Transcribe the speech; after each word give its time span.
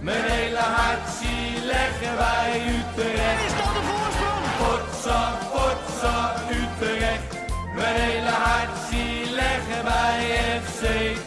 Mijn 0.00 0.22
hele 0.22 0.58
hart 0.58 1.08
zie 1.08 1.66
leggen 1.66 2.16
wij 2.16 2.62
Utrecht. 2.78 3.44
Is 3.46 3.56
dat 3.56 3.74
de 3.74 3.82
voorsprong? 3.90 4.44
Potsa, 4.60 5.38
potsa, 5.52 6.34
Utrecht. 6.50 7.36
Mijn 7.74 7.94
hele 7.94 8.28
hart 8.28 8.76
zie 8.90 9.34
leggen 9.34 9.84
wij 9.84 10.20
FC 10.62 10.82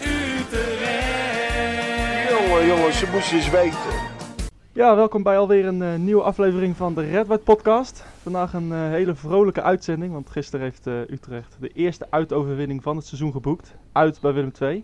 Utrecht. 0.06 1.50
Jongen, 2.30 2.68
jongens, 2.68 3.00
ze 3.00 3.08
moesten 3.12 3.38
eens 3.38 3.50
weten. 3.50 4.10
Ja, 4.72 4.96
welkom 4.96 5.24
bij 5.24 5.38
alweer 5.38 5.66
een 5.66 5.82
eh, 5.82 5.96
nieuwe 5.96 6.24
aflevering 6.24 6.76
van 6.78 6.94
de 6.94 7.02
Red 7.02 7.28
White 7.28 7.44
Podcast. 7.44 8.06
Vandaag 8.22 8.54
een 8.54 8.72
eh, 8.72 8.80
hele 8.80 9.16
vrolijke 9.16 9.62
uitzending, 9.62 10.14
want 10.14 10.30
gisteren 10.30 10.66
heeft 10.66 10.88
eh, 10.88 11.00
Utrecht 11.10 11.56
de 11.60 11.70
eerste 11.74 12.08
uitoverwinning 12.10 12.84
van 12.84 12.96
het 12.96 13.06
seizoen 13.06 13.32
geboekt. 13.32 13.76
Uit 13.92 14.22
bij 14.22 14.34
Willem 14.34 14.52
II. 14.62 14.84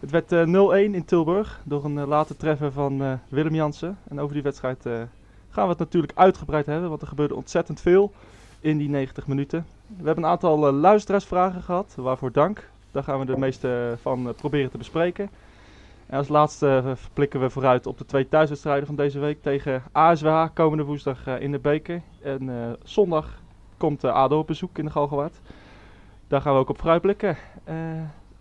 Het 0.00 0.10
werd 0.10 0.32
eh, 0.32 0.88
0-1 0.90 0.94
in 0.94 1.04
Tilburg 1.04 1.60
door 1.64 1.84
een 1.84 1.96
uh, 1.96 2.06
late 2.06 2.36
treffer 2.36 2.72
van 2.72 3.02
eh, 3.02 3.12
Willem 3.28 3.54
Jansen. 3.54 3.98
En 4.08 4.20
over 4.20 4.34
die 4.34 4.42
wedstrijd 4.42 4.86
eh, 4.86 4.92
gaan 5.48 5.64
we 5.64 5.70
het 5.70 5.78
natuurlijk 5.78 6.12
uitgebreid 6.16 6.66
hebben, 6.66 6.88
want 6.88 7.02
er 7.02 7.08
gebeurde 7.08 7.34
ontzettend 7.34 7.80
veel 7.80 8.12
in 8.60 8.78
die 8.78 8.88
90 8.88 9.26
minuten. 9.26 9.66
We 9.86 10.06
hebben 10.06 10.24
een 10.24 10.30
aantal 10.30 10.66
eh, 10.66 10.72
luisteraarsvragen 10.72 11.62
gehad, 11.62 11.94
waarvoor 11.96 12.32
dank. 12.32 12.68
Daar 12.90 13.02
gaan 13.02 13.18
we 13.18 13.26
de 13.26 13.38
meeste 13.38 13.98
van 14.00 14.28
eh, 14.28 14.34
proberen 14.34 14.70
te 14.70 14.78
bespreken. 14.78 15.30
En 16.06 16.18
als 16.18 16.28
laatste 16.28 16.82
eh, 16.84 16.92
blikken 17.12 17.40
we 17.40 17.50
vooruit 17.50 17.86
op 17.86 17.98
de 17.98 18.04
twee 18.04 18.28
thuiswedstrijden 18.28 18.86
van 18.86 18.96
deze 18.96 19.18
week 19.18 19.42
tegen 19.42 19.82
ASWH 19.92 20.46
komende 20.54 20.84
woensdag 20.84 21.26
eh, 21.26 21.40
in 21.40 21.52
de 21.52 21.58
beker. 21.58 22.02
En 22.22 22.48
eh, 22.48 22.72
zondag 22.82 23.40
komt 23.76 24.04
uh, 24.04 24.12
ADO 24.12 24.38
op 24.38 24.46
bezoek 24.46 24.78
in 24.78 24.84
de 24.84 24.90
Galgenwaard. 24.90 25.40
Daar 26.28 26.40
gaan 26.40 26.52
we 26.52 26.58
ook 26.58 26.68
op 26.68 26.78
vooruitblikken. 26.78 27.36
Eh, 27.64 27.76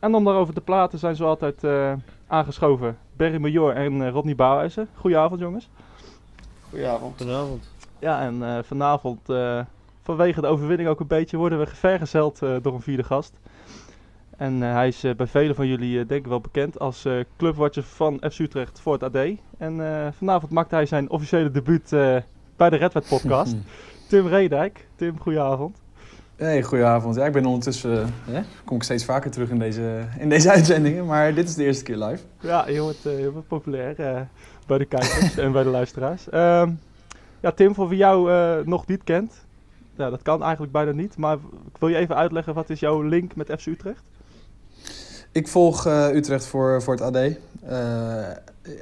en 0.05 0.16
om 0.16 0.23
daarover 0.23 0.54
te 0.54 0.62
praten 0.62 1.00
zijn 1.00 1.16
zo 1.16 1.26
altijd 1.27 1.64
eh, 1.64 1.94
aangeschoven 2.27 2.98
Berry 3.16 3.38
Major 3.38 3.73
en 3.73 4.02
eh, 4.02 4.12
Rodney 4.12 4.36
Bouwhuizen. 4.36 4.88
Goedenavond 4.96 5.40
jongens. 5.40 5.70
Goedenavond. 6.70 7.18
Goedenavond. 7.18 7.70
Ja, 8.00 8.22
en 8.22 8.44
eh, 8.44 8.63
vanavond 8.63 9.30
eh, 9.30 9.60
vanwege 10.02 10.41
de 10.41 10.48
overwinning 10.48 10.90
ook 10.90 10.99
een 10.99 11.07
beetje 11.07 11.38
worden 11.38 11.60
we 11.60 11.65
vergezeld 11.65 12.41
eh, 12.41 12.55
door 12.62 12.74
een 12.74 12.82
vierde 12.82 13.04
gast. 13.04 13.40
En 14.38 14.63
eh, 14.63 14.74
hij 14.74 14.88
is 14.88 15.05
bij 15.18 15.27
velen 15.27 15.55
van 15.55 15.68
jullie 15.68 16.05
denk 16.05 16.21
ik 16.21 16.30
wel 16.30 16.41
bekend 16.41 16.80
als 16.80 17.05
eh, 17.05 17.13
clubwatcher 17.37 17.84
van 17.84 18.21
FC 18.32 18.40
Utrecht 18.40 18.80
voor 18.80 18.93
het 18.93 19.04
AD. 19.04 19.27
En 19.58 19.87
eh, 19.87 20.08
vanavond 20.18 20.52
maakte 20.52 20.76
hij 20.76 20.85
zijn 20.85 21.10
officiële 21.10 21.52
debuut 21.52 21.93
eh, 21.93 22.18
bij 22.55 22.70
de 22.70 22.76
Red 22.76 22.93
Wet 22.93 23.08
podcast. 23.08 23.55
Tim 24.10 24.27
Redijk. 24.27 24.87
Tim, 24.96 25.20
goedenavond. 25.20 25.77
Hey, 26.36 26.64
goedenavond. 26.64 27.16
Ja, 27.16 27.26
ik 27.26 27.32
ben 27.34 27.46
ondertussen, 27.46 28.02
eh, 28.02 28.08
hè, 28.34 28.41
kom 28.66 28.78
ik 28.78 28.84
steeds 28.84 29.05
vaker 29.05 29.32
terug 29.32 29.50
in 29.50 29.60
deze, 29.60 30.04
in 30.20 30.30
deze 30.30 30.52
uitzendingen, 30.55 31.05
maar 31.05 31.34
dit 31.34 31.48
is 31.48 31.55
de 31.55 31.64
eerste 31.64 31.84
keer 31.84 31.98
live. 31.98 32.24
Ja, 32.40 32.68
je 32.68 32.82
wordt, 32.82 33.05
eh, 33.05 33.20
je 33.20 33.32
wordt 33.32 33.48
populair 33.48 34.00
eh, 34.00 34.22
bij 34.68 34.77
de 34.77 34.86
kijkers 34.86 35.38
en 35.38 35.52
bij 35.52 35.64
de 35.64 35.70
luisteraars. 35.70 36.30
Ehm, 36.30 36.72
ja, 37.40 37.52
Tim, 37.52 37.76
voor 37.76 37.88
wie 37.88 37.98
jou 37.98 38.30
nog 38.66 38.88
niet 38.88 39.04
kent, 39.04 39.34
ja, 39.96 40.10
dat 40.10 40.22
kan 40.22 40.44
eigenlijk 40.44 40.72
bijna 40.72 40.92
niet. 40.92 41.18
Maar 41.18 41.36
ik 41.74 41.77
wil 41.80 41.90
je 41.90 41.96
even 41.96 42.16
uitleggen, 42.16 42.54
wat 42.54 42.70
is 42.70 42.80
jouw 42.80 43.02
link 43.02 43.36
met 43.36 43.54
FC 43.58 43.66
Utrecht? 43.66 44.04
Ik 45.32 45.48
volg 45.48 45.86
Utrecht 46.14 46.46
voor, 46.46 46.82
voor 46.82 46.94
het 46.94 47.04
AD. 47.04 47.38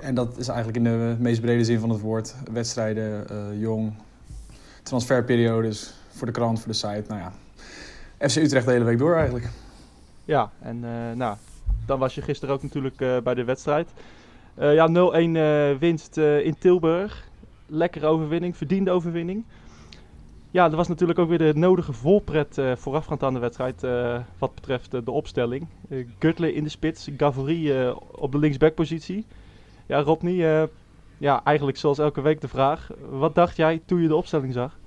En 0.01 0.15
dat 0.15 0.37
is 0.37 0.47
eigenlijk 0.47 0.77
in 0.77 0.83
de 0.83 1.15
meest 1.19 1.41
brede 1.41 1.63
zin 1.63 1.79
van 1.79 1.89
het 1.89 2.01
woord. 2.01 2.35
Wedstrijden, 2.51 3.25
jong, 3.59 3.93
transferperiodes, 4.83 5.93
voor 6.09 6.27
de 6.27 6.33
krant, 6.33 6.59
voor 6.59 6.71
de 6.71 6.77
site. 6.77 7.03
Nou 7.07 7.19
ja, 7.21 7.31
FC 8.29 8.35
Utrecht 8.35 8.65
de 8.65 8.71
hele 8.71 8.83
week 8.83 8.97
door 8.97 9.15
eigenlijk. 9.15 9.49
Ja, 10.25 10.51
en 10.61 10.83
eh, 10.83 11.15
nou, 11.15 11.37
dan 11.85 11.99
was 11.99 12.15
je 12.15 12.21
gisteren 12.21 12.55
ook 12.55 12.63
natuurlijk 12.63 13.01
eh, 13.01 13.17
bij 13.23 13.33
de 13.33 13.43
wedstrijd. 13.43 13.93
Eh, 14.55 14.73
ja, 14.73 14.87
0-1 14.87 14.91
eh, 14.91 15.79
winst 15.79 16.17
in 16.17 16.55
Tilburg. 16.59 17.27
Lekkere 17.65 18.05
overwinning, 18.05 18.57
verdiende 18.57 18.91
overwinning. 18.91 19.43
Ja, 20.51 20.69
er 20.69 20.75
was 20.75 20.87
natuurlijk 20.87 21.19
ook 21.19 21.29
weer 21.29 21.37
de 21.37 21.53
nodige 21.55 21.93
volpret 21.93 22.61
voorafgaand 22.75 23.23
aan 23.23 23.33
de 23.33 23.39
wedstrijd 23.39 23.81
wat 24.37 24.55
betreft 24.55 24.91
de 24.91 25.11
opstelling. 25.11 25.67
Uh, 25.89 26.55
in 26.55 26.63
de 26.63 26.69
spits, 26.69 27.09
Gavory 27.17 27.89
op 28.11 28.31
de 28.31 28.37
linksbackpositie. 28.37 29.25
Ja, 29.85 30.01
Rodney, 30.01 30.69
ja, 31.17 31.43
eigenlijk 31.43 31.77
zoals 31.77 31.99
elke 31.99 32.21
week 32.21 32.41
de 32.41 32.47
vraag. 32.47 32.89
Wat 33.09 33.35
dacht 33.35 33.55
jij 33.55 33.81
toen 33.85 34.01
je 34.01 34.07
de 34.07 34.15
opstelling 34.15 34.53
zag? 34.53 34.77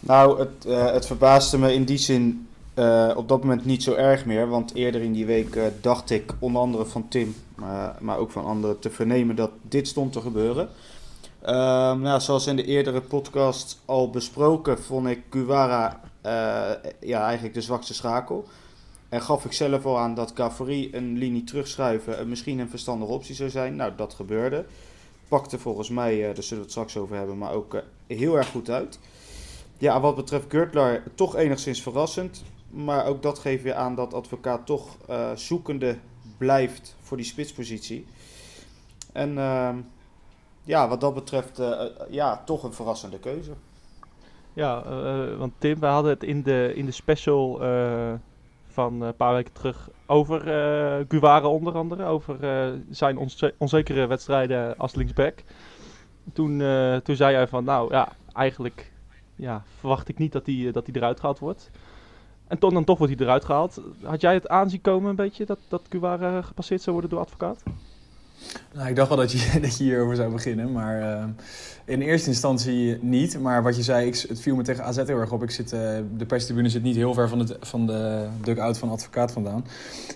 Nou, 0.00 0.38
het, 0.38 0.64
eh, 0.64 0.92
het 0.92 1.06
verbaasde 1.06 1.58
me 1.58 1.74
in 1.74 1.84
die 1.84 1.98
zin 1.98 2.48
eh, 2.74 3.12
op 3.16 3.28
dat 3.28 3.40
moment 3.40 3.64
niet 3.64 3.82
zo 3.82 3.92
erg 3.92 4.24
meer. 4.24 4.48
Want 4.48 4.74
eerder 4.74 5.00
in 5.00 5.12
die 5.12 5.26
week 5.26 5.56
eh, 5.56 5.64
dacht 5.80 6.10
ik, 6.10 6.32
onder 6.38 6.62
andere 6.62 6.84
van 6.84 7.08
Tim, 7.08 7.34
maar, 7.98 8.18
ook 8.18 8.30
van 8.30 8.44
anderen, 8.44 8.78
te 8.78 8.90
vernemen 8.90 9.36
dat 9.36 9.50
dit 9.62 9.88
stond 9.88 10.12
te 10.12 10.20
gebeuren. 10.20 10.68
Ehm, 11.40 12.00
nou, 12.00 12.20
zoals 12.20 12.46
in 12.46 12.56
de 12.56 12.64
eerdere 12.64 13.00
podcast 13.00 13.80
al 13.84 14.10
besproken, 14.10 14.82
vond 14.82 15.06
ik 15.06 15.22
Guevara 15.30 16.00
ja, 17.00 17.24
eigenlijk 17.24 17.54
de 17.54 17.60
zwakste 17.60 17.94
schakel. 17.94 18.44
En 19.08 19.22
gaf 19.22 19.44
ik 19.44 19.52
zelf 19.52 19.84
al 19.84 19.98
aan 19.98 20.14
dat 20.14 20.32
Cavory 20.32 20.88
een 20.92 21.18
linie 21.18 21.44
terugschuiven 21.44 22.18
en 22.18 22.28
misschien 22.28 22.58
een 22.58 22.70
verstandige 22.70 23.12
optie 23.12 23.34
zou 23.34 23.50
zijn. 23.50 23.76
Nou, 23.76 23.92
dat 23.96 24.14
gebeurde. 24.14 24.64
Pakte 25.28 25.58
volgens 25.58 25.88
mij, 25.88 26.20
daar 26.20 26.42
zullen 26.42 26.48
we 26.48 26.60
het 26.60 26.70
straks 26.70 26.96
over 26.96 27.16
hebben, 27.16 27.38
maar 27.38 27.52
ook 27.52 27.82
heel 28.06 28.36
erg 28.36 28.48
goed 28.48 28.70
uit. 28.70 28.98
Ja, 29.80 30.00
wat 30.00 30.16
betreft 30.16 30.44
Gürtler, 30.48 31.02
toch 31.14 31.36
enigszins 31.36 31.82
verrassend. 31.82 32.44
Maar 32.70 33.06
ook 33.06 33.22
dat 33.22 33.38
geeft 33.38 33.62
weer 33.62 33.74
aan 33.74 33.94
dat 33.94 34.14
advocaat 34.14 34.66
toch 34.66 34.96
eh, 35.08 35.30
zoekende 35.34 35.96
blijft 36.38 36.96
voor 37.00 37.16
die 37.16 37.26
spitspositie. 37.26 38.06
En 39.12 39.38
ehm, 39.38 39.76
ja, 40.64 40.88
wat 40.88 41.00
dat 41.00 41.14
betreft, 41.14 41.58
eh, 41.58 41.70
eh, 41.70 41.90
ja, 42.10 42.42
toch 42.44 42.62
een 42.62 42.72
verrassende 42.72 43.18
keuze. 43.18 43.52
Ja, 44.52 44.82
want 45.36 45.52
Tim, 45.58 45.80
we 45.80 45.86
hadden 45.86 46.10
het 46.10 46.22
in 46.22 46.42
de, 46.42 46.72
in 46.74 46.84
de 46.86 46.92
special 46.92 47.58
van 48.66 49.00
een 49.00 49.16
paar 49.16 49.34
weken 49.34 49.52
terug 49.52 49.88
over 50.06 50.48
eh 50.48 51.04
Guevara 51.08 51.48
onder 51.48 51.74
andere. 51.74 52.04
Over 52.04 52.36
zijn 52.90 53.16
onze- 53.18 53.54
onzekere 53.58 54.06
wedstrijden 54.06 54.76
als 54.76 54.94
linksback. 54.94 55.42
Toen, 56.32 56.62
toen 57.02 57.16
zei 57.16 57.34
hij 57.34 57.46
van, 57.48 57.64
nou 57.64 57.92
ja, 57.92 58.12
eigenlijk 58.32 58.89
ja, 59.40 59.62
verwacht 59.78 60.08
ik 60.08 60.18
niet 60.18 60.32
dat 60.32 60.46
hij 60.46 60.66
eh, 60.66 60.72
dat 60.72 60.86
hij 60.86 60.94
eruit 60.94 61.20
gehaald 61.20 61.38
wordt. 61.38 61.70
En 62.46 62.58
toen 62.58 62.74
dan 62.74 62.84
toch 62.84 62.98
wordt 62.98 63.14
hij 63.16 63.24
eruit 63.24 63.44
gehaald. 63.44 63.82
Had 64.02 64.20
jij 64.20 64.34
het 64.34 64.48
aanzien 64.48 64.80
komen 64.80 65.10
een 65.10 65.16
beetje 65.16 65.46
dat, 65.46 65.58
dat 65.68 65.86
Guevara 65.88 66.42
gepasseerd 66.42 66.82
zou 66.82 66.92
worden 66.92 67.10
door 67.10 67.24
advocaat? 67.24 67.62
Nou, 68.74 68.88
ik 68.88 68.96
dacht 68.96 69.08
wel 69.08 69.18
dat 69.18 69.32
je, 69.32 69.38
dat 69.60 69.76
je 69.76 69.84
hierover 69.84 70.16
zou 70.16 70.32
beginnen, 70.32 70.72
maar 70.72 71.00
eh, 71.00 71.24
in 71.84 72.00
eerste 72.00 72.28
instantie 72.28 72.98
niet. 73.00 73.40
Maar 73.40 73.62
wat 73.62 73.76
je 73.76 73.82
zei, 73.82 74.06
ik, 74.06 74.24
het 74.28 74.40
viel 74.40 74.56
me 74.56 74.62
tegen 74.62 74.84
AZ 74.84 74.96
heel 74.96 75.18
erg 75.18 75.32
op. 75.32 75.42
Ik 75.42 75.50
zit, 75.50 75.72
eh, 75.72 75.80
de 76.16 76.26
perstribune 76.26 76.68
zit 76.68 76.82
niet 76.82 76.96
heel 76.96 77.14
ver 77.14 77.28
van, 77.28 77.38
het, 77.38 77.56
van 77.60 77.86
de 77.86 78.26
dugout 78.42 78.78
van 78.78 78.90
advocaat 78.90 79.32
vandaan. 79.32 79.64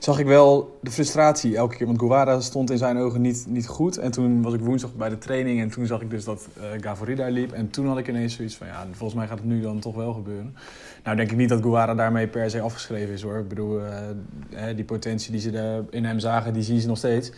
Zag 0.00 0.18
ik 0.18 0.26
wel 0.26 0.78
de 0.82 0.90
frustratie 0.90 1.56
elke 1.56 1.76
keer, 1.76 1.86
want 1.86 1.98
Guevara 1.98 2.40
stond 2.40 2.70
in 2.70 2.78
zijn 2.78 2.98
ogen 2.98 3.20
niet, 3.20 3.44
niet 3.48 3.66
goed. 3.66 3.96
En 3.96 4.10
toen 4.10 4.42
was 4.42 4.54
ik 4.54 4.60
woensdag 4.60 4.94
bij 4.94 5.08
de 5.08 5.18
training 5.18 5.60
en 5.60 5.70
toen 5.70 5.86
zag 5.86 6.00
ik 6.00 6.10
dus 6.10 6.24
dat 6.24 6.48
eh 6.60 6.64
Gavory 6.80 7.14
daar 7.14 7.30
liep. 7.30 7.52
En 7.52 7.70
toen 7.70 7.86
had 7.86 7.98
ik 7.98 8.08
ineens 8.08 8.34
zoiets 8.34 8.56
van, 8.56 8.66
ja, 8.66 8.86
volgens 8.90 9.18
mij 9.18 9.28
gaat 9.28 9.38
het 9.38 9.46
nu 9.46 9.60
dan 9.60 9.78
toch 9.78 9.94
wel 9.94 10.12
gebeuren. 10.12 10.56
Nou 11.04 11.16
denk 11.16 11.30
ik 11.30 11.36
niet 11.36 11.48
dat 11.48 11.62
Guevara 11.62 11.94
daarmee 11.94 12.26
per 12.26 12.50
se 12.50 12.60
afgeschreven 12.60 13.14
is 13.14 13.22
hoor. 13.22 13.38
Ik 13.38 13.48
bedoel, 13.48 13.80
eh, 13.80 14.64
die 14.74 14.84
potentie 14.84 15.32
die 15.32 15.40
ze 15.40 15.82
in 15.90 16.04
hem 16.04 16.18
zagen, 16.18 16.52
die 16.52 16.62
zien 16.62 16.80
ze 16.80 16.86
nog 16.86 16.98
steeds. 16.98 17.30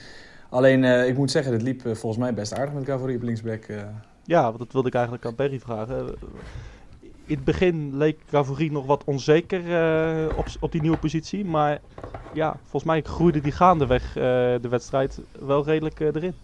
Alleen, 0.57 0.85
eh, 0.85 1.09
ik 1.09 1.17
moet 1.17 1.31
zeggen, 1.31 1.53
dit 1.53 1.63
liep 1.63 1.87
eh, 1.87 1.95
volgens 1.95 2.23
mij 2.23 2.35
best 2.35 2.55
aardig 2.55 2.75
met 2.75 2.85
Gavory 2.85 3.15
op 3.15 3.23
linksback. 3.23 3.65
eh. 3.65 3.83
Ja, 4.25 4.43
want 4.43 4.59
dat 4.59 4.73
wilde 4.73 4.89
ik 4.89 4.95
eigenlijk 4.95 5.25
aan 5.27 5.35
Berry 5.35 5.61
vragen. 5.61 6.15
In 7.25 7.35
het 7.35 7.45
begin 7.45 7.97
leek 7.97 8.21
Gavory 8.31 8.69
nog 8.73 8.87
wat 8.87 9.05
onzeker 9.05 9.61
eh, 9.73 10.39
op, 10.39 10.47
op 10.61 10.73
die 10.73 10.81
nieuwe 10.81 10.97
positie. 10.97 11.45
Maar 11.45 11.81
ja, 12.33 12.57
volgens 12.61 12.85
mij 12.85 13.03
groeide 13.03 13.41
die 13.41 13.53
gaandeweg 13.53 14.09
eh, 14.17 14.23
de 14.61 14.69
wedstrijd 14.69 15.21
wel 15.39 15.65
redelijk 15.65 16.01
eh, 16.01 16.07
erin. 16.07 16.35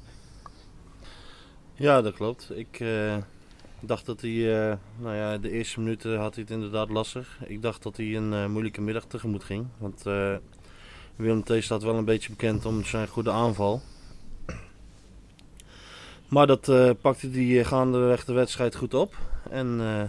Ja, 1.75 2.03
dat 2.03 2.15
klopt. 2.15 2.51
Ik 2.55 2.81
eh, 2.81 3.17
dacht 3.81 4.07
dat 4.07 4.21
hij, 4.21 4.71
eh, 4.71 4.77
nou 4.99 5.17
ja, 5.17 5.39
de 5.39 5.51
eerste 5.51 5.81
minuten 5.81 6.19
had 6.19 6.35
hij 6.35 6.43
het 6.43 6.53
inderdaad 6.53 6.91
lastig. 6.91 7.39
Ik 7.47 7.63
dacht 7.63 7.83
dat 7.83 7.97
hij 7.97 8.17
een 8.17 8.33
eh, 8.33 8.47
moeilijke 8.47 8.81
middag 8.81 9.05
tegemoet 9.05 9.45
ging. 9.45 9.67
Want 9.79 10.07
eh, 10.07 10.35
Willem 11.17 11.43
T 11.45 11.53
staat 11.59 11.83
wel 11.83 11.95
een 11.95 12.05
beetje 12.05 12.31
bekend 12.31 12.67
om 12.67 12.85
zijn 12.85 13.09
goede 13.09 13.31
aanval. 13.31 13.81
Maar 16.33 16.47
dat 16.47 16.69
eh, 16.69 16.91
pakte 17.01 17.29
hij 17.31 17.59
eh, 17.59 17.67
gaandeweg 17.67 18.25
de 18.25 18.33
wedstrijd 18.33 18.77
goed 18.77 18.95
op. 18.95 19.15
En 19.51 19.81
eh, 19.81 20.03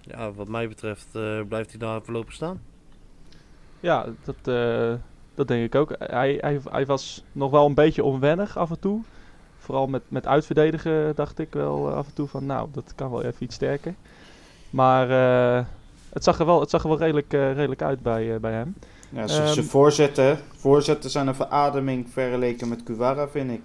ja, 0.00 0.32
wat 0.32 0.48
mij 0.48 0.68
betreft 0.68 1.06
eh, 1.12 1.40
blijft 1.48 1.70
hij 1.70 1.78
daar 1.78 2.02
voorlopig 2.02 2.32
staan. 2.32 2.62
Ja, 3.80 4.06
dat, 4.24 4.36
eh, 4.44 4.92
dat 5.34 5.48
denk 5.48 5.64
ik 5.64 5.74
ook. 5.74 5.94
Hij, 5.98 6.38
hij, 6.40 6.60
hij 6.70 6.86
was 6.86 7.24
nog 7.32 7.50
wel 7.50 7.66
een 7.66 7.74
beetje 7.74 8.04
onwennig 8.04 8.56
af 8.56 8.70
en 8.70 8.80
toe. 8.80 9.02
Vooral 9.58 9.86
met, 9.86 10.02
met 10.08 10.26
uitverdedigen 10.26 11.14
dacht 11.14 11.38
ik 11.38 11.52
wel 11.52 11.92
af 11.92 12.06
en 12.06 12.14
toe 12.14 12.28
van 12.28 12.46
nou, 12.46 12.68
dat 12.72 12.92
kan 12.94 13.10
wel 13.10 13.22
even 13.22 13.42
iets 13.42 13.54
sterker. 13.54 13.94
Maar 14.70 15.10
eh, 15.10 15.64
het, 16.12 16.24
zag 16.24 16.38
er 16.38 16.46
wel, 16.46 16.60
het 16.60 16.70
zag 16.70 16.82
er 16.82 16.88
wel 16.88 16.98
redelijk, 16.98 17.32
eh, 17.32 17.52
redelijk 17.52 17.82
uit 17.82 18.02
bij, 18.02 18.34
eh, 18.34 18.40
bij 18.40 18.52
hem. 18.52 18.74
Ja, 19.08 19.26
zijn 19.26 19.48
Ehm, 19.48 19.62
voorzetten, 19.62 20.38
voorzetten 20.56 21.10
zijn 21.10 21.26
een 21.26 21.34
verademing 21.34 22.10
vergeleken 22.10 22.68
met 22.68 22.82
Guevara, 22.84 23.28
vind 23.28 23.50
ik. 23.50 23.60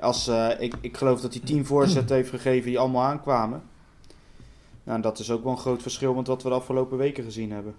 Als, 0.00 0.28
eh, 0.28 0.48
ik, 0.58 0.74
ik 0.80 0.96
geloof 0.96 1.20
dat 1.20 1.34
hij 1.34 1.42
tien 1.42 1.66
voorzetten 1.66 2.16
heeft 2.16 2.30
gegeven 2.30 2.66
die 2.66 2.78
allemaal 2.78 3.02
aankwamen. 3.02 3.62
Nou, 4.84 5.00
dat 5.00 5.18
is 5.18 5.30
ook 5.30 5.42
wel 5.42 5.52
een 5.52 5.58
groot 5.58 5.82
verschil 5.82 6.14
met 6.14 6.26
wat 6.26 6.42
we 6.42 6.48
de 6.48 6.54
afgelopen 6.54 6.98
weken 6.98 7.24
gezien 7.24 7.52
hebben. 7.52 7.74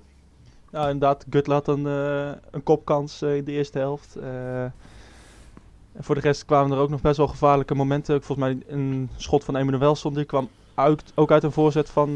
Ja, 0.71 0.83
inderdaad. 0.83 1.25
Gutler 1.29 1.55
had 1.55 1.67
een, 1.67 1.87
eh, 1.87 2.31
een 2.51 2.63
kopkans 2.63 3.21
eh, 3.21 3.35
in 3.35 3.43
de 3.43 3.51
eerste 3.51 3.77
helft. 3.77 4.15
En 4.15 6.03
voor 6.03 6.15
de 6.15 6.21
rest 6.21 6.45
kwamen 6.45 6.71
er 6.71 6.83
ook 6.83 6.89
nog 6.89 7.01
best 7.01 7.17
wel 7.17 7.27
gevaarlijke 7.27 7.75
momenten. 7.75 8.23
Volgens 8.23 8.47
mij 8.47 8.63
een 8.67 9.09
schot 9.15 9.43
van 9.43 9.55
Emmanuel 9.55 9.79
Welson, 9.79 10.13
die 10.13 10.25
kwam 10.25 10.49
uit, 10.73 11.03
ook 11.15 11.31
uit 11.31 11.43
een 11.43 11.51
voorzet 11.51 11.89
van, 11.89 12.13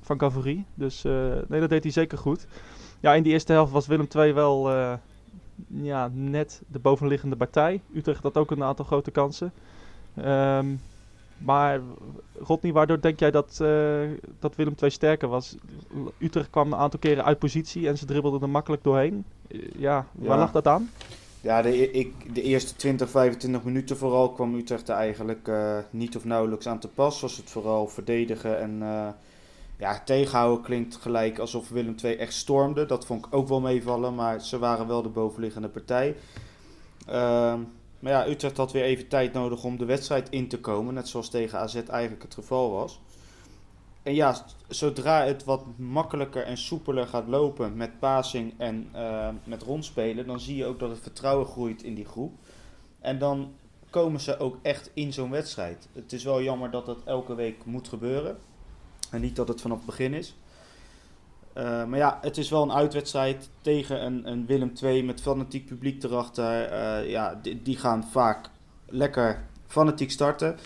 van. 0.00 0.64
Dus 0.74 1.02
nee, 1.48 1.60
dat 1.60 1.68
deed 1.68 1.82
hij 1.82 1.92
zeker 1.92 2.18
goed. 2.18 2.46
Ja, 3.00 3.14
in 3.14 3.22
die 3.22 3.32
eerste 3.32 3.52
helft 3.52 3.72
was 3.72 3.86
Willem 3.86 4.06
II 4.16 4.32
wel 4.32 4.70
ja, 5.66 6.10
net 6.12 6.62
de 6.66 6.78
bovenliggende 6.78 7.36
partij. 7.36 7.80
Utrecht 7.94 8.22
had 8.22 8.36
ook 8.36 8.50
een 8.50 8.62
aantal 8.62 8.84
grote 8.84 9.10
kansen. 9.10 9.52
Ehm, 10.14 10.66
maar 11.38 11.80
Rodney, 12.38 12.72
waardoor 12.72 13.00
denk 13.00 13.18
jij 13.18 13.30
dat, 13.30 13.58
eh, 13.60 14.08
dat 14.38 14.56
Willem 14.56 14.74
II 14.82 14.90
sterker 14.90 15.28
was? 15.28 15.56
Utrecht 16.18 16.50
kwam 16.50 16.72
een 16.72 16.78
aantal 16.78 16.98
keren 17.00 17.24
uit 17.24 17.38
positie 17.38 17.88
en 17.88 17.98
ze 17.98 18.06
dribbelden 18.06 18.42
er 18.42 18.48
makkelijk 18.48 18.82
doorheen. 18.84 19.24
Eh, 19.48 19.58
Ja, 19.78 20.06
waar 20.12 20.36
Ja. 20.36 20.38
lag 20.42 20.52
dat 20.52 20.66
aan? 20.66 20.90
Ja, 21.40 21.62
de, 21.62 21.68
e- 21.68 21.98
ik, 21.98 22.34
de 22.34 22.42
eerste 22.42 22.76
20, 22.76 23.10
25 23.10 23.64
minuten 23.64 23.96
vooral 23.96 24.32
kwam 24.32 24.54
Utrecht 24.54 24.88
er 24.88 24.94
eigenlijk 24.94 25.48
eh, 25.48 25.78
niet 25.90 26.16
of 26.16 26.24
nauwelijks 26.24 26.66
aan 26.66 26.78
te 26.78 26.88
pas. 26.88 27.20
Was 27.20 27.36
het 27.36 27.50
vooral 27.50 27.86
verdedigen 27.88 28.60
en 28.60 28.82
ja, 29.84 30.02
tegenhouden 30.04 30.64
klinkt 30.64 30.96
gelijk 30.96 31.38
alsof 31.38 31.68
Willem 31.68 31.94
II 32.02 32.16
echt 32.16 32.32
stormde. 32.32 32.86
Dat 32.86 33.06
vond 33.06 33.26
ik 33.26 33.34
ook 33.34 33.48
wel 33.48 33.60
meevallen, 33.60 34.14
maar 34.14 34.40
ze 34.40 34.58
waren 34.58 34.86
wel 34.86 35.02
de 35.02 35.08
bovenliggende 35.08 35.68
partij. 35.68 36.16
Ehm, 37.06 37.60
maar 37.98 38.12
ja, 38.12 38.28
Utrecht 38.28 38.56
had 38.56 38.72
weer 38.72 38.82
even 38.82 39.08
tijd 39.08 39.32
nodig 39.32 39.64
om 39.64 39.78
de 39.78 39.84
wedstrijd 39.84 40.28
in 40.30 40.48
te 40.48 40.60
komen, 40.60 40.94
net 40.94 41.08
zoals 41.08 41.28
tegen 41.28 41.58
AZ 41.58 41.74
eigenlijk 41.74 42.22
het 42.22 42.34
geval 42.34 42.70
was. 42.70 43.00
En 44.02 44.14
ja, 44.14 44.44
zodra 44.68 45.24
het 45.24 45.44
wat 45.44 45.64
makkelijker 45.76 46.42
en 46.42 46.58
soepeler 46.58 47.06
gaat 47.06 47.26
lopen 47.28 47.76
met 47.76 47.98
passing 47.98 48.54
en 48.58 48.88
eh, 48.92 49.28
met 49.44 49.62
rondspelen, 49.62 50.26
dan 50.26 50.40
zie 50.40 50.56
je 50.56 50.66
ook 50.66 50.78
dat 50.78 50.90
het 50.90 51.00
vertrouwen 51.00 51.46
groeit 51.46 51.82
in 51.82 51.94
die 51.94 52.04
groep. 52.04 52.32
En 53.00 53.18
dan 53.18 53.52
komen 53.90 54.20
ze 54.20 54.38
ook 54.38 54.56
echt 54.62 54.90
in 54.94 55.12
zo'n 55.12 55.30
wedstrijd. 55.30 55.88
Het 55.92 56.12
is 56.12 56.24
wel 56.24 56.42
jammer 56.42 56.70
dat 56.70 56.86
dat 56.86 56.98
elke 57.04 57.34
week 57.34 57.64
moet 57.64 57.88
gebeuren. 57.88 58.38
En 59.14 59.20
niet 59.20 59.36
dat 59.36 59.48
het 59.48 59.60
vanaf 59.60 59.76
het 59.76 59.86
begin 59.86 60.14
is. 60.14 60.34
Eh, 61.52 61.84
maar 61.84 61.98
ja, 61.98 62.18
het 62.20 62.36
is 62.36 62.50
wel 62.50 62.62
een 62.62 62.72
uitwedstrijd 62.72 63.48
tegen 63.60 64.04
een, 64.04 64.30
een 64.30 64.46
Willem 64.46 64.72
II 64.82 65.02
met 65.04 65.20
fanatiek 65.20 65.66
publiek 65.66 66.02
erachter. 66.02 66.62
Eh, 66.62 67.10
ja, 67.10 67.40
die, 67.62 67.76
gaan 67.76 68.04
vaak 68.04 68.50
lekker 68.86 69.42
fanatiek 69.66 70.10
starten. 70.10 70.58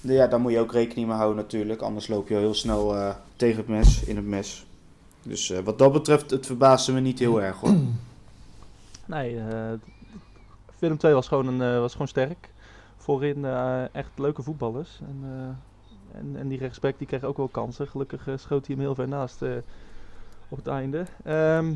Ja, 0.00 0.26
daar 0.26 0.40
moet 0.40 0.52
je 0.52 0.58
ook 0.58 0.72
rekening 0.72 1.08
mee 1.08 1.16
houden 1.16 1.36
natuurlijk. 1.36 1.80
Anders 1.80 2.08
loop 2.08 2.28
je 2.28 2.34
heel 2.34 2.54
snel 2.54 2.96
eh, 2.96 3.14
tegen 3.36 3.56
het 3.56 3.68
mes, 3.68 4.04
in 4.04 4.16
het 4.16 4.26
mes. 4.26 4.66
Dus 5.22 5.52
wat 5.64 5.78
dat 5.78 5.92
betreft, 5.92 6.30
het 6.30 6.46
verbaasde 6.46 6.92
me 6.92 7.00
niet 7.00 7.18
heel 7.18 7.42
erg 7.42 7.56
hoor. 7.56 7.76
Nee, 9.08 9.40
Willem 10.78 10.96
II 11.04 11.12
was 11.12 11.28
gewoon, 11.28 11.46
een, 11.46 11.80
was 11.80 11.92
gewoon 11.92 12.08
sterk. 12.08 12.50
Voorin 12.96 13.44
echt 13.92 14.10
leuke 14.16 14.42
voetballers. 14.42 15.00
En, 15.00 15.24
en, 16.16 16.36
en 16.36 16.48
die 16.48 16.58
rechtsback 16.58 16.98
die 16.98 17.06
kreeg 17.06 17.24
ook 17.24 17.36
wel 17.36 17.48
kansen. 17.48 17.88
Gelukkig 17.88 18.28
eh, 18.28 18.36
schoot 18.36 18.66
hij 18.66 18.74
hem 18.74 18.84
heel 18.84 18.94
ver 18.94 19.08
naast 19.08 19.42
eh, 19.42 19.50
op 20.48 20.56
het 20.56 20.66
einde. 20.66 21.04
Ehm, 21.24 21.74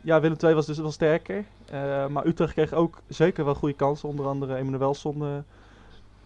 ja, 0.00 0.20
Willem 0.20 0.36
II 0.42 0.54
was 0.54 0.66
dus 0.66 0.78
wel 0.78 0.90
sterker. 0.90 1.44
Eh, 1.66 2.06
maar 2.06 2.26
Utrecht 2.26 2.52
kreeg 2.52 2.72
ook 2.72 3.00
zeker 3.08 3.44
wel 3.44 3.54
goede 3.54 3.74
kansen. 3.74 4.08
Onder 4.08 4.26
andere 4.26 4.54
Emmanuelson 4.54 5.22
eh 5.22 5.36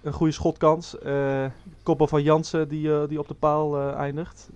een 0.03 0.13
goede 0.13 0.33
schotkans. 0.33 0.97
Koppel 1.83 2.07
van 2.07 2.23
Jansen 2.23 2.69
die, 2.69 3.07
die 3.07 3.19
op 3.19 3.29
de 3.29 3.35
paal 3.35 3.93
eindigt. 3.93 4.51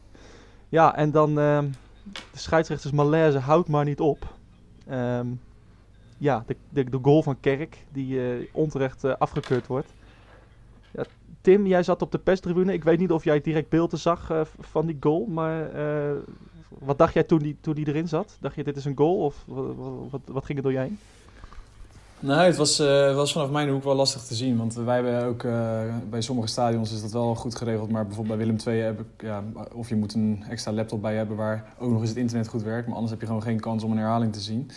Ja, 0.68 0.96
en 0.96 1.10
dan 1.10 1.38
ehm, 1.38 1.68
de 2.12 2.38
scheidsrechters 2.38 2.92
malaise 2.92 3.38
houdt 3.38 3.68
maar 3.68 3.84
niet 3.84 4.00
op. 4.00 4.34
Ehm, 4.86 5.26
ja, 6.18 6.44
de, 6.46 6.56
de, 6.68 6.90
de 6.90 6.98
goal 7.02 7.22
van 7.22 7.40
Kerk, 7.40 7.84
die 7.92 8.48
onterecht 8.52 9.18
afgekeurd 9.18 9.66
wordt. 9.66 9.92
Tim, 11.42 11.66
jij 11.66 11.82
zat 11.82 12.02
op 12.02 12.12
de 12.12 12.18
perstribune. 12.18 12.72
Ik 12.72 12.84
weet 12.84 12.98
niet 12.98 13.12
of 13.12 13.24
jij 13.24 13.40
direct 13.40 13.68
beelden 13.68 13.98
zag 13.98 14.30
eh, 14.30 14.40
van 14.60 14.86
die 14.86 14.96
goal, 15.00 15.26
maar 15.26 15.70
eh, 15.70 16.16
wat 16.68 16.98
dacht 16.98 17.14
jij 17.14 17.22
toen 17.22 17.38
die, 17.38 17.56
toen 17.60 17.74
die 17.74 17.86
erin 17.86 18.08
zat? 18.08 18.36
Dacht 18.40 18.54
je 18.54 18.64
dit 18.64 18.76
is 18.76 18.84
een 18.84 18.96
goal 18.96 19.16
of 19.16 19.44
wat, 20.10 20.20
wat, 20.26 20.44
ging 20.44 20.58
er 20.58 20.64
door 20.64 20.80
heen? 20.80 20.98
Nou, 22.18 22.40
het 22.40 22.56
was, 22.56 22.78
eh, 22.78 23.14
was 23.14 23.32
vanaf 23.32 23.50
mijn 23.50 23.68
hoek 23.68 23.84
wel 23.84 23.94
lastig 23.94 24.22
te 24.22 24.34
zien. 24.34 24.56
Want 24.56 24.74
wij 24.74 24.94
hebben 24.94 25.24
ook 25.24 25.42
bij 26.10 26.20
sommige 26.20 26.48
stadions 26.48 26.92
is 26.92 27.02
dat 27.02 27.12
wel 27.12 27.34
goed 27.34 27.54
geregeld. 27.54 27.90
Maar 27.90 28.06
bijvoorbeeld 28.06 28.38
bij 28.38 28.46
Willem 28.46 28.60
II 28.66 28.80
heb 28.80 29.00
ik, 29.00 29.22
ja, 29.22 29.44
of 29.72 29.88
je 29.88 29.96
moet 29.96 30.14
een 30.14 30.44
extra 30.48 30.72
laptop 30.72 31.02
bij 31.02 31.16
hebben 31.16 31.36
waar 31.36 31.74
ook 31.78 31.90
nog 31.90 32.00
eens 32.00 32.08
het 32.08 32.18
internet 32.18 32.48
goed 32.48 32.62
werkt. 32.62 32.86
Maar 32.86 32.94
anders 32.94 33.12
heb 33.12 33.20
je 33.20 33.26
gewoon 33.26 33.42
geen 33.42 33.60
kans 33.60 33.82
om 33.82 33.90
een 33.90 33.98
herhaling 33.98 34.32
te 34.32 34.40
zien. 34.40 34.70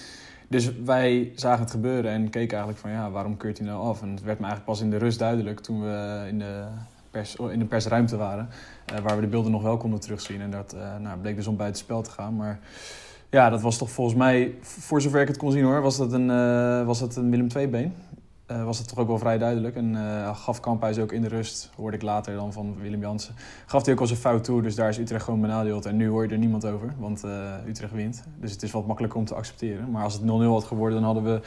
Dus 0.48 0.72
wij 0.84 1.32
zagen 1.36 1.62
het 1.62 1.72
gebeuren 1.72 2.12
en 2.12 2.30
keken 2.30 2.58
eigenlijk 2.58 2.80
van 2.80 2.92
ja, 2.92 3.12
waarom 3.12 3.38
keurt 3.38 3.58
hij 3.58 3.68
nou 3.68 3.88
af? 3.88 4.02
En 4.02 4.10
het 4.10 4.24
werd 4.24 4.40
me 4.40 4.46
eigenlijk 4.46 4.66
pas 4.66 4.82
in 4.82 4.90
de 4.90 4.98
rust 4.98 5.20
duidelijk 5.20 5.60
toen 5.60 5.82
we 5.82 6.26
in 6.28 6.40
de, 6.40 6.64
pers, 7.12 7.36
oh, 7.36 7.52
in 7.52 7.60
de 7.60 7.66
persruimte 7.66 8.18
waren. 8.18 8.50
eh, 8.86 9.00
waar 9.00 9.16
we 9.16 9.22
de 9.22 9.28
beelden 9.28 9.52
nog 9.52 9.62
wel 9.62 9.78
konden 9.78 10.00
terugzien. 10.00 10.42
En 10.42 10.52
dat 10.52 10.74
eh, 10.74 10.98
nou, 11.00 11.20
bleek 11.20 11.36
dus 11.36 11.48
om 11.48 11.58
buiten 11.58 11.82
spel 11.82 12.02
te 12.02 12.12
gaan. 12.12 12.36
Maar 12.36 12.60
ja, 13.30 13.50
dat 13.50 13.62
was 13.62 13.78
toch 13.78 13.90
volgens 13.90 14.18
mij, 14.18 14.56
voor 14.62 15.02
zover 15.02 15.22
ik 15.22 15.28
het 15.28 15.38
kon 15.38 15.52
zien 15.52 15.64
hoor, 15.64 15.82
was 15.82 15.98
dat 15.98 16.14
een, 16.14 16.30
eh, 16.30 16.86
was 16.86 17.00
dat 17.00 17.16
een 17.16 17.30
Willem 17.30 17.48
II-been. 17.56 17.94
Eh, 18.46 18.64
was 18.64 18.78
dat 18.78 18.88
toch 18.88 18.98
ook 18.98 19.08
wel 19.08 19.18
vrij 19.18 19.38
duidelijk. 19.38 19.76
En 19.76 19.96
eh, 19.96 20.38
gaf 20.38 20.60
Kamphuis 20.60 21.00
ook 21.00 21.12
in 21.12 21.22
de 21.22 21.28
rust, 21.28 21.70
hoorde 21.76 21.98
ik 21.98 22.04
later 22.04 22.36
dan 22.36 22.54
van 22.54 22.76
Willem 22.82 23.00
Jansen, 23.00 23.36
gaf 23.66 23.86
hij 23.86 23.94
ook 23.94 24.00
al 24.00 24.08
zijn 24.08 24.20
fout 24.20 24.44
toe. 24.44 24.62
Dus 24.62 24.76
daar 24.76 24.90
is 24.90 24.98
Utrecht 24.98 25.24
gewoon 25.24 25.42
benadeeld. 25.42 25.86
En 25.86 25.96
nu 25.96 26.08
hoor 26.08 26.24
je 26.24 26.30
er 26.32 26.38
niemand 26.38 26.66
over, 26.66 26.94
want 26.98 27.24
eh, 27.24 27.68
Utrecht 27.68 27.94
wint. 27.94 28.24
Dus 28.40 28.52
het 28.52 28.64
is 28.64 28.72
wat 28.72 28.86
makkelijker 28.88 29.20
om 29.20 29.26
te 29.26 29.36
accepteren. 29.36 29.92
Maar 29.92 30.04
als 30.04 30.14
het 30.14 30.22
0-0 30.22 30.26
had 30.26 30.64
geworden, 30.64 31.02
dan 31.02 31.14
hadden 31.14 31.34
we 31.34 31.42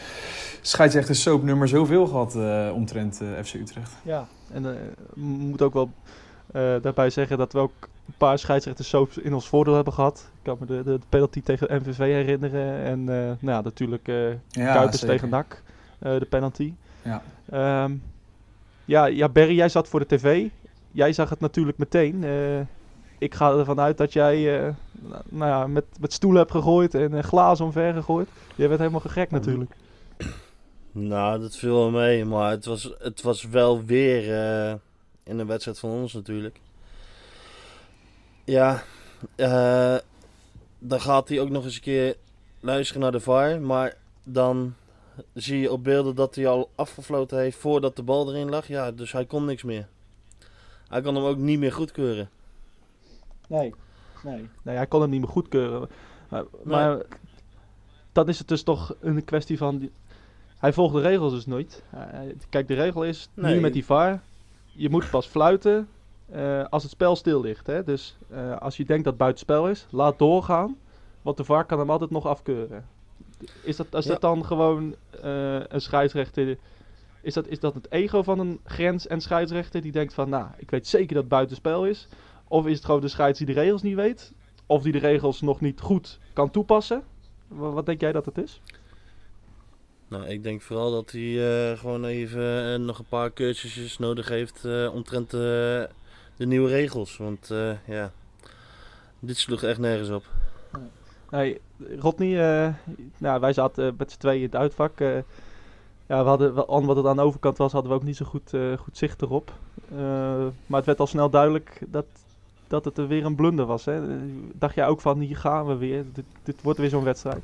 scheidsrechter 0.61 1.15
soapnummer 1.15 1.69
zoveel 1.69 2.07
gehad 2.07 2.35
eh, 2.37 2.71
omtrent 2.75 3.21
FC 3.43 3.55
Utrecht. 3.55 3.93
Ja, 4.03 4.27
en 4.53 4.67
eh 4.67 4.73
moet 5.15 5.63
ook 5.63 5.73
wel 5.73 5.91
daarbij 6.83 7.11
zeggen 7.11 7.39
dat 7.39 7.53
we 7.53 7.59
ook 7.59 7.73
een 8.07 8.15
paar 8.17 8.39
scheidsrechters 8.39 8.89
soaps 8.89 9.19
in 9.19 9.35
ons 9.35 9.49
voordeel 9.49 9.75
hebben 9.75 9.93
gehad. 9.93 10.31
Ik 10.35 10.43
kan 10.43 10.57
me 10.61 10.67
de, 10.67 10.83
de 10.85 10.99
penalty 11.09 11.43
tegen 11.43 11.77
MVV 11.77 11.99
herinneren 11.99 12.83
en 12.85 13.05
nou 13.05 13.39
ja, 13.41 13.61
natuurlijk 13.61 14.07
Ja, 14.07 14.73
Kuipers 14.73 14.99
zeker. 14.99 15.15
tegen 15.15 15.29
NAC, 15.29 15.63
de 15.99 16.27
penalty. 16.31 16.73
Ja. 17.03 17.23
Ehm, 17.51 17.95
ja, 18.85 19.07
ja, 19.07 19.29
Barry, 19.29 19.57
jij 19.57 19.69
zat 19.69 19.89
voor 19.89 20.01
de 20.01 20.17
tv. 20.17 20.49
Jij 20.91 21.13
zag 21.13 21.31
het 21.31 21.41
natuurlijk 21.41 21.79
meteen. 21.79 22.25
Eh, 22.25 22.61
ik 23.19 23.35
ga 23.35 23.53
ervan 23.53 23.81
uit 23.81 23.99
dat 23.99 24.13
jij 24.13 24.67
eh, 24.67 24.75
nou, 25.29 25.51
ja, 25.51 25.67
met, 25.67 25.85
met 26.01 26.13
stoelen 26.13 26.41
hebt 26.41 26.53
gegooid 26.53 26.95
en 26.95 27.15
eh, 27.15 27.23
glazen 27.23 27.65
omver 27.65 27.93
gegooid. 27.93 28.29
Jij 28.55 28.69
werd 28.69 28.81
helemaal 28.81 29.01
gegek 29.01 29.31
natuurlijk. 29.31 29.71
Nou, 30.93 31.41
dat 31.41 31.57
viel 31.57 31.75
wel 31.75 31.91
mee, 31.91 32.25
maar 32.25 32.51
het 32.51 32.65
was, 32.65 32.95
het 32.99 33.23
was 33.23 33.43
wel 33.43 33.85
weer 33.85 34.35
eh, 34.35 34.75
in 35.23 35.39
een 35.39 35.47
wedstrijd 35.47 35.79
van 35.79 35.91
ons 35.91 36.13
natuurlijk. 36.13 36.61
Ja, 38.45 38.83
eh, 39.37 39.97
dan 40.79 41.01
gaat 41.01 41.29
hij 41.29 41.41
ook 41.41 41.51
nog 41.51 41.65
eens 41.65 41.75
een 41.75 41.81
keer 41.81 42.17
luisteren 42.61 43.03
naar 43.03 43.13
de 43.13 43.21
VAR, 43.21 43.61
maar 43.61 43.97
dan 44.23 44.75
zie 45.35 45.61
je 45.61 45.73
op 45.73 45.85
beelden 45.85 46.15
dat 46.15 46.35
hij 46.35 46.47
al 46.49 46.71
afgefloten 46.75 47.39
heeft 47.39 47.57
voordat 47.59 47.97
de 47.97 48.03
bal 48.03 48.29
erin 48.31 48.49
lag. 48.49 48.69
Ja, 48.69 48.93
dus 48.93 49.13
hij 49.13 49.27
kon 49.27 49.45
niks 49.45 49.63
meer. 49.63 49.89
Hij 50.89 51.01
kan 51.01 51.15
hem 51.15 51.25
ook 51.25 51.37
niet 51.37 51.59
meer 51.59 51.73
goedkeuren. 51.73 52.29
Nee. 53.49 53.75
Nee. 54.25 54.49
Nee, 54.63 54.77
hij 54.77 54.87
kon 54.87 55.01
het 55.01 55.11
niet 55.11 55.21
meer 55.21 55.29
goedkeuren. 55.31 55.89
Maar, 56.29 56.45
maar 56.65 57.03
dan 58.13 58.29
is 58.29 58.39
het 58.39 58.49
dus 58.49 58.63
toch 58.63 58.95
een 59.01 59.25
kwestie 59.25 59.59
van... 59.59 59.79
die- 59.79 59.93
Hij 60.59 60.73
volgt 60.73 60.95
de 60.95 61.01
regels 61.01 61.33
dus 61.33 61.47
nooit. 61.47 61.83
Hij- 61.91 62.35
kijk, 62.49 62.69
de 62.69 62.75
regel 62.75 63.05
is, 63.05 63.29
nu 63.35 63.43
met 63.61 63.73
die 63.73 63.85
VAR, 63.85 64.23
je 64.73 64.91
moet 64.91 65.11
pas 65.11 65.27
fluiten 65.27 65.89
eh, 66.31 66.65
als 66.65 66.83
het 66.83 66.93
spel 66.93 67.17
stil 67.17 67.41
ligt. 67.41 67.67
Hè? 67.67 67.85
Dus 67.85 68.17
eh, 68.31 68.57
als 68.57 68.77
je 68.77 68.85
denkt 68.85 69.05
dat 69.05 69.13
het 69.13 69.23
buitenspel 69.23 69.69
is, 69.69 69.87
laat 69.91 70.19
doorgaan. 70.19 70.77
Want 71.23 71.37
de 71.37 71.45
VAR 71.45 71.65
kan 71.65 71.79
hem 71.79 71.91
altijd 71.91 72.11
nog 72.11 72.27
afkeuren. 72.27 72.87
Is 73.63 73.77
dat, 73.77 73.87
is 73.95 74.05
Ja. 74.05 74.11
dat 74.11 74.21
dan 74.21 74.45
gewoon 74.45 74.95
eh, 75.23 75.61
een 75.69 75.81
scheidsrechter... 75.81 76.57
Is 77.21 77.35
dat, 77.35 77.47
is 77.49 77.61
dat 77.61 77.75
het 77.75 77.91
ego 77.91 78.23
van 78.23 78.39
een 78.39 78.61
grens- 78.65 79.07
en 79.07 79.21
scheidsrechter 79.21 79.81
die 79.83 79.93
denkt 79.93 80.15
van... 80.15 80.29
Nou, 80.29 80.47
ik 80.57 80.71
weet 80.71 80.87
zeker 80.87 81.09
dat 81.15 81.23
het 81.23 81.29
buitenspel 81.29 81.87
is. 81.87 82.09
Of 82.49 82.67
is 82.67 82.77
het 82.77 82.85
gewoon 82.85 83.01
de 83.01 83.09
scheids 83.09 83.39
die 83.39 83.47
de 83.47 83.53
regels 83.61 83.83
niet 83.83 83.95
weet? 83.95 84.33
Of 84.67 84.83
die 84.83 84.93
de 84.93 84.99
regels 84.99 85.41
nog 85.41 85.61
niet 85.61 85.81
goed 85.81 86.19
kan 86.33 86.51
toepassen? 86.51 87.03
Wa- 87.49 87.71
Wat 87.71 87.87
denk 87.87 88.01
jij 88.01 88.13
dat 88.13 88.27
het 88.27 88.39
is? 88.39 88.61
Nou, 90.09 90.27
ik 90.27 90.43
denk 90.43 90.63
vooral 90.63 90.91
dat 90.91 91.11
hij 91.11 91.71
eh, 91.73 91.79
gewoon 91.79 92.05
even 92.05 92.73
eh, 92.73 92.79
nog 92.79 92.99
een 92.99 93.05
paar 93.09 93.33
cursusjes 93.33 93.99
nodig 93.99 94.29
heeft 94.29 94.65
eh, 94.65 94.91
omtrent 94.95 95.35
eh, 95.35 95.41
de 96.37 96.47
nieuwe 96.47 96.69
regels. 96.69 97.17
Want 97.17 97.51
eh, 97.51 97.73
ja, 97.87 98.13
dit 99.19 99.37
sloeg 99.37 99.63
echt 99.63 99.79
nergens 99.79 100.11
op. 100.11 100.25
Nee, 101.31 101.61
Rodney, 101.99 102.65
eh, 102.67 102.75
nou, 103.19 103.41
wij 103.41 103.53
zaten 103.53 103.95
met 103.99 104.11
z'n 104.13 104.19
tweeën 104.19 104.39
in 104.39 104.45
het 104.45 104.57
uitvak. 104.57 105.01
eh, 105.01 105.09
ja, 106.07 106.23
we 106.23 106.29
hadden, 106.29 106.55
wat 106.87 106.97
het 106.97 107.07
aan 107.07 107.17
de 107.17 107.23
overkant 107.23 107.59
was, 107.59 107.73
hadden 107.73 107.91
we 107.91 107.97
ook 107.97 108.03
niet 108.05 108.17
zo 108.17 108.25
goed, 108.25 108.55
eh, 108.55 108.61
goed 108.79 108.97
zicht 108.97 109.23
erop. 109.23 109.53
Eh, 109.93 109.99
maar 110.67 110.77
het 110.77 110.85
werd 110.87 111.01
al 111.01 111.07
snel 111.07 111.31
duidelijk 111.31 111.81
dat, 111.87 112.05
dat 112.69 112.85
het 112.85 112.99
er 112.99 113.07
weer 113.09 113.25
een 113.25 113.35
blunder 113.35 113.67
was. 113.67 113.85
Hè? 113.85 114.09
Eh, 114.09 114.17
Dacht 114.53 114.75
jij 114.75 114.87
ook 114.87 115.01
van, 115.01 115.19
hier 115.19 115.37
gaan 115.37 115.67
we 115.67 115.77
weer. 115.77 116.05
Dit, 116.13 116.25
dit 116.43 116.57
wordt 116.63 116.79
weer 116.79 116.89
zo'n 116.89 117.05
wedstrijd. 117.05 117.43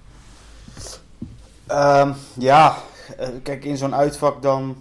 Ehm, 1.67 2.13
ja, 2.39 2.77
eh, 3.19 3.29
kijk, 3.43 3.65
in 3.65 3.77
zo'n 3.77 3.95
uitvak 3.95 4.43
dan, 4.43 4.77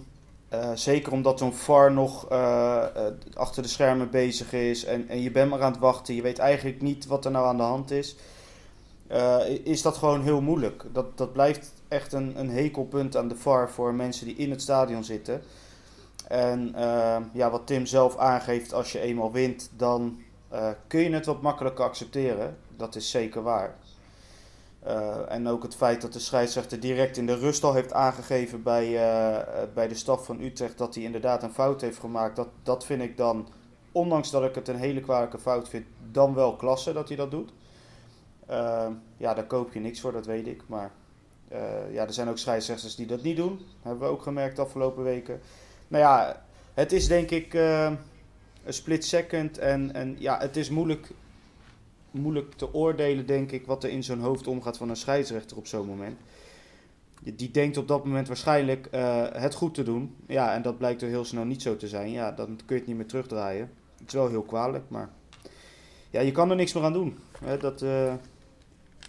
eh, 0.48 0.70
zeker 0.74 1.12
omdat 1.12 1.38
zo'n 1.38 1.54
VAR 1.54 1.92
nog 1.92 2.28
eh, 2.28 2.76
eh, 2.96 3.12
achter 3.34 3.62
de 3.62 3.68
schermen 3.68 4.10
bezig 4.10 4.52
is 4.52 4.84
en, 4.84 5.08
en 5.08 5.20
je 5.20 5.30
bent 5.30 5.50
maar 5.50 5.62
aan 5.62 5.72
het 5.72 5.80
wachten, 5.80 6.14
je 6.14 6.22
weet 6.22 6.38
eigenlijk 6.38 6.82
niet 6.82 7.06
wat 7.06 7.24
er 7.24 7.30
nou 7.30 7.46
aan 7.46 7.56
de 7.56 7.62
hand 7.62 7.90
is, 7.90 8.16
eh, 9.06 9.48
is 9.64 9.82
dat 9.82 9.96
gewoon 9.96 10.22
heel 10.22 10.40
moeilijk. 10.40 10.84
Dat, 10.92 11.18
dat 11.18 11.32
blijft 11.32 11.72
echt 11.88 12.12
een, 12.12 12.38
een 12.38 12.50
hekelpunt 12.50 13.16
aan 13.16 13.28
de 13.28 13.36
VAR 13.36 13.70
voor 13.70 13.94
mensen 13.94 14.26
die 14.26 14.36
in 14.36 14.50
het 14.50 14.62
stadion 14.62 15.04
zitten. 15.04 15.42
En 16.28 16.74
eh, 16.74 17.16
ja, 17.32 17.50
wat 17.50 17.66
Tim 17.66 17.86
zelf 17.86 18.16
aangeeft, 18.16 18.72
als 18.72 18.92
je 18.92 19.00
eenmaal 19.00 19.32
wint, 19.32 19.70
dan 19.76 20.18
eh, 20.48 20.68
kun 20.86 21.00
je 21.00 21.10
het 21.10 21.26
wat 21.26 21.42
makkelijker 21.42 21.84
accepteren. 21.84 22.56
Dat 22.76 22.94
is 22.94 23.10
zeker 23.10 23.42
waar. 23.42 23.74
En 25.28 25.48
ook 25.48 25.62
het 25.62 25.74
feit 25.74 26.00
dat 26.00 26.12
de 26.12 26.18
scheidsrechter 26.18 26.80
direct 26.80 27.16
in 27.16 27.26
de 27.26 27.36
rust 27.36 27.64
al 27.64 27.72
heeft 27.72 27.92
aangegeven 27.92 28.62
bij, 28.62 28.90
bij 29.74 29.88
de 29.88 29.94
staf 29.94 30.24
van 30.24 30.40
Utrecht 30.40 30.78
dat 30.78 30.94
hij 30.94 31.04
inderdaad 31.04 31.42
een 31.42 31.52
fout 31.52 31.80
heeft 31.80 31.98
gemaakt. 31.98 32.36
Dat, 32.36 32.48
dat 32.62 32.84
vind 32.84 33.02
ik 33.02 33.16
dan, 33.16 33.48
ondanks 33.92 34.30
dat 34.30 34.44
ik 34.44 34.54
het 34.54 34.68
een 34.68 34.76
hele 34.76 35.00
kwalijke 35.00 35.38
fout 35.38 35.68
vind, 35.68 35.86
dan 36.10 36.34
wel 36.34 36.56
klasse 36.56 36.92
dat 36.92 37.08
hij 37.08 37.16
dat 37.16 37.30
doet. 37.30 37.52
Eh, 38.46 38.88
ja, 39.16 39.34
daar 39.34 39.46
koop 39.46 39.72
je 39.72 39.80
niks 39.80 40.00
voor, 40.00 40.12
dat 40.12 40.26
weet 40.26 40.46
ik. 40.46 40.62
Maar 40.66 40.90
eh, 41.48 41.92
ja, 41.92 42.06
er 42.06 42.12
zijn 42.12 42.28
ook 42.28 42.38
scheidsrechters 42.38 42.94
die 42.94 43.06
dat 43.06 43.22
niet 43.22 43.36
doen. 43.36 43.60
Hebben 43.82 44.06
we 44.06 44.12
ook 44.12 44.22
gemerkt 44.22 44.56
de 44.56 44.62
afgelopen 44.62 45.02
weken. 45.02 45.40
Nou 45.88 46.02
ja, 46.02 46.44
het 46.74 46.92
is 46.92 47.06
denk 47.06 47.30
ik 47.30 47.54
eh, 47.54 47.92
een 48.64 48.72
split 48.72 49.04
second. 49.04 49.58
En, 49.58 49.94
en 49.94 50.16
ja, 50.18 50.38
het 50.38 50.56
is 50.56 50.70
moeilijk 50.70 51.10
moeilijk 52.14 52.54
te 52.54 52.74
oordelen, 52.74 53.26
denk 53.26 53.52
ik, 53.52 53.66
wat 53.66 53.84
er 53.84 53.90
in 53.90 54.02
zo'n 54.04 54.20
hoofd 54.20 54.46
omgaat 54.46 54.76
van 54.76 54.88
een 54.88 54.96
scheidsrechter 54.96 55.56
op 55.56 55.66
zo'n 55.66 55.86
moment. 55.86 56.18
Die 57.22 57.50
denkt 57.50 57.76
op 57.76 57.88
dat 57.88 58.04
moment 58.04 58.26
waarschijnlijk 58.26 58.86
eh, 58.86 59.24
het 59.32 59.54
goed 59.54 59.74
te 59.74 59.82
doen. 59.82 60.16
Ja, 60.26 60.54
en 60.54 60.62
dat 60.62 60.78
blijkt 60.78 61.02
er 61.02 61.08
heel 61.08 61.24
snel 61.24 61.44
niet 61.44 61.62
zo 61.62 61.76
te 61.76 61.88
zijn. 61.88 62.10
Ja, 62.10 62.32
dan 62.32 62.46
kun 62.46 62.74
je 62.74 62.74
het 62.74 62.86
niet 62.86 62.96
meer 62.96 63.06
terugdraaien. 63.06 63.70
Het 63.98 64.06
is 64.06 64.14
wel 64.14 64.28
heel 64.28 64.42
kwalijk, 64.42 64.84
maar 64.88 65.10
ja, 66.10 66.20
je 66.20 66.32
kan 66.32 66.50
er 66.50 66.56
niks 66.56 66.72
meer 66.72 66.82
aan 66.82 66.92
doen. 66.92 67.18
Hè, 67.44 67.58
dat 67.58 67.84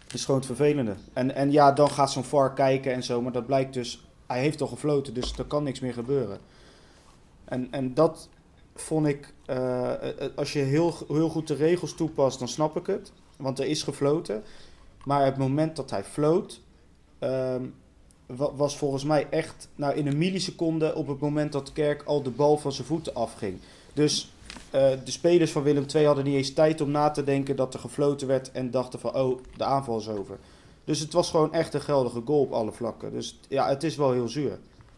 eh, 0.08 0.14
is 0.14 0.26
gewoon 0.26 0.40
het 0.40 0.50
vervelende. 0.50 0.96
En, 1.14 1.36
en 1.36 1.52
ja, 1.52 1.72
dan 1.72 1.90
gaat 1.90 2.12
zo'n 2.12 2.24
VAR 2.24 2.54
kijken 2.54 2.94
en 2.94 3.04
zo, 3.04 3.22
maar 3.22 3.32
dat 3.32 3.46
blijkt 3.46 3.74
dus, 3.74 4.06
hij 4.28 4.40
heeft 4.40 4.62
al 4.62 4.68
gefloten, 4.68 5.14
dus 5.14 5.38
er 5.38 5.46
kan 5.46 5.64
niks 5.64 5.80
meer 5.80 5.94
gebeuren. 5.94 6.40
En, 7.46 7.68
en 7.72 7.94
dat 7.94 8.30
vond 8.76 9.08
ik, 9.08 9.34
eh, 9.46 9.94
eh, 9.94 10.30
als 10.36 10.54
je 10.54 10.60
heel, 10.60 10.94
heel 11.08 11.30
goed 11.30 11.48
de 11.48 11.54
regels 11.54 11.94
toepast, 11.96 12.40
dan 12.40 12.48
snap 12.48 12.78
ik 12.78 12.88
het. 12.88 13.12
Want 13.38 13.60
er 13.60 13.66
is 13.66 13.84
gefloten. 13.84 14.44
Maar 15.04 15.26
het 15.26 15.38
moment 15.38 15.76
dat 15.76 15.90
hij 15.90 16.04
floot, 16.04 16.62
ehm, 17.20 17.62
wa- 18.26 18.54
was 18.56 18.78
volgens 18.78 19.04
mij 19.04 19.28
echt 19.30 19.68
nou, 19.76 19.96
in 19.96 20.08
een 20.08 20.18
milliseconde 20.18 20.96
op 20.96 21.08
het 21.08 21.20
moment 21.20 21.52
dat 21.52 21.74
Kerk 21.74 22.04
al 22.04 22.22
de 22.24 22.30
bal 22.30 22.58
van 22.58 22.72
zijn 22.72 22.88
voeten 22.88 23.14
afging. 23.16 23.60
Dus 23.94 24.34
eh, 24.70 24.90
de 25.04 25.12
spelers 25.12 25.52
van 25.52 25.64
Willem 25.64 25.86
II 25.96 26.06
hadden 26.06 26.24
niet 26.24 26.36
eens 26.36 26.54
tijd 26.54 26.82
om 26.82 26.92
na 26.92 27.10
te 27.12 27.24
denken 27.24 27.56
dat 27.56 27.74
er 27.74 27.80
gefloten 27.80 28.28
werd 28.28 28.52
en 28.52 28.72
dachten 28.72 29.00
van 29.00 29.16
oh, 29.16 29.40
de 29.58 29.64
aanval 29.64 29.98
is 29.98 30.10
over. 30.10 30.38
Dus 30.84 31.00
het 31.00 31.14
was 31.14 31.30
gewoon 31.30 31.54
echt 31.54 31.74
een 31.74 31.82
geldige 31.82 32.22
goal 32.26 32.42
op 32.42 32.52
alle 32.52 32.72
vlakken. 32.72 33.12
Dus 33.12 33.40
ja, 33.48 33.68
het 33.68 33.84
is 33.84 33.96
wel 33.96 34.12
heel 34.12 34.28
zuur. 34.28 34.58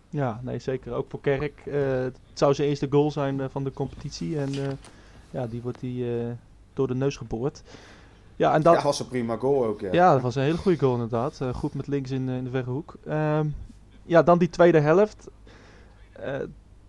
Ja, 0.10 0.40
nee, 0.44 0.60
zeker. 0.60 0.94
Ook 0.94 1.10
voor 1.10 1.22
Kerk. 1.22 1.62
Eh, 1.66 1.82
het 1.90 2.18
zou 2.34 2.54
zijn 2.54 2.68
eerste 2.68 2.88
goal 2.90 3.12
zijn 3.12 3.40
eh, 3.40 3.46
van 3.50 3.64
de 3.64 3.72
competitie. 3.72 4.40
En 4.40 4.80
ja, 5.32 5.48
die 5.48 5.62
wordt 5.62 5.80
die, 5.80 6.06
door 6.74 6.88
de 6.88 6.96
neus 6.96 7.18
geboord. 7.18 7.64
Ja, 8.36 8.54
en 8.54 8.62
dat, 8.62 8.76
Ja, 8.76 8.84
was 8.84 9.00
een 9.00 9.08
prima 9.08 9.36
goal 9.36 9.66
ook. 9.66 9.82
Ja. 9.82 9.92
Ja, 9.92 10.14
dat 10.14 10.22
was 10.22 10.36
een 10.36 10.44
hele 10.44 10.58
goede 10.58 10.80
goal 10.80 10.94
inderdaad. 10.94 11.42
Goed 11.54 11.74
met 11.74 11.88
links 11.88 12.12
in, 12.12 12.30
in 12.30 12.44
de 12.44 12.50
verre 12.50 12.70
hoek. 12.70 12.96
Ehm, 13.06 13.48
ja, 14.04 14.24
dan 14.24 14.38
die 14.38 14.50
tweede 14.50 14.80
helft. 14.80 15.28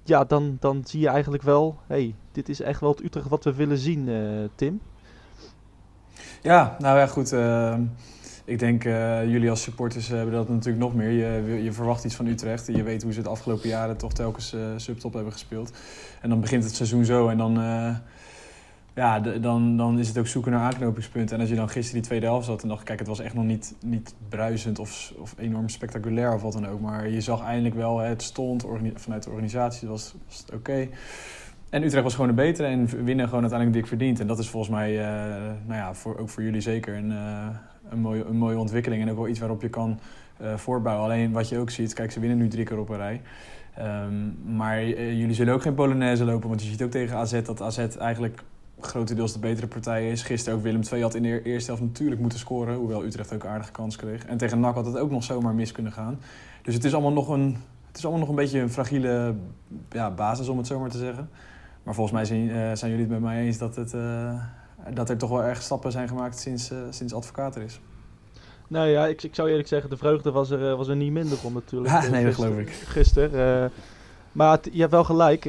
Ja, 0.08 0.24
dan, 0.24 0.56
dan 0.60 0.82
zie 0.86 1.00
je 1.00 1.08
eigenlijk 1.08 1.42
wel... 1.42 1.78
hey, 1.86 2.14
dit 2.32 2.48
is 2.48 2.60
echt 2.60 2.80
wel 2.80 2.90
het 2.90 3.02
Utrecht 3.04 3.28
wat 3.28 3.44
we 3.44 3.54
willen 3.54 3.78
zien, 3.78 4.08
eh, 4.08 4.48
Tim. 4.54 4.80
Ja, 6.42 6.76
nou 6.78 6.98
ja, 6.98 7.06
goed. 7.06 7.32
ehm, 7.32 7.82
ik 8.44 8.58
denk, 8.58 8.84
eh, 8.84 9.24
jullie 9.30 9.50
als 9.50 9.62
supporters 9.62 10.08
hebben 10.08 10.34
dat 10.34 10.48
natuurlijk 10.48 10.84
nog 10.84 10.94
meer. 10.94 11.10
Je, 11.10 11.62
je 11.62 11.72
verwacht 11.72 12.04
iets 12.04 12.14
van 12.14 12.26
Utrecht. 12.26 12.66
Je 12.66 12.82
weet 12.82 13.02
hoe 13.02 13.12
ze 13.12 13.18
het 13.18 13.28
afgelopen 13.28 13.68
jaren 13.68 13.96
toch 13.96 14.12
telkens 14.12 14.52
eh, 14.52 14.60
subtop 14.76 15.12
hebben 15.12 15.32
gespeeld. 15.32 15.72
En 16.20 16.28
dan 16.28 16.40
begint 16.40 16.64
het 16.64 16.74
seizoen 16.74 17.04
zo 17.04 17.28
en 17.28 17.38
dan, 17.38 17.54
ja, 18.98 19.20
dan, 19.20 19.76
dan 19.76 19.98
is 19.98 20.08
het 20.08 20.18
ook 20.18 20.26
zoeken 20.26 20.52
naar 20.52 20.60
aanknopingspunten. 20.60 21.34
En 21.34 21.40
als 21.40 21.50
je 21.50 21.56
dan 21.56 21.68
gisteren 21.68 22.00
die 22.00 22.08
tweede 22.08 22.26
helft 22.26 22.46
zat 22.46 22.62
en 22.62 22.68
dacht, 22.68 22.82
kijk, 22.82 22.98
het 22.98 23.08
was 23.08 23.20
echt 23.20 23.34
nog 23.34 23.44
niet, 23.44 23.74
niet 23.84 24.14
bruisend 24.28 24.78
of, 24.78 25.12
of 25.18 25.34
enorm 25.38 25.68
spectaculair 25.68 26.34
of 26.34 26.42
wat 26.42 26.52
dan 26.52 26.66
ook. 26.66 26.80
Maar 26.80 27.08
je 27.08 27.20
zag 27.20 27.42
eindelijk 27.42 27.74
wel, 27.74 27.98
het 27.98 28.22
stond 28.22 28.66
vanuit 28.94 29.22
de 29.22 29.30
organisatie, 29.30 29.88
was, 29.88 30.14
was 30.26 30.38
het 30.38 30.54
oké. 30.54 30.88
En 31.70 31.82
Utrecht 31.82 32.02
was 32.02 32.14
gewoon 32.14 32.28
de 32.28 32.34
betere 32.34 32.68
en 32.68 33.04
winnen 33.04 33.24
gewoon 33.24 33.40
uiteindelijk 33.40 33.80
dik 33.80 33.88
verdiend. 33.88 34.20
En 34.20 34.26
dat 34.26 34.38
is 34.38 34.48
volgens 34.48 34.72
mij, 34.72 34.98
eh, 34.98 35.06
nou 35.66 35.80
ja, 35.80 35.94
voor, 35.94 36.18
ook 36.18 36.28
voor 36.28 36.42
jullie 36.42 36.60
zeker 36.60 36.96
een, 36.96 37.12
eh, 37.12 37.48
een, 37.88 37.98
mooie, 37.98 38.24
een 38.24 38.36
mooie 38.36 38.58
ontwikkeling. 38.58 39.02
En 39.02 39.10
ook 39.10 39.16
wel 39.16 39.28
iets 39.28 39.38
waarop 39.38 39.62
je 39.62 39.68
kan 39.68 39.98
eh, 40.36 40.56
voortbouwen. 40.56 41.04
Alleen 41.04 41.32
wat 41.32 41.48
je 41.48 41.58
ook 41.58 41.70
ziet, 41.70 41.94
kijk, 41.94 42.12
ze 42.12 42.20
winnen 42.20 42.38
nu 42.38 42.48
drie 42.48 42.64
keer 42.64 42.78
op 42.78 42.88
een 42.88 42.96
rij. 42.96 43.20
Ehm, 43.74 44.56
maar 44.56 44.84
jullie 44.88 45.34
zullen 45.34 45.54
ook 45.54 45.62
geen 45.62 45.74
Polonaise 45.74 46.24
lopen, 46.24 46.48
want 46.48 46.62
je 46.62 46.68
ziet 46.68 46.82
ook 46.82 46.90
tegen 46.90 47.16
AZ 47.16 47.42
dat 47.42 47.62
AZ 47.62 47.78
eigenlijk 47.78 48.42
grotendeels 48.80 49.32
de 49.32 49.38
betere 49.38 49.66
partij 49.66 50.10
is. 50.10 50.22
Gisteren 50.22 50.58
ook 50.58 50.64
Willem 50.64 50.80
II 50.92 51.02
had 51.02 51.14
in 51.14 51.22
de 51.22 51.42
eerste 51.42 51.70
helft 51.70 51.86
natuurlijk 51.86 52.20
moeten 52.20 52.38
scoren, 52.38 52.74
hoewel 52.76 53.04
Utrecht 53.04 53.34
ook 53.34 53.42
een 53.44 53.50
aardige 53.50 53.72
kans 53.72 53.96
kreeg. 53.96 54.24
En 54.26 54.36
tegen 54.36 54.60
NAC 54.60 54.74
had 54.74 54.86
het 54.86 54.96
ook 54.98 55.10
nog 55.10 55.24
zomaar 55.24 55.54
mis 55.54 55.72
kunnen 55.72 55.92
gaan. 55.92 56.18
Dus 56.62 56.74
het 56.74 56.84
is 56.84 56.92
allemaal 56.92 57.12
nog 57.12 57.28
een, 57.28 57.56
het 57.86 57.96
is 57.96 58.02
allemaal 58.02 58.20
nog 58.20 58.28
een 58.28 58.34
beetje 58.34 58.60
een 58.60 58.70
fragiele 58.70 59.34
ja, 59.90 60.10
basis, 60.10 60.48
om 60.48 60.58
het 60.58 60.66
zo 60.66 60.78
maar 60.78 60.90
te 60.90 60.98
zeggen. 60.98 61.28
Maar 61.82 61.94
volgens 61.94 62.16
mij 62.16 62.24
zijn, 62.24 62.50
eh, 62.50 62.56
zijn 62.76 62.90
jullie 62.90 63.00
het 63.06 63.08
met 63.08 63.20
mij 63.20 63.44
eens 63.44 63.58
dat, 63.58 63.76
het, 63.76 63.94
eh, 63.94 64.42
dat 64.94 65.08
er 65.10 65.16
toch 65.16 65.30
wel 65.30 65.42
erg 65.42 65.62
stappen 65.62 65.92
zijn 65.92 66.08
gemaakt 66.08 66.38
sinds, 66.38 66.70
eh, 66.70 66.78
sinds 66.90 67.14
advocaat 67.14 67.56
er 67.56 67.62
is. 67.62 67.80
Nou 68.68 68.88
ja, 68.88 69.06
ik, 69.06 69.22
ik 69.22 69.34
zou 69.34 69.48
eerlijk 69.48 69.68
zeggen, 69.68 69.90
de 69.90 69.96
vreugde 69.96 70.30
was 70.30 70.50
er, 70.50 70.76
was 70.76 70.88
er 70.88 70.96
niet 70.96 71.12
minder 71.12 71.38
om 71.42 71.52
natuurlijk. 71.52 72.02
Ja, 72.02 72.08
nee, 72.10 72.24
dat 72.24 72.34
geloof 72.34 72.58
ik. 72.58 72.70
Gisteren. 72.70 73.70
maar 74.32 74.50
het- 74.50 74.68
je 74.72 74.80
hebt 74.80 74.92
wel 74.92 75.04
gelijk 75.04 75.44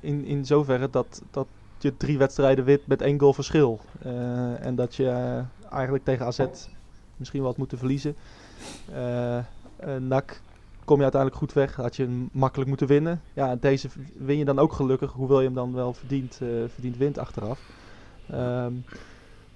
in, 0.00 0.24
in 0.24 0.44
zoverre 0.44 0.90
dat, 0.90 1.22
dat 1.30 1.46
je 1.82 1.96
drie 1.96 2.18
wedstrijden 2.18 2.64
wint 2.64 2.86
met 2.86 3.02
één 3.02 3.20
goal 3.20 3.32
verschil. 3.32 3.80
Eh, 4.02 4.64
en 4.64 4.74
dat 4.74 4.94
je 4.94 5.08
eh, 5.08 5.72
eigenlijk 5.72 6.04
tegen 6.04 6.26
AZ 6.26 6.44
misschien 7.16 7.42
had 7.42 7.56
moeten 7.56 7.78
verliezen. 7.78 8.16
Eh 8.92 9.38
NAC 9.98 10.40
kom 10.84 10.96
je 10.96 11.02
uiteindelijk 11.02 11.40
goed 11.40 11.52
weg. 11.52 11.74
Had 11.74 11.96
je 11.96 12.26
makkelijk 12.32 12.68
moeten 12.68 12.86
winnen. 12.86 13.22
Ja, 13.32 13.56
deze 13.56 13.88
win 14.16 14.38
je 14.38 14.44
dan 14.44 14.58
ook 14.58 14.72
gelukkig, 14.72 15.12
hoewel 15.12 15.38
je 15.38 15.46
hem 15.46 15.54
dan 15.54 15.74
wel 15.74 15.92
verdient, 15.92 16.40
verdient 16.66 16.96
wint 16.96 17.18
achteraf. 17.18 17.60
Ehm, 18.30 18.72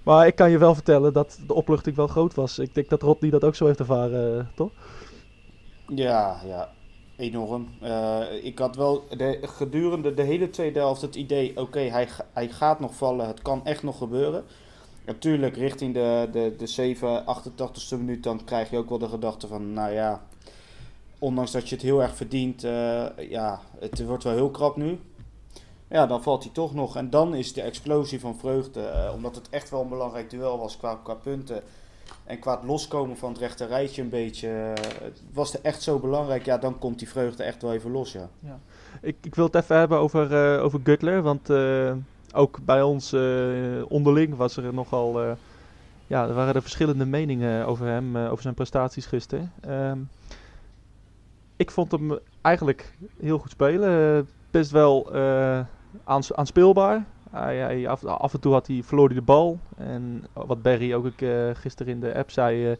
maar 0.02 0.26
ik 0.26 0.34
kan 0.34 0.50
je 0.50 0.58
wel 0.58 0.74
vertellen 0.74 1.12
dat 1.12 1.40
de 1.46 1.54
opluchting 1.54 1.96
wel 1.96 2.06
groot 2.06 2.34
was. 2.34 2.58
Ik 2.58 2.74
denk 2.74 2.88
dat 2.88 3.02
Rodney 3.02 3.30
dat 3.30 3.44
ook 3.44 3.54
zo 3.54 3.66
heeft 3.66 3.78
ervaren, 3.78 4.50
toch? 4.54 4.70
Ja, 5.86 6.40
ja, 6.44 6.72
enorm. 7.22 7.68
Eh, 7.80 8.20
ik 8.42 8.58
had 8.58 8.76
wel 8.76 9.04
de, 9.16 9.38
gedurende 9.42 10.14
de 10.14 10.22
hele 10.22 10.50
tweede 10.50 10.78
helft 10.78 11.00
het 11.00 11.14
idee, 11.14 11.60
oké, 11.60 11.80
hij, 11.80 12.08
hij 12.32 12.48
gaat 12.48 12.80
nog 12.80 12.94
vallen, 12.94 13.26
het 13.26 13.42
kan 13.42 13.64
echt 13.64 13.82
nog 13.82 13.98
gebeuren. 13.98 14.44
Natuurlijk, 15.06 15.56
richting 15.56 15.94
de, 15.94 16.28
de, 16.32 16.54
de 16.58 16.66
7, 16.66 17.24
88ste 17.24 17.96
minuut, 17.98 18.22
dan 18.22 18.44
krijg 18.44 18.70
je 18.70 18.76
ook 18.78 18.88
wel 18.88 18.98
de 18.98 19.08
gedachte 19.08 19.46
van, 19.46 19.72
nou 19.72 19.92
ja, 19.92 20.22
ondanks 21.18 21.50
dat 21.50 21.68
je 21.68 21.74
het 21.74 21.84
heel 21.84 22.02
erg 22.02 22.16
verdient, 22.16 22.64
eh, 22.64 23.06
ja, 23.28 23.60
het 23.78 24.04
wordt 24.06 24.24
wel 24.24 24.34
heel 24.34 24.50
krap 24.50 24.76
nu. 24.76 24.98
Ja, 25.88 26.06
dan 26.06 26.22
valt 26.22 26.42
hij 26.42 26.52
toch 26.52 26.74
nog. 26.74 26.96
En 26.96 27.10
dan 27.10 27.34
is 27.34 27.52
de 27.52 27.62
explosie 27.62 28.20
van 28.20 28.36
vreugde, 28.36 28.80
eh, 28.80 29.12
omdat 29.14 29.34
het 29.34 29.48
echt 29.48 29.70
wel 29.70 29.80
een 29.80 29.88
belangrijk 29.88 30.30
duel 30.30 30.58
was 30.58 30.76
qua, 30.76 31.00
qua 31.02 31.14
punten. 31.14 31.62
En 32.24 32.38
qua 32.38 32.54
het 32.54 32.64
loskomen 32.64 33.16
van 33.16 33.28
het 33.30 33.38
rechte 33.40 33.64
rijtje 33.66 34.02
een 34.02 34.08
beetje, 34.08 34.48
eh, 34.48 35.06
was 35.32 35.52
het 35.52 35.60
echt 35.60 35.82
zo 35.82 35.98
belangrijk, 35.98 36.44
ja, 36.44 36.58
dan 36.58 36.78
komt 36.78 36.98
die 36.98 37.08
vreugde 37.08 37.42
echt 37.42 37.62
wel 37.62 37.72
even 37.72 37.90
los, 37.90 38.12
ja. 38.12 38.28
Ik, 39.00 39.16
ik 39.22 39.34
wil 39.34 39.44
het 39.44 39.54
even 39.54 39.76
hebben 39.76 39.98
over, 39.98 40.54
eh 40.56 40.64
over 40.64 40.80
Gutler, 40.82 41.22
want 41.22 41.50
eh, 41.50 41.92
ook 42.32 42.58
bij 42.64 42.82
ons 42.82 43.12
eh, 43.12 43.82
onderling 43.88 44.36
was 44.36 44.56
er 44.56 44.74
nogal, 44.74 45.22
eh, 45.22 45.32
ja, 46.06 46.28
er 46.28 46.34
waren 46.34 46.54
er 46.54 46.62
verschillende 46.62 47.06
meningen 47.06 47.66
over 47.66 47.86
hem, 47.86 48.16
eh, 48.16 48.30
over 48.30 48.42
zijn 48.42 48.54
prestaties 48.54 49.06
gisteren. 49.06 49.52
Ehm, 49.60 49.98
ik 51.56 51.70
vond 51.70 51.92
hem 51.92 52.18
eigenlijk 52.40 52.98
heel 53.20 53.38
goed 53.38 53.50
spelen, 53.50 54.28
best 54.50 54.70
wel 54.70 55.14
eh 55.14 55.60
aans- 56.04 56.34
aanspeelbaar. 56.34 57.04
Hij, 57.32 57.56
hij, 57.56 57.88
af, 57.88 58.04
af 58.04 58.34
en 58.34 58.40
toe 58.40 58.52
had 58.52 58.66
hij, 58.66 58.82
verloor 58.82 59.06
hij 59.06 59.14
de 59.14 59.22
bal 59.22 59.58
en 59.76 60.26
wat 60.32 60.62
Barry 60.62 60.94
ook 60.94 61.20
eh, 61.20 61.50
gisteren 61.52 61.92
in 61.92 62.00
de 62.00 62.14
app 62.14 62.30
zei, 62.30 62.76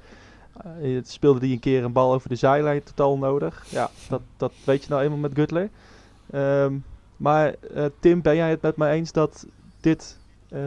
Uh, 0.83 1.01
speelde 1.05 1.41
die 1.41 1.53
een 1.53 1.61
keer 1.61 1.85
een 1.85 1.93
bal 1.93 2.13
over 2.13 2.29
de 2.29 2.35
zijlijn, 2.35 2.83
totaal 2.83 3.19
nodig. 3.19 3.65
Ja, 3.69 3.91
dat, 4.09 4.21
dat 4.37 4.53
weet 4.65 4.83
je 4.83 4.89
nou 4.89 5.03
eenmaal 5.03 5.19
met 5.19 5.35
Gutler. 5.35 5.71
Ehm, 6.31 6.75
maar 7.17 7.55
uh, 7.75 7.85
Tim, 7.99 8.23
ben 8.23 8.37
jij 8.37 8.51
het 8.51 8.63
met 8.63 8.77
mij 8.77 8.93
eens 8.93 9.13
dat 9.13 9.47
dit 9.81 10.19
uh, 10.53 10.61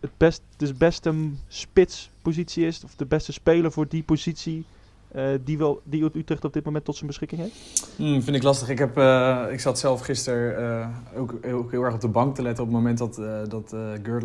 het 0.00 0.10
best, 0.16 0.42
dus 0.56 0.76
beste 0.76 1.30
spitspositie 1.48 2.66
is? 2.66 2.84
Of 2.84 2.94
de 2.94 3.06
beste 3.06 3.32
speler 3.32 3.72
voor 3.72 3.88
die 3.88 4.02
positie 4.02 4.58
uh, 4.58 4.75
die, 5.44 5.58
wel, 5.58 5.80
die 5.84 6.04
Utrecht 6.14 6.44
op 6.44 6.52
dit 6.52 6.64
moment 6.64 6.84
tot 6.84 6.94
zijn 6.94 7.06
beschikking 7.06 7.40
heeft? 7.40 7.88
Hmm, 7.96 8.22
vind 8.22 8.36
ik 8.36 8.42
lastig. 8.42 8.68
Ik, 8.68 8.78
heb, 8.78 8.98
uh, 8.98 9.46
ik 9.50 9.60
zat 9.60 9.78
zelf 9.78 10.00
gisteren 10.00 10.62
uh, 11.14 11.20
ook, 11.20 11.34
ook, 11.52 11.70
heel 11.70 11.82
erg 11.82 11.94
op 11.94 12.00
de 12.00 12.08
bank 12.08 12.34
te 12.34 12.42
letten 12.42 12.64
op 12.64 12.70
het 12.70 12.78
moment 12.78 12.98
dat, 12.98 13.14
dat 13.50 13.74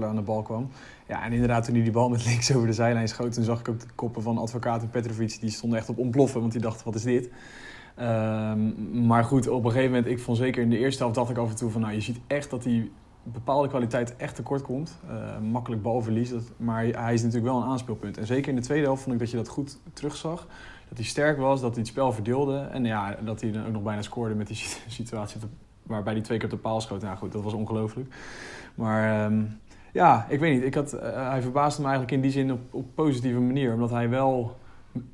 aan 0.01 0.15
de 0.15 0.21
bal 0.21 0.41
kwam. 0.41 0.69
Ja, 1.07 1.23
en 1.23 1.31
inderdaad, 1.31 1.63
toen 1.63 1.73
hij 1.73 1.83
die 1.83 1.91
bal 1.91 2.09
met 2.09 2.25
links 2.25 2.55
over 2.55 2.67
de 2.67 2.73
zijlijn 2.73 3.07
schoot, 3.07 3.33
toen 3.33 3.43
zag 3.43 3.59
ik 3.59 3.69
ook 3.69 3.79
de 3.79 3.85
koppen 3.95 4.21
van 4.21 4.37
advocaat 4.37 4.81
en 4.81 4.89
Petrovic, 4.89 5.37
die 5.39 5.49
stonden 5.49 5.79
echt 5.79 5.89
op 5.89 5.97
ontploffen, 5.97 6.39
want 6.39 6.51
die 6.51 6.61
dachten, 6.61 6.85
wat 6.85 6.95
is 6.95 7.03
dit? 7.03 7.29
Um, 7.99 9.05
maar 9.05 9.23
goed, 9.23 9.47
op 9.47 9.63
een 9.65 9.71
gegeven 9.71 9.91
moment, 9.91 10.11
ik 10.11 10.19
vond 10.19 10.37
zeker 10.37 10.61
in 10.61 10.69
de 10.69 10.77
eerste 10.77 11.01
helft, 11.01 11.15
dacht 11.17 11.29
ik 11.29 11.37
af 11.37 11.49
en 11.49 11.55
toe 11.55 11.69
van, 11.69 11.81
nou, 11.81 11.93
je 11.93 12.01
ziet 12.01 12.19
echt 12.27 12.49
dat 12.49 12.63
hij 12.63 12.89
bepaalde 13.23 13.67
kwaliteit 13.67 14.15
echt 14.15 14.35
tekort 14.35 14.61
komt. 14.61 14.99
makkelijk 15.51 15.81
balverlies, 15.81 16.31
maar 16.57 16.83
hij 16.83 17.13
is 17.13 17.21
natuurlijk 17.21 17.53
wel 17.53 17.61
een 17.61 17.69
aanspeelpunt. 17.69 18.17
En 18.17 18.25
zeker 18.25 18.49
in 18.49 18.55
de 18.55 18.61
tweede 18.61 18.85
helft 18.85 19.01
vond 19.01 19.13
ik 19.13 19.19
dat 19.21 19.31
je 19.31 19.37
dat 19.37 19.47
goed 19.47 19.79
terugzag 19.93 20.47
dat 20.91 20.99
hij 20.99 21.09
sterk 21.09 21.37
was, 21.37 21.61
dat 21.61 21.69
hij 21.69 21.79
het 21.79 21.91
spel 21.91 22.11
verdeelde. 22.13 22.57
En 22.57 22.85
ja, 22.85 23.15
dat 23.23 23.41
hij 23.41 23.51
dan 23.51 23.65
ook 23.65 23.71
nog 23.71 23.83
bijna 23.83 24.01
scoorde 24.01 24.35
met 24.35 24.47
die 24.47 24.57
situatie 24.87 25.39
waarbij 25.83 26.13
hij 26.13 26.21
twee 26.21 26.37
keer 26.37 26.47
op 26.47 26.53
de 26.53 26.61
paal 26.61 26.81
schoot. 26.81 27.01
Nou 27.01 27.17
goed, 27.17 27.31
dat 27.31 27.43
was 27.43 27.53
ongelooflijk. 27.53 28.13
Maar 28.75 29.25
um, 29.25 29.59
ja, 29.91 30.25
ik 30.29 30.39
weet 30.39 30.53
niet. 30.53 30.63
Ik 30.63 30.73
had, 30.73 30.93
uh, 30.93 31.29
hij 31.29 31.41
verbaasde 31.41 31.81
me 31.81 31.87
eigenlijk 31.87 32.15
in 32.15 32.21
die 32.21 32.31
zin 32.31 32.51
op, 32.51 32.59
op 32.69 32.85
positieve 32.95 33.39
manier. 33.39 33.73
Omdat 33.73 33.89
hij 33.89 34.09
wel... 34.09 34.57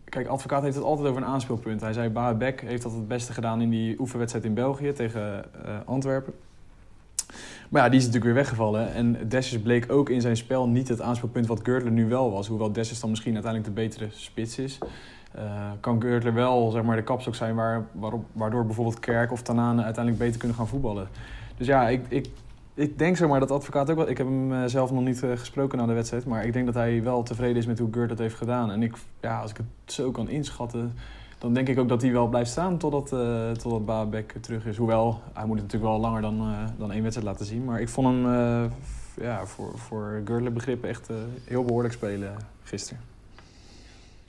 Kijk, 0.03 0.27
advocaat 0.27 0.63
heeft 0.63 0.75
het 0.75 0.83
altijd 0.83 1.07
over 1.07 1.21
een 1.21 1.27
aanspeelpunt. 1.27 1.81
Hij 1.81 1.93
zei, 1.93 2.09
Baar 2.09 2.37
Beck 2.37 2.61
heeft 2.61 2.83
dat 2.83 2.91
het 2.91 3.07
beste 3.07 3.33
gedaan 3.33 3.61
in 3.61 3.69
die 3.69 3.99
oefenwedstrijd 3.99 4.45
in 4.45 4.53
België 4.53 4.93
tegen 4.93 5.45
uh, 5.65 5.77
Antwerpen. 5.85 6.33
Maar 7.69 7.83
ja, 7.83 7.89
die 7.89 7.99
is 7.99 8.05
natuurlijk 8.05 8.33
weer 8.33 8.43
weggevallen. 8.43 8.93
En 8.93 9.29
Dessus 9.29 9.61
bleek 9.61 9.91
ook 9.91 10.09
in 10.09 10.21
zijn 10.21 10.37
spel 10.37 10.67
niet 10.67 10.87
het 10.87 11.01
aanspeelpunt 11.01 11.47
wat 11.47 11.59
Girdler 11.63 11.91
nu 11.91 12.07
wel 12.07 12.31
was. 12.31 12.47
Hoewel 12.47 12.71
Dessus 12.71 12.99
dan 12.99 13.09
misschien 13.09 13.33
uiteindelijk 13.33 13.75
de 13.75 13.81
betere 13.81 14.07
spits 14.11 14.57
is. 14.57 14.77
Uh, 15.35 15.71
kan 15.79 16.01
Geurtler 16.01 16.33
wel 16.33 16.71
zeg 16.71 16.83
maar, 16.83 16.95
de 16.95 17.03
kapstok 17.03 17.35
zijn 17.35 17.55
waar, 17.55 17.85
waardoor 18.31 18.65
bijvoorbeeld 18.65 18.99
Kerk 18.99 19.31
of 19.31 19.41
Tanane 19.41 19.83
uiteindelijk 19.83 20.23
beter 20.23 20.39
kunnen 20.39 20.57
gaan 20.57 20.67
voetballen. 20.67 21.07
Dus 21.57 21.67
ja, 21.67 21.87
ik, 21.87 22.05
ik, 22.07 22.29
ik 22.73 22.97
denk 22.97 23.17
zeg 23.17 23.27
maar, 23.27 23.39
dat 23.39 23.51
advocaat 23.51 23.89
ook 23.89 23.97
wel. 23.97 24.09
Ik 24.09 24.17
heb 24.17 24.27
hem 24.27 24.51
uh, 24.51 24.63
zelf 24.65 24.91
nog 24.91 25.03
niet 25.03 25.23
uh, 25.23 25.37
gesproken 25.37 25.77
na 25.77 25.85
de 25.85 25.93
wedstrijd. 25.93 26.25
Maar 26.25 26.45
ik 26.45 26.53
denk 26.53 26.65
dat 26.65 26.75
hij 26.75 27.03
wel 27.03 27.23
tevreden 27.23 27.57
is 27.57 27.65
met 27.65 27.79
hoe 27.79 27.87
Geurt 27.91 28.09
dat 28.09 28.17
heeft 28.17 28.35
gedaan. 28.35 28.71
En 28.71 28.83
ik, 28.83 28.95
ja, 29.21 29.41
als 29.41 29.51
ik 29.51 29.57
het 29.57 29.93
zo 29.93 30.11
kan 30.11 30.29
inschatten, 30.29 30.93
dan 31.37 31.53
denk 31.53 31.67
ik 31.67 31.79
ook 31.79 31.89
dat 31.89 32.01
hij 32.01 32.11
wel 32.11 32.27
blijft 32.27 32.49
staan 32.49 32.77
totdat, 32.77 33.07
totdat 33.59 33.85
Babek 33.85 34.35
terug 34.41 34.65
is. 34.65 34.77
Hoewel, 34.77 35.21
hij 35.33 35.45
moet 35.45 35.59
het 35.59 35.71
natuurlijk 35.71 35.91
wel 35.91 36.01
langer 36.01 36.21
dan, 36.21 36.55
dan 36.77 36.91
één 36.91 37.01
wedstrijd 37.01 37.29
laten 37.29 37.45
zien. 37.45 37.65
Maar 37.65 37.81
ik 37.81 37.89
vond 37.89 38.07
hem 38.07 38.25
ja, 39.21 39.45
voor, 39.45 39.77
voor 39.77 40.21
Geurtler 40.25 40.53
begrippen 40.53 40.89
echt 40.89 41.09
heel 41.45 41.63
behoorlijk 41.63 41.93
spelen 41.93 42.35
gisteren. 42.63 43.03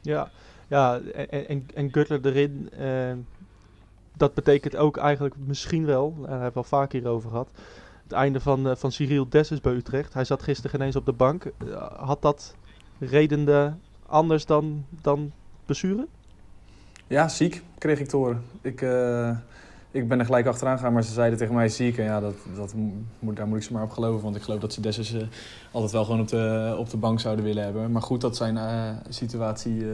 Ja, 0.00 0.28
ja, 0.68 1.00
en, 1.30 1.66
en, 1.74 1.92
Gutler 1.92 2.26
erin, 2.26 2.70
uh, 2.80 3.12
dat 4.16 4.34
betekent 4.34 4.76
ook 4.76 4.96
eigenlijk 4.96 5.34
misschien 5.46 5.84
wel, 5.84 6.16
daar 6.20 6.30
hebben 6.30 6.52
we 6.52 6.58
al 6.58 6.64
vaak 6.64 6.92
hierover 6.92 7.30
gehad, 7.30 7.50
het 8.02 8.12
einde 8.12 8.40
van, 8.40 8.66
uh, 8.66 8.74
van 8.76 8.92
Cyril 8.92 9.28
Dessus 9.28 9.60
bij 9.60 9.72
Utrecht. 9.72 10.14
Hij 10.14 10.24
zat 10.24 10.42
gisteren 10.42 10.80
ineens 10.80 10.96
op 10.96 11.06
de 11.06 11.12
bank. 11.12 11.44
Uh, 11.44 11.76
had 11.98 12.22
dat 12.22 12.54
redende 12.98 13.74
anders 14.06 14.46
dan, 14.46 14.84
dan? 15.02 15.32
Ja, 17.06 17.28
ziek 17.28 17.62
kreeg 17.78 18.00
ik 18.00 18.08
te 18.08 18.16
horen. 18.16 18.42
Ik, 18.60 18.80
ik 19.90 20.08
ben 20.08 20.18
er 20.18 20.24
gelijk 20.24 20.46
achteraan 20.46 20.76
gegaan, 20.76 20.92
maar 20.92 21.04
ze 21.04 21.12
zeiden 21.12 21.38
tegen 21.38 21.54
mij 21.54 21.68
ziek. 21.68 21.98
En 21.98 22.04
ja, 22.04 22.20
dat, 22.20 22.34
dat 22.56 22.74
moet, 23.18 23.36
daar 23.36 23.46
moet 23.46 23.58
ik 23.58 23.62
ze 23.62 23.72
maar 23.72 23.82
op 23.82 23.90
geloven. 23.90 24.22
Want 24.22 24.36
ik 24.36 24.42
geloof 24.42 24.60
dat 24.60 24.72
ze 24.72 24.80
Dessus 24.80 25.14
altijd 25.70 25.92
wel 25.92 26.04
gewoon 26.04 26.20
op 26.20 26.28
de, 26.28 26.74
op 26.78 26.90
de 26.90 26.96
bank 26.96 27.20
zouden 27.20 27.44
willen 27.44 27.64
hebben. 27.64 27.92
Maar 27.92 28.02
goed, 28.02 28.20
dat 28.20 28.36
zijn 28.36 28.58
situatie 29.08 29.84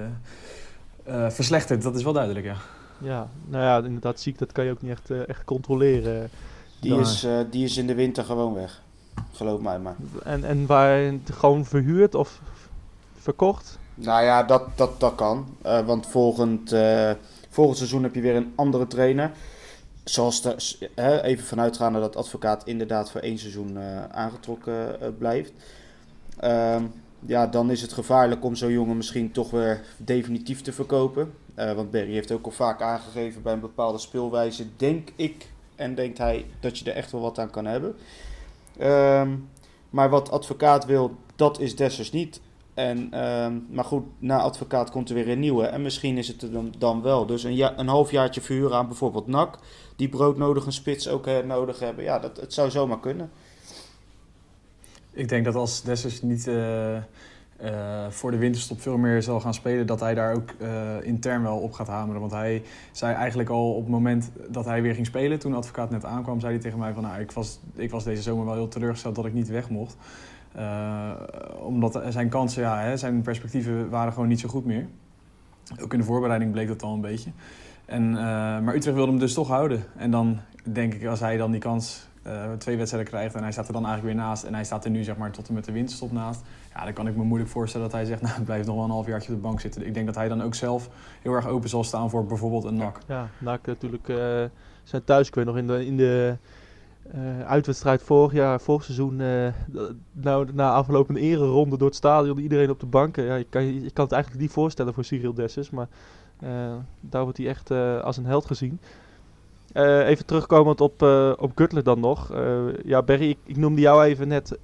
uh, 1.09 1.31
verslechterd, 1.31 1.83
dat 1.83 1.97
is 1.97 2.03
wel 2.03 2.13
duidelijk, 2.13 2.47
ja. 2.47 2.57
Ja, 2.99 3.29
nou 3.49 3.65
ja, 3.65 3.87
inderdaad, 3.87 4.21
ziek, 4.21 4.39
dat 4.39 4.53
kan 4.53 4.65
je 4.65 4.71
ook 4.71 4.83
niet 4.83 4.91
echt, 4.91 5.11
uh, 5.11 5.29
echt 5.29 5.45
controleren. 5.45 6.31
Die 6.81 6.99
is, 6.99 7.25
uh, 7.25 7.39
die 7.51 7.65
is 7.65 7.77
in 7.77 7.87
de 7.87 7.95
winter 7.95 8.25
gewoon 8.25 8.55
weg. 8.55 8.83
Geloof 9.33 9.61
mij 9.61 9.79
maar. 9.79 9.97
En, 10.25 10.45
en 10.45 10.67
waar 10.67 11.13
gewoon 11.33 11.65
verhuurd 11.65 12.15
of 12.15 12.41
verkocht? 13.19 13.79
Nou 13.95 14.25
ja, 14.25 14.43
dat, 14.43 14.63
dat, 14.75 15.01
dat 15.01 15.15
kan. 15.15 15.47
want 15.63 16.07
volgend, 16.07 16.75
volgend 17.49 17.77
seizoen 17.77 18.03
heb 18.03 18.15
je 18.15 18.21
weer 18.21 18.37
een 18.37 18.53
andere 18.55 18.87
trainer. 18.87 19.31
Zoals 20.05 20.43
de, 20.43 20.57
even 21.23 21.45
vanuitgaande 21.45 22.01
dat 22.01 22.17
advocaat 22.17 22.67
inderdaad 22.67 23.11
voor 23.11 23.21
één 23.21 23.39
seizoen 23.39 23.79
aangetrokken 24.11 24.97
blijft. 25.19 25.53
Ehm, 26.37 26.85
ja, 27.27 27.47
dan 27.47 27.71
is 27.71 27.83
het 27.83 27.93
gevaarlijk 27.93 28.45
om 28.45 28.55
zo'n 28.55 28.73
jongen 28.73 28.97
misschien 28.97 29.33
toch 29.33 29.51
weer 29.51 29.81
definitief 29.97 30.63
te 30.63 30.73
verkopen. 30.73 31.33
Uh, 31.59 31.73
want 31.73 31.91
Berry 31.91 32.13
heeft 32.13 32.33
ook 32.33 32.45
al 32.45 32.51
vaak 32.51 32.83
aangegeven 32.83 33.43
bij 33.43 33.53
een 33.53 33.61
bepaalde 33.61 33.99
speelwijze, 33.99 34.67
denk 34.77 35.09
ik 35.17 35.51
en 35.77 35.95
denkt 35.95 36.19
hij 36.19 36.47
dat 36.61 36.79
je 36.79 36.91
er 36.91 36.97
echt 36.97 37.13
wel 37.13 37.21
wat 37.21 37.39
aan 37.39 37.51
kan 37.51 37.65
hebben. 37.65 37.97
Um, 38.83 39.49
maar 39.91 40.11
wat 40.11 40.31
advocaat 40.31 40.85
wil, 40.85 41.17
dat 41.37 41.61
is 41.61 41.77
Dessers 41.77 42.13
niet. 42.13 42.41
En, 42.75 43.27
um, 43.27 43.67
maar 43.71 43.85
goed, 43.85 44.05
na 44.19 44.41
advocaat 44.41 44.91
komt 44.91 45.09
er 45.09 45.15
weer 45.15 45.29
een 45.29 45.41
nieuwe. 45.41 45.67
En 45.67 45.83
misschien 45.83 46.19
is 46.19 46.29
het 46.29 46.53
dan, 46.53 46.75
dan 46.79 47.03
wel. 47.03 47.27
Dus 47.27 47.45
een, 47.45 47.55
ja, 47.55 47.79
een 47.79 47.89
halfjaartje 47.89 48.41
verhuren 48.41 48.77
aan 48.77 48.87
bijvoorbeeld 48.87 49.27
NAC. 49.27 49.59
Die 49.97 50.09
broodnodige 50.09 50.71
spits 50.71 51.09
ook 51.09 51.27
uh, 51.27 51.39
nodig 51.39 51.79
hebben. 51.79 52.05
Ja, 52.05 52.19
dat, 52.19 52.37
het 52.37 52.53
zou 52.53 52.71
zomaar 52.71 53.01
kunnen. 53.01 53.31
Ik 55.15 55.29
denk 55.29 55.45
dat 55.45 55.55
als 55.55 55.83
Dessers 55.83 56.23
niet 56.23 56.47
uh, 56.47 56.95
uh, 56.95 57.01
voor 58.09 58.31
de 58.31 58.37
winterstop 58.37 58.81
veel 58.81 58.97
meer 58.97 59.23
zal 59.23 59.41
gaan 59.41 59.55
spelen, 59.55 59.87
dat 59.87 60.01
hij 60.01 60.15
daar 60.15 60.35
ook 60.35 60.51
uh, 60.59 60.69
intern 61.03 61.43
wel 61.43 61.59
op 61.59 61.73
gaat 61.73 61.87
hameren. 61.87 62.21
Want 62.21 62.33
hij 62.33 62.63
zei 62.93 63.15
eigenlijk 63.15 63.49
al 63.49 63.75
op 63.75 63.83
het 63.83 63.91
moment 63.91 64.31
dat 64.49 64.65
hij 64.65 64.83
weer 64.83 64.95
ging 64.95 65.07
spelen, 65.07 65.39
toen 65.39 65.55
advocaat 65.55 65.91
net 65.91 66.05
aankwam, 66.05 66.41
zei 66.41 66.53
hij 66.53 66.63
tegen 66.63 66.79
mij 66.79 66.93
van 66.93 67.03
nou, 67.03 67.21
ik 67.21 67.33
was, 67.33 67.61
ik 67.75 67.91
was 67.91 68.05
deze 68.05 68.23
zomer 68.23 68.45
wel 68.45 68.55
heel 68.55 68.69
teleurgesteld 68.69 69.15
dat 69.15 69.27
ik 69.27 69.33
niet 69.33 69.49
weg 69.49 69.69
mocht. 69.69 69.97
omdat 71.59 72.03
zijn 72.09 72.29
kansen, 72.29 72.63
ja, 72.63 72.81
hè, 72.81 72.97
zijn 72.97 73.23
perspectieven 73.23 73.91
waren 73.91 74.13
gewoon 74.13 74.29
niet 74.29 74.41
zo 74.41 74.49
goed 74.49 74.65
meer. 74.65 74.87
Ook 75.83 75.93
in 75.93 75.99
de 75.99 76.05
voorbereiding 76.05 76.53
bleek 76.53 76.69
dat 76.69 76.83
al 76.83 76.95
een 76.95 77.01
beetje. 77.01 77.31
En, 77.85 78.13
maar 78.13 78.75
Utrecht 78.75 78.97
wilde 78.97 79.11
hem 79.11 79.21
dus 79.21 79.35
toch 79.35 79.49
houden. 79.49 79.85
En 79.97 80.11
dan 80.11 80.41
denk 80.63 80.95
ik, 80.95 81.07
als 81.07 81.21
hij 81.21 81.37
dan 81.37 81.51
die 81.51 81.61
kans 81.61 82.07
uh, 82.27 82.53
twee 82.59 82.77
wedstrijden 82.77 83.11
krijgt 83.11 83.35
en 83.35 83.43
hij 83.43 83.53
staat 83.53 83.67
er 83.67 83.73
dan 83.73 83.87
eigenlijk 83.87 84.15
weer 84.15 84.25
naast. 84.25 84.45
En 84.45 84.55
hij 84.55 84.65
staat 84.65 84.85
er 84.85 84.91
nu 84.91 85.03
zeg 85.03 85.17
maar 85.17 85.31
tot 85.31 85.49
en 85.49 85.55
met 85.55 85.65
de 85.65 85.73
winterstop 85.73 86.13
naast. 86.13 86.43
Ja, 86.75 86.85
dan 86.85 86.93
kan 86.93 87.07
ik 87.07 87.17
me 87.17 87.23
moeilijk 87.23 87.51
voorstellen 87.51 87.87
dat 87.91 87.97
hij 87.97 88.07
zegt, 88.07 88.23
nou 88.27 88.39
ik 88.39 88.45
blijf 88.45 88.67
nog 88.67 88.75
wel 88.75 88.85
een 88.85 88.91
half 88.91 89.07
jaar 89.07 89.21
op 89.21 89.27
de 89.27 89.35
bank 89.35 89.61
zitten. 89.61 89.87
Ik 89.87 89.95
denk 89.95 90.07
dat 90.07 90.15
hij 90.15 90.29
dan 90.29 90.43
ook 90.43 90.55
zelf 90.55 90.89
heel 91.23 91.33
erg 91.33 91.47
open 91.47 91.69
zal 91.69 91.85
staan 91.85 92.11
voor 92.11 92.27
bijvoorbeeld 92.27 92.65
een 92.65 92.77
NAC. 92.77 92.99
Ja, 93.07 93.29
NAC 93.39 93.67
natuurlijk 93.67 94.09
uh, 94.09 94.17
zijn 94.83 95.05
thuis. 95.05 95.29
Ik 95.29 95.35
weet 95.35 95.45
nog 95.45 95.57
in 95.57 95.67
de, 95.67 95.87
in 95.87 95.97
de 95.97 96.37
uh, 97.15 97.41
uitwedstrijd 97.41 98.03
vorig 98.03 98.33
jaar, 98.33 98.61
vorig 98.61 98.85
seizoen, 98.85 99.17
nou, 100.13 100.49
na 100.53 100.73
afgelopen 100.73 101.17
ereronde 101.17 101.77
door 101.77 101.89
het 101.89 101.97
stadion, 101.97 102.39
iedereen 102.39 102.71
op 102.71 102.81
de 102.81 102.87
bank. 102.87 103.17
ja, 103.17 103.35
je, 103.35 103.47
kan, 103.49 103.83
je 103.83 103.91
kan 103.91 104.05
het 104.05 104.13
eigenlijk 104.13 104.43
niet 104.43 104.53
voorstellen 104.53 104.95
voor 104.95 105.05
Cyril 105.05 105.35
Dessus, 105.35 105.71
maar 105.71 105.89
daar 107.01 107.23
wordt 107.23 107.39
hij 107.39 107.47
echt 107.47 107.71
als 108.03 108.17
een 108.17 108.27
held 108.27 108.47
gezien. 108.47 108.81
Uh, 109.75 110.09
even 110.09 110.27
terugkomend 110.27 110.81
op, 110.81 111.03
uh, 111.03 111.33
op 111.37 111.53
Gutler 111.55 111.83
dan 111.83 112.01
nog. 112.01 112.33
Uh, 112.33 112.65
ja, 112.85 113.03
Berry, 113.03 113.37
ik, 113.45 113.57
noemde 113.57 113.81
jou 113.81 114.05
even 114.05 114.29
net 114.29 114.59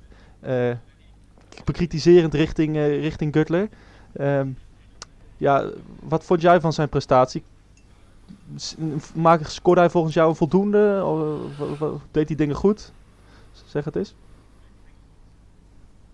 bekritiserend 1.65 2.35
richting, 2.35 2.77
richting 2.77 3.33
Gutler. 3.33 3.69
Ehm, 4.13 4.49
ja, 5.37 5.65
wat 6.03 6.25
vond 6.25 6.41
jij 6.41 6.61
van 6.61 6.73
zijn 6.73 6.89
prestatie? 6.89 7.43
Scoorde 9.43 9.81
hij 9.81 9.91
volgens 9.91 10.15
jou 10.15 10.29
een 10.29 10.37
voldoende? 10.37 11.03
Of, 11.05 12.01
deed 12.11 12.29
hij 12.29 12.37
dingen 12.37 12.57
goed? 12.57 12.93
Zeg 13.67 13.85
het 13.85 13.97
eens. 13.97 14.15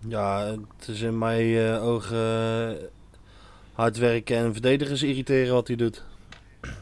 Ja, 0.07 0.45
het 0.77 0.87
is 0.87 1.01
in 1.01 1.17
mijn 1.17 1.79
ogen 1.79 2.77
hard 3.73 3.97
werken 3.97 4.37
en 4.37 4.53
verdedigers 4.53 5.03
irriteren 5.03 5.53
wat 5.53 5.67
hij 5.67 5.75
doet. 5.75 6.03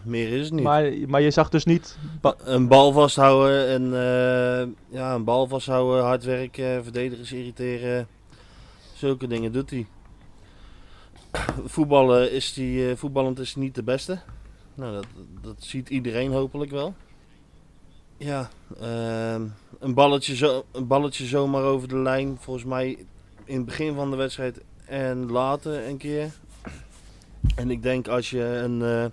Meer 0.03 0.31
is 0.31 0.45
het 0.45 0.53
niet. 0.53 0.63
Maar, 0.63 0.91
maar 1.07 1.21
je 1.21 1.31
zag 1.31 1.49
dus 1.49 1.65
niet... 1.65 1.97
Ba 2.21 2.35
een 2.43 2.67
bal 2.67 2.91
vasthouden 2.91 3.67
en 3.67 3.83
uh, 3.83 4.97
ja, 4.97 5.13
een 5.13 5.23
bal 5.23 5.47
vasthouden, 5.47 6.03
hard 6.03 6.23
werken, 6.23 6.83
verdedigers 6.83 7.31
irriteren. 7.31 8.07
Zulke 8.93 9.27
dingen 9.27 9.51
doet 9.51 9.69
hij. 9.69 9.85
Voetballen 11.65 12.31
is 12.31 12.53
die, 12.53 12.89
uh, 12.89 12.95
voetballend 12.95 13.39
is 13.39 13.53
hij 13.53 13.63
niet 13.63 13.75
de 13.75 13.83
beste. 13.83 14.19
Nou, 14.75 14.93
dat, 14.93 15.05
dat 15.41 15.55
ziet 15.57 15.89
iedereen 15.89 16.31
hopelijk 16.31 16.71
wel. 16.71 16.93
Ja, 18.17 18.49
uh, 18.81 19.41
een, 19.79 19.93
balletje 19.93 20.35
zo, 20.35 20.65
een 20.71 20.87
balletje 20.87 21.25
zomaar 21.25 21.63
over 21.63 21.87
de 21.87 21.97
lijn. 21.97 22.37
Volgens 22.39 22.65
mij 22.65 22.97
in 23.45 23.55
het 23.55 23.65
begin 23.65 23.95
van 23.95 24.09
de 24.09 24.15
wedstrijd 24.15 24.61
en 24.85 25.31
later 25.31 25.87
een 25.87 25.97
keer. 25.97 26.31
En 27.55 27.71
ik 27.71 27.83
denk 27.83 28.07
als 28.07 28.29
je 28.29 28.43
een, 28.43 28.81
eh, 28.81 29.05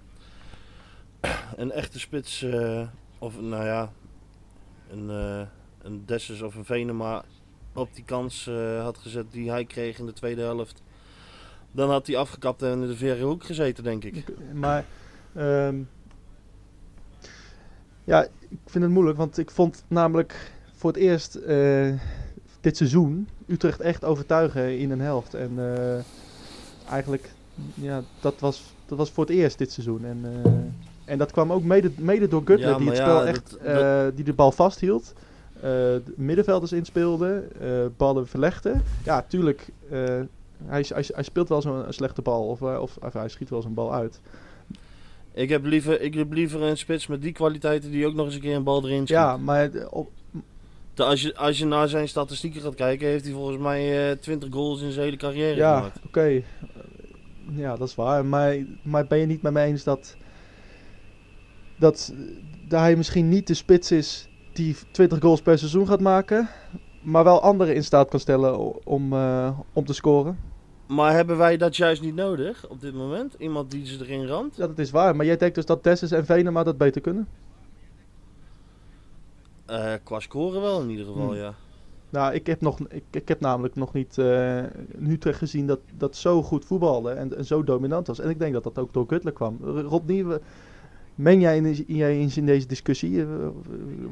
een 1.57 1.73
echte 1.73 1.99
spits, 1.99 2.43
eh, 2.43 2.87
of 3.19 3.41
nou 3.41 3.65
ja, 3.65 3.93
een, 4.91 5.05
uh, 5.11 5.47
een 5.83 6.03
Dessus 6.07 6.43
of 6.43 6.55
een 6.55 6.65
Venema 6.65 7.25
op 7.73 7.95
die 7.95 8.05
kans 8.05 8.51
had 8.81 8.99
gezet 8.99 9.33
die 9.33 9.51
hij 9.51 9.65
kreeg 9.65 9.99
in 9.99 10.07
de 10.07 10.13
tweede 10.13 10.41
helft. 10.41 10.83
Dan 11.73 11.91
had 11.91 12.07
hij 12.07 12.17
afgekapt 12.17 12.63
en 12.63 12.83
in 12.83 12.87
de 12.87 12.97
verre 12.97 13.25
hoek 13.25 13.45
gezeten, 13.45 13.85
denk 13.85 14.05
ik. 14.05 14.25
Maar, 14.55 14.85
um, 15.37 15.89
ja, 18.05 18.23
ik 18.49 18.59
vind 18.67 18.85
het 18.85 18.93
moeilijk, 18.93 19.19
want 19.19 19.39
ik 19.39 19.51
vond 19.51 19.85
namelijk 19.89 20.53
voor 20.73 20.93
het 20.93 21.01
eerst 21.01 21.39
dit 22.61 22.77
seizoen 22.77 23.29
Utrecht 23.47 23.81
echt 23.81 24.05
overtuigen 24.05 24.79
in 24.79 24.91
een 24.91 25.01
helft. 25.01 25.35
En 25.35 25.59
eigenlijk, 26.89 27.31
ja, 27.75 28.03
dat 28.21 28.41
was, 28.41 28.75
dat 28.87 28.99
was 28.99 29.11
voor 29.11 29.25
het 29.25 29.35
eerst 29.35 29.59
dit 29.59 29.73
seizoen. 29.73 30.05
En, 30.05 30.25
uh, 30.47 30.53
en 31.13 31.19
dat 31.19 31.33
kwam 31.33 31.53
ook 31.53 31.63
mede, 31.63 31.91
mede 31.97 32.29
door 32.29 32.43
Gutler, 32.45 32.69
ja, 32.69 32.79
die 32.79 32.89
het 32.89 32.97
spel 32.97 33.21
ja, 33.21 33.27
echt, 33.27 33.57
dat, 33.63 33.83
uh, 33.83 34.05
die 34.15 34.25
de 34.25 34.33
bal 34.33 34.53
vasthield. 34.53 35.13
Uh, 35.65 35.71
middenvelders 36.17 36.73
inspeelde, 36.73 37.49
ballen 37.97 38.29
verlegde. 38.29 38.75
Ja, 39.05 39.25
tuurlijk, 39.29 39.69
hij, 40.65 40.85
hij, 40.89 41.05
hij, 41.07 41.23
speelt 41.23 41.49
wel 41.49 41.63
zo'n 41.63 41.85
slechte 41.89 42.23
bal, 42.23 42.47
of, 42.47 42.63
of, 42.63 42.97
of, 43.03 43.13
hij 43.13 43.29
schiet 43.29 43.51
wel 43.51 43.63
zijn 43.63 43.75
bal 43.75 43.95
uit. 43.95 44.21
Ik 45.35 45.49
heb, 45.49 45.65
liever, 45.65 46.01
ik 46.01 46.15
heb 46.15 46.33
liever 46.33 46.63
een 46.63 46.79
spits 46.79 47.07
met 47.07 47.23
die 47.23 47.33
kwaliteiten 47.33 47.91
die 47.91 48.07
ook 48.07 48.15
nog 48.15 48.27
eens 48.27 48.35
een 48.35 48.41
keer 48.41 48.57
een 48.57 48.63
bal 48.63 48.85
erin 48.85 48.97
schiet. 48.97 49.09
Ja, 49.09 49.37
maar 49.37 49.71
op, 49.91 50.11
als 50.97 51.23
je, 51.23 51.37
als 51.37 51.59
je 51.59 51.65
naar 51.65 51.89
zijn 51.89 52.09
statistieken 52.09 52.61
gaat 52.61 52.75
kijken, 52.75 53.09
heeft 53.09 53.25
hij 53.25 53.33
volgens 53.33 53.59
mij 53.59 54.11
uh, 54.11 54.17
20 54.17 54.49
goals 54.53 54.83
in 54.83 54.91
zijn 54.91 55.05
hele 55.05 55.17
carrière 55.17 55.57
ja, 55.57 55.77
gemaakt. 55.77 55.99
Ja, 56.03 56.09
oké. 56.09 56.43
Ja, 57.51 57.77
dat 57.77 57.89
is 57.89 57.95
waar. 57.95 58.27
Maar, 58.27 58.57
maar 58.83 59.07
ben 59.07 59.19
je 59.19 59.27
niet 59.27 59.43
met 59.43 59.53
mij 59.53 59.67
eens 59.67 59.85
dat, 59.85 60.17
dat, 61.83 62.15
hij 62.69 62.97
misschien 62.97 63.29
niet 63.29 63.47
de 63.47 63.55
spits 63.55 63.91
is 63.91 64.29
die 64.53 64.77
20 64.91 65.19
goals 65.19 65.43
per 65.43 65.59
seizoen 65.59 65.87
gaat 65.87 66.01
maken, 66.01 66.49
maar 67.03 67.25
wel 67.25 67.43
anderen 67.43 67.75
in 67.75 67.85
staat 67.85 68.09
kan 68.09 68.21
stellen 68.21 68.85
om, 68.87 69.13
uh, 69.13 69.59
om 69.73 69.85
te 69.85 69.93
scoren? 69.93 70.39
Maar 70.87 71.13
hebben 71.13 71.37
wij 71.37 71.57
dat 71.57 71.77
juist 71.77 72.03
niet 72.03 72.15
nodig 72.15 72.69
op 72.69 72.81
dit 72.81 72.95
moment? 72.95 73.35
Iemand 73.39 73.71
die 73.71 73.87
ze 73.87 74.05
erin 74.05 74.27
ramt? 74.27 74.57
Ja, 74.57 74.67
dat 74.67 74.79
is 74.79 74.91
waar. 74.91 75.17
Maar 75.17 75.27
jij 75.27 75.37
denkt 75.37 75.55
dus 75.55 75.67
dat 75.67 75.85
Dessus 75.85 76.11
en 76.11 76.25
Venema 76.25 76.63
dat 76.63 76.79
beter 76.79 77.01
kunnen? 77.01 77.29
Uh, 79.71 79.93
qua 80.03 80.21
scoren 80.21 80.61
wel 80.61 80.81
in 80.81 80.91
ieder 80.91 81.07
geval, 81.07 81.27
hmm. 81.27 81.37
ja. 81.37 81.55
Nou, 82.11 82.35
ik 82.35 82.47
heb, 82.47 82.61
nog, 82.61 82.79
ik, 82.89 83.05
ik 83.11 83.29
heb 83.29 83.41
namelijk 83.41 83.75
nog 83.75 83.93
niet 83.93 84.17
uh, 84.17 84.63
Utrecht 85.09 85.39
gezien 85.39 85.67
dat, 85.67 85.81
dat 85.97 86.17
zo 86.17 86.43
goed 86.43 86.65
voetbalde 86.65 87.11
en, 87.11 87.37
en, 87.37 87.45
zo 87.45 87.65
dominant 87.65 88.07
was. 88.07 88.21
En 88.21 88.31
ik 88.31 88.39
denk 88.39 88.53
dat 88.53 88.65
dat 88.65 88.79
ook 88.79 88.93
door 88.93 89.05
Gutler 89.09 89.33
kwam. 89.33 89.59
Rodney, 89.63 90.41
meng 91.15 91.43
jij 91.43 91.57
in, 91.57 91.85
jij 91.87 92.17
eens 92.17 92.37
in 92.37 92.47
deze 92.47 92.67
discussie? 92.67 93.11
Uh, 93.11 93.27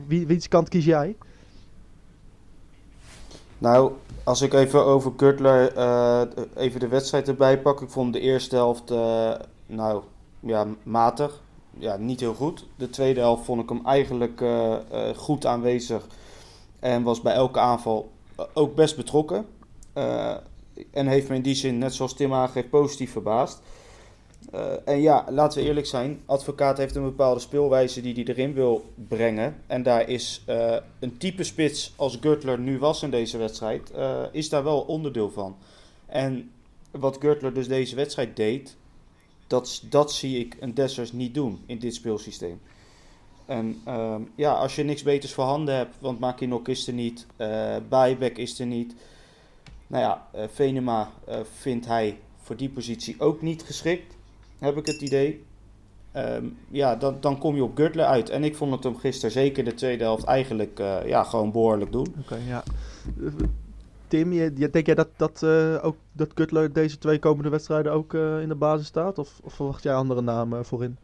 wie, 0.06 0.48
kant 0.48 0.68
kies 0.68 0.84
jij? 0.84 1.16
Nou, 3.58 3.92
als 4.24 4.42
ik 4.42 4.52
even 4.52 4.84
over 4.84 5.12
Gutler 5.16 5.76
uh, 5.76 6.22
even 6.56 6.80
de 6.80 6.88
wedstrijd 6.88 7.28
erbij 7.28 7.60
pak. 7.60 7.80
Ik 7.80 7.90
vond 7.90 8.12
de 8.12 8.20
eerste 8.20 8.56
helft, 8.56 8.90
nou, 9.66 10.02
ja, 10.40 10.66
matig. 10.82 11.42
Ja, 11.78 11.96
niet 11.96 12.20
heel 12.20 12.34
goed. 12.34 12.66
De 12.76 12.90
tweede 12.90 13.20
helft 13.20 13.44
vond 13.44 13.62
ik 13.62 13.68
hem 13.68 13.86
eigenlijk 13.86 14.42
goed 15.14 15.46
aanwezig 15.46 16.06
en 16.80 17.02
was 17.02 17.20
bij 17.20 17.34
elke 17.34 17.58
aanval 17.58 18.10
eh, 18.36 18.44
ook 18.54 18.74
best 18.74 18.96
betrokken. 18.96 19.46
En 20.90 21.06
heeft 21.06 21.28
me 21.28 21.34
in 21.34 21.42
die 21.42 21.54
zin, 21.54 21.78
net 21.78 21.94
zoals 21.94 22.14
Tim 22.14 22.34
aangeeft, 22.34 22.70
positief 22.70 23.12
verbaasd. 23.12 23.62
Uh, 24.54 24.72
en 24.84 25.00
ja, 25.00 25.26
laten 25.28 25.60
we 25.60 25.68
eerlijk 25.68 25.86
zijn. 25.86 26.20
Advocaat 26.26 26.78
heeft 26.78 26.94
een 26.94 27.02
bepaalde 27.02 27.40
speelwijze 27.40 28.00
die 28.00 28.14
hij 28.14 28.24
erin 28.24 28.54
wil 28.54 28.84
brengen. 29.08 29.56
En 29.66 29.82
daar 29.82 30.08
is 30.08 30.42
uh, 30.48 30.76
een 31.00 31.18
type 31.18 31.44
spits 31.44 31.92
als 31.96 32.18
Gürtler 32.20 32.58
nu 32.58 32.78
was 32.78 33.02
in 33.02 33.10
deze 33.10 33.38
wedstrijd, 33.38 33.92
uh, 33.96 34.22
is 34.32 34.48
daar 34.48 34.64
wel 34.64 34.80
onderdeel 34.80 35.30
van. 35.30 35.56
En 36.06 36.50
wat 36.90 37.16
Gürtler 37.20 37.54
dus 37.54 37.68
deze 37.68 37.96
wedstrijd 37.96 38.36
deed, 38.36 38.76
dat, 39.46 39.82
dat 39.90 40.12
zie 40.12 40.38
ik 40.38 40.56
een 40.60 40.74
Dessers 40.74 41.12
niet 41.12 41.34
doen 41.34 41.62
in 41.66 41.78
dit 41.78 41.94
speelsysteem. 41.94 42.60
En 43.46 43.82
um, 43.88 44.30
ja, 44.34 44.52
als 44.52 44.76
je 44.76 44.82
niks 44.82 45.02
beters 45.02 45.32
voor 45.32 45.44
handen 45.44 45.74
hebt, 45.74 45.96
want 45.98 46.18
Makinok 46.18 46.68
is 46.68 46.86
er 46.86 46.92
niet, 46.92 47.26
uh, 47.36 48.30
is 48.34 48.58
er 48.58 48.66
niet. 48.66 48.94
Nou 49.86 50.02
ja, 50.02 50.48
Venema 50.52 51.12
vindt 51.58 51.86
hij 51.86 52.18
voor 52.42 52.56
die 52.56 52.68
positie 52.68 53.14
ook 53.18 53.42
niet 53.42 53.62
geschikt, 53.62 54.16
heb 54.60 54.76
ik 54.76 54.86
het 54.86 55.00
idee. 55.00 55.44
Um, 56.16 56.56
ja, 56.70 56.96
dan, 56.96 57.16
dan 57.20 57.38
kom 57.38 57.54
je 57.54 57.62
op 57.62 57.76
Gürtler 57.76 58.04
uit. 58.04 58.30
En 58.30 58.44
ik 58.44 58.56
vond 58.56 58.72
het 58.72 58.84
hem 58.84 58.96
gisteren, 58.96 59.30
zeker 59.30 59.64
de 59.64 59.74
tweede 59.74 60.04
helft, 60.04 60.24
eigenlijk 60.24 60.78
ja, 61.06 61.24
gewoon 61.24 61.52
behoorlijk 61.52 61.92
doen. 61.92 62.06
Oké, 62.08 62.18
okay, 62.20 62.46
ja. 62.46 62.62
Tim, 64.08 64.32
je, 64.32 64.70
denk 64.70 64.86
jij 64.86 64.94
dat, 64.94 65.08
dat, 65.16 65.44
ook, 65.82 65.96
dat 66.12 66.30
Gürtler 66.34 66.72
deze 66.72 66.98
twee 66.98 67.18
komende 67.18 67.50
wedstrijden 67.50 67.92
ook 67.92 68.14
in 68.14 68.48
de 68.48 68.54
basis 68.54 68.86
staat? 68.86 69.18
Of, 69.18 69.40
of 69.42 69.52
verwacht 69.52 69.82
jij 69.82 69.94
andere 69.94 70.20
namen 70.20 70.64
voorin? 70.64 70.96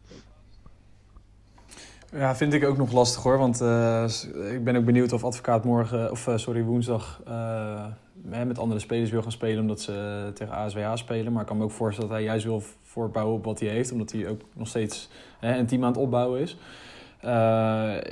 Ja, 2.11 2.35
vind 2.35 2.53
ik 2.53 2.65
ook 2.65 2.77
nog 2.77 2.91
lastig 2.91 3.23
hoor. 3.23 3.37
Want 3.37 3.61
uh, 3.61 4.05
ik 4.51 4.63
ben 4.63 4.75
ook 4.75 4.85
benieuwd 4.85 5.13
of 5.13 5.23
advocaat 5.23 5.63
morgen, 5.63 6.11
of 6.11 6.27
uh, 6.27 6.37
sorry, 6.37 6.63
woensdag 6.63 7.21
uh, 7.27 7.85
met 8.27 8.59
andere 8.59 8.79
spelers 8.79 9.09
wil 9.09 9.21
gaan 9.21 9.31
spelen 9.31 9.61
omdat 9.61 9.81
ze 9.81 10.29
tegen 10.33 10.53
ASWH 10.53 10.93
spelen. 10.93 11.31
Maar 11.31 11.41
ik 11.41 11.47
kan 11.47 11.57
me 11.57 11.63
ook 11.63 11.71
voorstellen 11.71 12.09
dat 12.09 12.19
hij 12.19 12.27
juist 12.27 12.45
wil 12.45 12.63
voortbouwen 12.83 13.35
op 13.35 13.45
wat 13.45 13.59
hij 13.59 13.69
heeft, 13.69 13.91
omdat 13.91 14.11
hij 14.11 14.27
ook 14.27 14.41
nog 14.53 14.67
steeds 14.67 15.09
een 15.41 15.65
team 15.65 15.83
aan 15.83 15.91
het 15.91 16.01
opbouwen 16.01 16.41
is. 16.41 16.57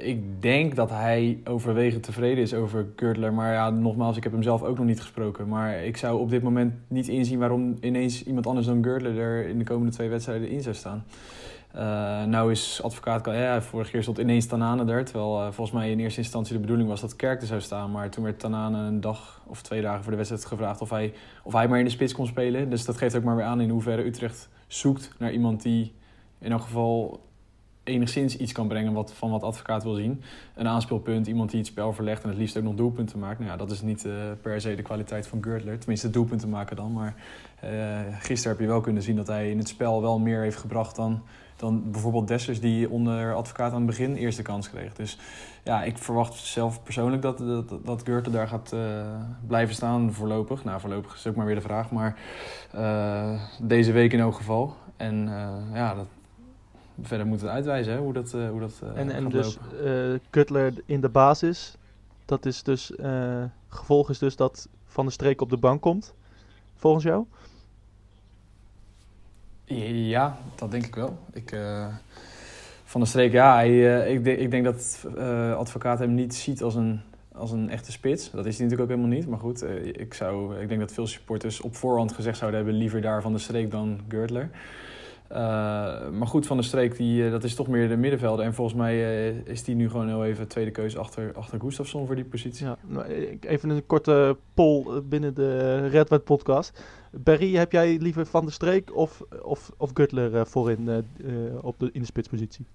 ik 0.01 0.41
denk 0.41 0.75
dat 0.75 0.89
hij 0.89 1.39
overwegend 1.43 2.03
tevreden 2.03 2.43
is 2.43 2.53
over 2.53 2.85
Kurtler. 2.95 3.33
Maar 3.33 3.53
ja, 3.53 3.69
nogmaals, 3.69 4.17
ik 4.17 4.23
heb 4.23 4.31
hem 4.31 4.43
zelf 4.43 4.63
ook 4.63 4.77
nog 4.77 4.85
niet 4.85 5.01
gesproken. 5.01 5.47
Maar 5.47 5.83
ik 5.83 5.97
zou 5.97 6.19
op 6.19 6.29
dit 6.29 6.43
moment 6.43 6.73
niet 6.87 7.07
inzien 7.07 7.39
waarom 7.39 7.77
ineens 7.81 8.23
iemand 8.23 8.47
anders 8.47 8.67
dan 8.67 8.81
Kurtler 8.81 9.19
er 9.19 9.47
in 9.47 9.57
de 9.57 9.63
komende 9.65 9.91
twee 9.91 10.09
wedstrijden 10.09 10.49
in 10.49 10.61
zou 10.61 10.75
staan. 10.75 11.03
Uh, 11.75 12.23
nou 12.23 12.51
is 12.51 12.81
advocaat, 12.83 13.25
ja, 13.25 13.61
vorige 13.61 13.91
keer 13.91 14.01
stond 14.01 14.17
ineens 14.17 14.45
Tanane 14.45 14.91
er. 14.91 15.05
Terwijl 15.05 15.39
uh, 15.39 15.43
volgens 15.43 15.71
mij 15.71 15.91
in 15.91 15.99
eerste 15.99 16.19
instantie 16.19 16.53
de 16.53 16.59
bedoeling 16.59 16.89
was 16.89 17.01
dat 17.01 17.15
Kerk 17.15 17.41
er 17.41 17.47
zou 17.47 17.61
staan. 17.61 17.91
Maar 17.91 18.09
toen 18.09 18.23
werd 18.23 18.39
Tanane 18.39 18.77
een 18.77 19.01
dag 19.01 19.41
of 19.47 19.61
twee 19.61 19.81
dagen 19.81 20.01
voor 20.01 20.11
de 20.11 20.17
wedstrijd 20.17 20.45
gevraagd 20.45 20.81
of 20.81 20.89
hij, 20.89 21.13
of 21.43 21.53
hij 21.53 21.67
maar 21.67 21.79
in 21.79 21.85
de 21.85 21.91
spits 21.91 22.13
kon 22.13 22.27
spelen. 22.27 22.69
Dus 22.69 22.85
dat 22.85 22.97
geeft 22.97 23.15
ook 23.15 23.23
maar 23.23 23.35
weer 23.35 23.45
aan 23.45 23.61
in 23.61 23.69
hoeverre 23.69 24.05
Utrecht 24.05 24.49
zoekt 24.67 25.11
naar 25.17 25.31
iemand 25.31 25.61
die 25.61 25.93
in 26.39 26.51
elk 26.51 26.61
geval 26.61 27.23
enigszins 27.83 28.37
iets 28.37 28.51
kan 28.51 28.67
brengen 28.67 28.93
wat, 28.93 29.13
van 29.13 29.29
wat 29.29 29.43
advocaat 29.43 29.83
wil 29.83 29.93
zien. 29.93 30.21
Een 30.55 30.67
aanspeelpunt, 30.67 31.27
iemand 31.27 31.49
die 31.49 31.59
het 31.59 31.67
spel 31.67 31.93
verlegt 31.93 32.23
en 32.23 32.29
het 32.29 32.37
liefst 32.37 32.57
ook 32.57 32.63
nog 32.63 32.75
doelpunten 32.75 33.19
maakt. 33.19 33.39
Nou 33.39 33.51
ja, 33.51 33.57
dat 33.57 33.71
is 33.71 33.81
niet 33.81 34.05
uh, 34.05 34.13
per 34.41 34.61
se 34.61 34.75
de 34.75 34.81
kwaliteit 34.81 35.27
van 35.27 35.43
Gürtler. 35.43 35.79
Tenminste, 35.79 36.09
doelpunten 36.09 36.49
maken 36.49 36.75
dan. 36.75 36.93
Maar 36.93 37.15
gisteren 38.19 38.57
heb 38.57 38.65
je 38.65 38.71
wel 38.71 38.81
kunnen 38.81 39.03
zien 39.03 39.15
dat 39.15 39.27
hij 39.27 39.49
in 39.49 39.57
het 39.57 39.67
spel 39.67 40.01
wel 40.01 40.19
meer 40.19 40.41
heeft 40.41 40.57
gebracht 40.57 40.95
dan 40.95 41.21
dan 41.55 41.91
bijvoorbeeld 41.91 42.27
Dessers 42.27 42.59
die 42.59 42.89
onder 42.89 43.33
advocaat 43.33 43.71
aan 43.71 43.77
het 43.77 43.85
begin 43.85 44.15
eerste 44.15 44.41
kans 44.41 44.69
kreeg. 44.69 44.93
Dus 44.93 45.17
ja, 45.63 45.83
ik 45.83 45.97
verwacht 45.97 46.33
zelf 46.33 46.83
persoonlijk 46.83 47.21
dat, 47.21 47.37
dat, 47.37 47.85
dat 47.85 48.05
daar 48.31 48.47
gaat 48.47 48.71
uh, 48.73 49.05
blijven 49.47 49.75
staan 49.75 50.13
voorlopig. 50.13 50.63
Nou, 50.63 50.79
voorlopig 50.79 51.15
is 51.15 51.27
ook 51.27 51.35
maar 51.35 51.45
weer 51.45 51.55
de 51.55 51.61
vraag, 51.61 51.91
maar 51.91 52.19
uh, 52.75 53.41
deze 53.61 53.91
week 53.91 54.13
in 54.13 54.19
elk 54.19 54.35
geval. 54.35 54.75
En 54.97 55.27
uh, 55.27 55.49
ja, 55.73 55.93
dat, 55.93 56.07
verder 57.01 57.27
moeten 57.27 57.47
we 57.47 57.53
uitwijzen 57.53 57.93
hè, 57.93 57.99
hoe 57.99 58.13
dat, 58.13 58.31
hoe 58.31 58.59
dat 58.59 58.81
En, 58.95 59.11
en 59.11 59.29
dus 59.29 59.57
Cutler 60.29 60.73
in 60.85 61.01
de 61.01 61.09
basis, 61.09 61.77
dat 62.25 62.45
is 62.45 62.63
dus, 62.63 62.91
gevolg 63.69 64.09
is 64.09 64.19
dus 64.19 64.35
dat 64.35 64.69
Van 64.85 65.05
de 65.05 65.11
Streek 65.11 65.41
op 65.41 65.49
de 65.49 65.57
bank 65.57 65.81
komt, 65.81 66.13
volgens 66.75 67.03
jou? 67.03 67.25
Ja, 69.67 70.37
dat 70.55 70.71
denk 70.71 70.85
ik 70.85 70.95
wel. 70.95 71.17
Ik, 71.33 71.51
uh, 71.51 71.87
van 72.83 73.01
de 73.01 73.07
streek, 73.07 73.31
ja, 73.31 73.53
hij, 73.53 73.69
uh, 73.69 74.13
ik, 74.13 74.23
denk, 74.23 74.39
ik 74.39 74.51
denk 74.51 74.63
dat 74.63 75.05
uh, 75.17 75.55
advocaat 75.55 75.99
hem 75.99 76.13
niet 76.13 76.35
ziet 76.35 76.63
als 76.63 76.75
een, 76.75 77.01
als 77.35 77.51
een 77.51 77.69
echte 77.69 77.91
spits. 77.91 78.31
Dat 78.31 78.45
is 78.45 78.57
hij 78.57 78.65
natuurlijk 78.65 78.91
ook 78.91 78.97
helemaal 78.97 79.17
niet. 79.17 79.27
Maar 79.27 79.39
goed, 79.39 79.65
ik, 79.99 80.13
zou, 80.13 80.59
ik 80.59 80.67
denk 80.67 80.79
dat 80.79 80.93
veel 80.93 81.07
supporters 81.07 81.61
op 81.61 81.75
voorhand 81.75 82.13
gezegd 82.13 82.37
zouden 82.37 82.59
hebben... 82.59 82.79
liever 82.79 83.01
daar 83.01 83.21
van 83.21 83.33
de 83.33 83.39
streek 83.39 83.71
dan 83.71 83.99
Gürtler. 84.07 84.49
maar 86.11 86.27
goed, 86.27 86.45
Van 86.45 86.57
de 86.57 86.63
Streek, 86.63 86.97
die, 86.97 87.29
dat 87.29 87.43
is 87.43 87.55
toch 87.55 87.67
meer 87.67 87.87
de 87.87 87.97
middenvelder. 87.97 88.45
En 88.45 88.53
volgens 88.53 88.77
mij 88.77 89.29
is 89.29 89.63
die 89.63 89.75
nu 89.75 89.89
gewoon 89.89 90.07
heel 90.07 90.25
even 90.25 90.47
tweede 90.47 90.71
keuze 90.71 90.99
achter, 90.99 91.31
achter 91.35 91.59
Gustafsson 91.59 92.05
voor 92.05 92.15
die 92.15 92.25
positie. 92.25 92.65
Ja, 92.65 93.05
even 93.39 93.69
een 93.69 93.85
korte 93.85 94.37
poll 94.53 95.01
binnen 95.03 95.33
de 95.33 95.77
Red 95.87 96.09
White 96.09 96.23
podcast. 96.23 96.83
Barry, 97.23 97.55
heb 97.55 97.71
jij 97.71 97.97
liever 97.97 98.25
Van 98.25 98.43
der 98.43 98.53
Streek 98.53 98.95
of, 98.95 99.21
of, 99.41 99.71
of 99.77 99.91
Gutler 99.93 100.33
uh, 100.33 100.45
voorin 100.45 101.05
uh, 101.17 101.47
op 101.61 101.79
de, 101.79 101.89
in 101.91 101.99
de 101.99 102.05
spitspositie? 102.05 102.65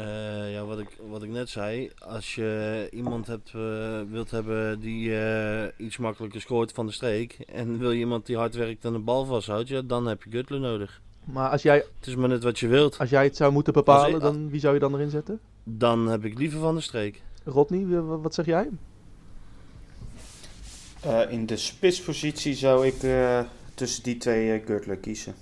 Eh, 0.00 0.52
ja, 0.52 0.64
wat 0.64 0.78
ik, 0.78 0.98
wat 1.10 1.22
ik 1.22 1.30
net 1.30 1.48
zei. 1.48 1.90
Als 1.98 2.34
je 2.34 2.88
iemand 2.92 3.26
hebt, 3.26 3.52
eh, 3.54 4.00
wilt 4.10 4.30
hebben 4.30 4.80
die 4.80 5.18
eh, 5.18 5.86
iets 5.86 5.96
makkelijker 5.96 6.40
scoort 6.40 6.72
van 6.72 6.86
de 6.86 6.92
streek. 6.92 7.32
En 7.32 7.78
wil 7.78 7.90
je 7.90 7.98
iemand 7.98 8.26
die 8.26 8.36
hard 8.36 8.54
werkt 8.54 8.84
en 8.84 8.92
de 8.92 8.98
bal 8.98 9.24
vasthoudt. 9.24 9.68
Ja, 9.68 9.82
dan 9.82 10.06
heb 10.06 10.22
je 10.22 10.30
Gutler 10.30 10.60
nodig. 10.60 11.00
Maar 11.24 11.50
als 11.50 11.62
jij, 11.62 11.76
Het 11.76 12.06
is 12.06 12.16
maar 12.16 12.28
net 12.28 12.42
wat 12.42 12.58
je 12.58 12.68
wilt. 12.68 12.98
als 12.98 13.10
jij 13.10 13.24
het 13.24 13.36
zou 13.36 13.52
moeten 13.52 13.72
bepalen, 13.72 14.20
dan 14.20 14.50
wie 14.50 14.60
zou 14.60 14.74
je 14.74 14.80
dan 14.80 14.94
erin 14.94 15.10
zetten? 15.10 15.40
Dan 15.64 16.08
heb 16.08 16.24
ik 16.24 16.38
liever 16.38 16.60
van 16.60 16.74
de 16.74 16.80
streek. 16.80 17.22
Rodney, 17.44 18.00
wat 18.00 18.34
zeg 18.34 18.46
jij? 18.46 18.68
Eh, 21.02 21.30
in 21.32 21.46
de 21.46 21.56
spitspositie 21.56 22.54
zou 22.54 22.86
ik 22.86 23.02
eh, 23.02 23.40
tussen 23.74 24.02
die 24.02 24.16
twee 24.16 24.52
eh 24.52 24.66
Gürtler 24.66 24.96
kiezen. 24.96 25.34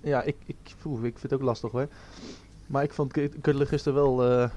Ja, 0.00 0.22
ik, 0.22 0.36
ik, 0.46 0.56
ik 1.02 1.18
vind 1.18 1.22
het 1.22 1.32
ook 1.32 1.42
lastig 1.42 1.70
hoor. 1.70 1.88
Maar 2.66 2.82
ik 2.82 2.92
vond 2.92 3.12
Kuttler 3.12 3.66
gisteren 3.66 3.94
wel, 4.02 4.24
eh, 4.30 4.50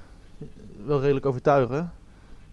wel 0.85 1.01
redelijk 1.01 1.25
overtuigend. 1.25 1.89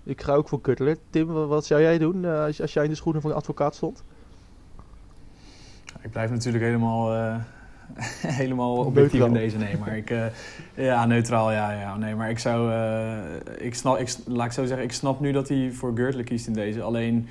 Ik 0.05 0.23
ga 0.23 0.35
ook 0.35 0.49
voor 0.49 0.61
Kuttler. 0.61 0.97
Tim, 1.11 1.27
wa- 1.27 1.47
wat 1.47 1.67
zou 1.67 1.81
jij 1.81 1.99
doen 1.99 2.25
eh, 2.25 2.45
als, 2.45 2.61
als 2.61 2.73
jij 2.73 2.85
in 2.85 2.91
de 2.91 2.97
schoenen 2.97 3.23
van 3.23 3.31
de 3.31 3.37
advocaat 3.37 3.75
stond? 3.75 4.03
Ik 6.03 6.11
blijf 6.11 6.31
natuurlijk 6.31 6.65
helemaal, 6.65 7.15
eh, 7.15 7.37
helemaal 8.43 8.77
objectief 8.77 9.25
in 9.25 9.33
deze. 9.33 9.57
Nee, 9.57 9.77
maar 9.79 9.97
ik... 9.97 10.11
eh, 10.11 10.27
ja, 10.75 11.07
neutraal, 11.07 11.53
ja, 11.53 11.73
ja. 11.81 11.97
Nee, 11.97 12.15
maar 12.15 12.31
ik 12.31 12.39
zou... 12.39 12.73
eh, 12.73 13.67
ik 13.67 13.75
snap, 13.75 13.99
ik, 13.99 14.15
laat 14.27 14.47
ik 14.47 14.53
zo 14.53 14.65
zeggen, 14.65 14.85
ik 14.85 14.93
snap 14.93 15.21
nu 15.21 15.33
dat 15.33 15.49
hij 15.49 15.71
voor 15.73 15.93
Gertler 15.95 16.25
kiest 16.25 16.47
in 16.47 16.53
deze. 16.53 16.83
Alleen 16.83 17.29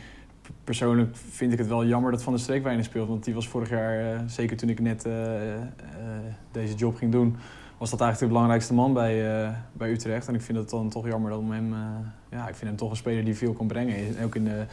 persoonlijk 0.64 1.16
vind 1.16 1.52
ik 1.52 1.58
het 1.58 1.68
wel 1.68 1.86
jammer 1.86 2.12
dat 2.12 2.24
Van 2.24 2.34
der 2.34 2.42
Streek 2.42 2.64
weinig 2.64 2.86
speelt. 2.86 3.08
Want 3.08 3.24
die 3.24 3.34
was 3.34 3.48
vorig 3.48 3.70
jaar, 3.70 4.00
eh, 4.00 4.20
zeker 4.28 4.58
toen 4.58 4.70
ik 4.70 4.80
net 4.80 5.06
eh, 5.06 5.54
eh, 5.56 5.62
deze 6.52 6.76
job 6.76 6.96
ging 6.96 7.12
doen... 7.12 7.36
was 7.78 7.90
dat 7.90 8.02
eigenlijk 8.02 8.20
de 8.20 8.38
belangrijkste 8.38 8.74
man 8.74 8.94
bij, 8.94 9.54
bij 9.74 9.92
Utrecht. 9.92 10.28
En 10.28 10.36
ik 10.36 10.42
vind 10.42 10.58
het 10.58 10.70
dan 10.70 10.90
toch 10.90 11.08
jammer 11.08 11.32
dat 11.32 11.40
om 11.40 11.52
hem... 11.52 11.74
ja, 12.32 12.48
ik 12.48 12.56
vind 12.56 12.70
hem 12.70 12.76
toch 12.76 12.90
een 12.90 12.96
speler 12.96 13.26
die 13.26 13.36
veel 13.36 13.54
kan 13.54 13.68
brengen. 13.68 13.96
En 13.96 14.24
ook 14.24 14.36
in 14.36 14.44
de, 14.44 14.66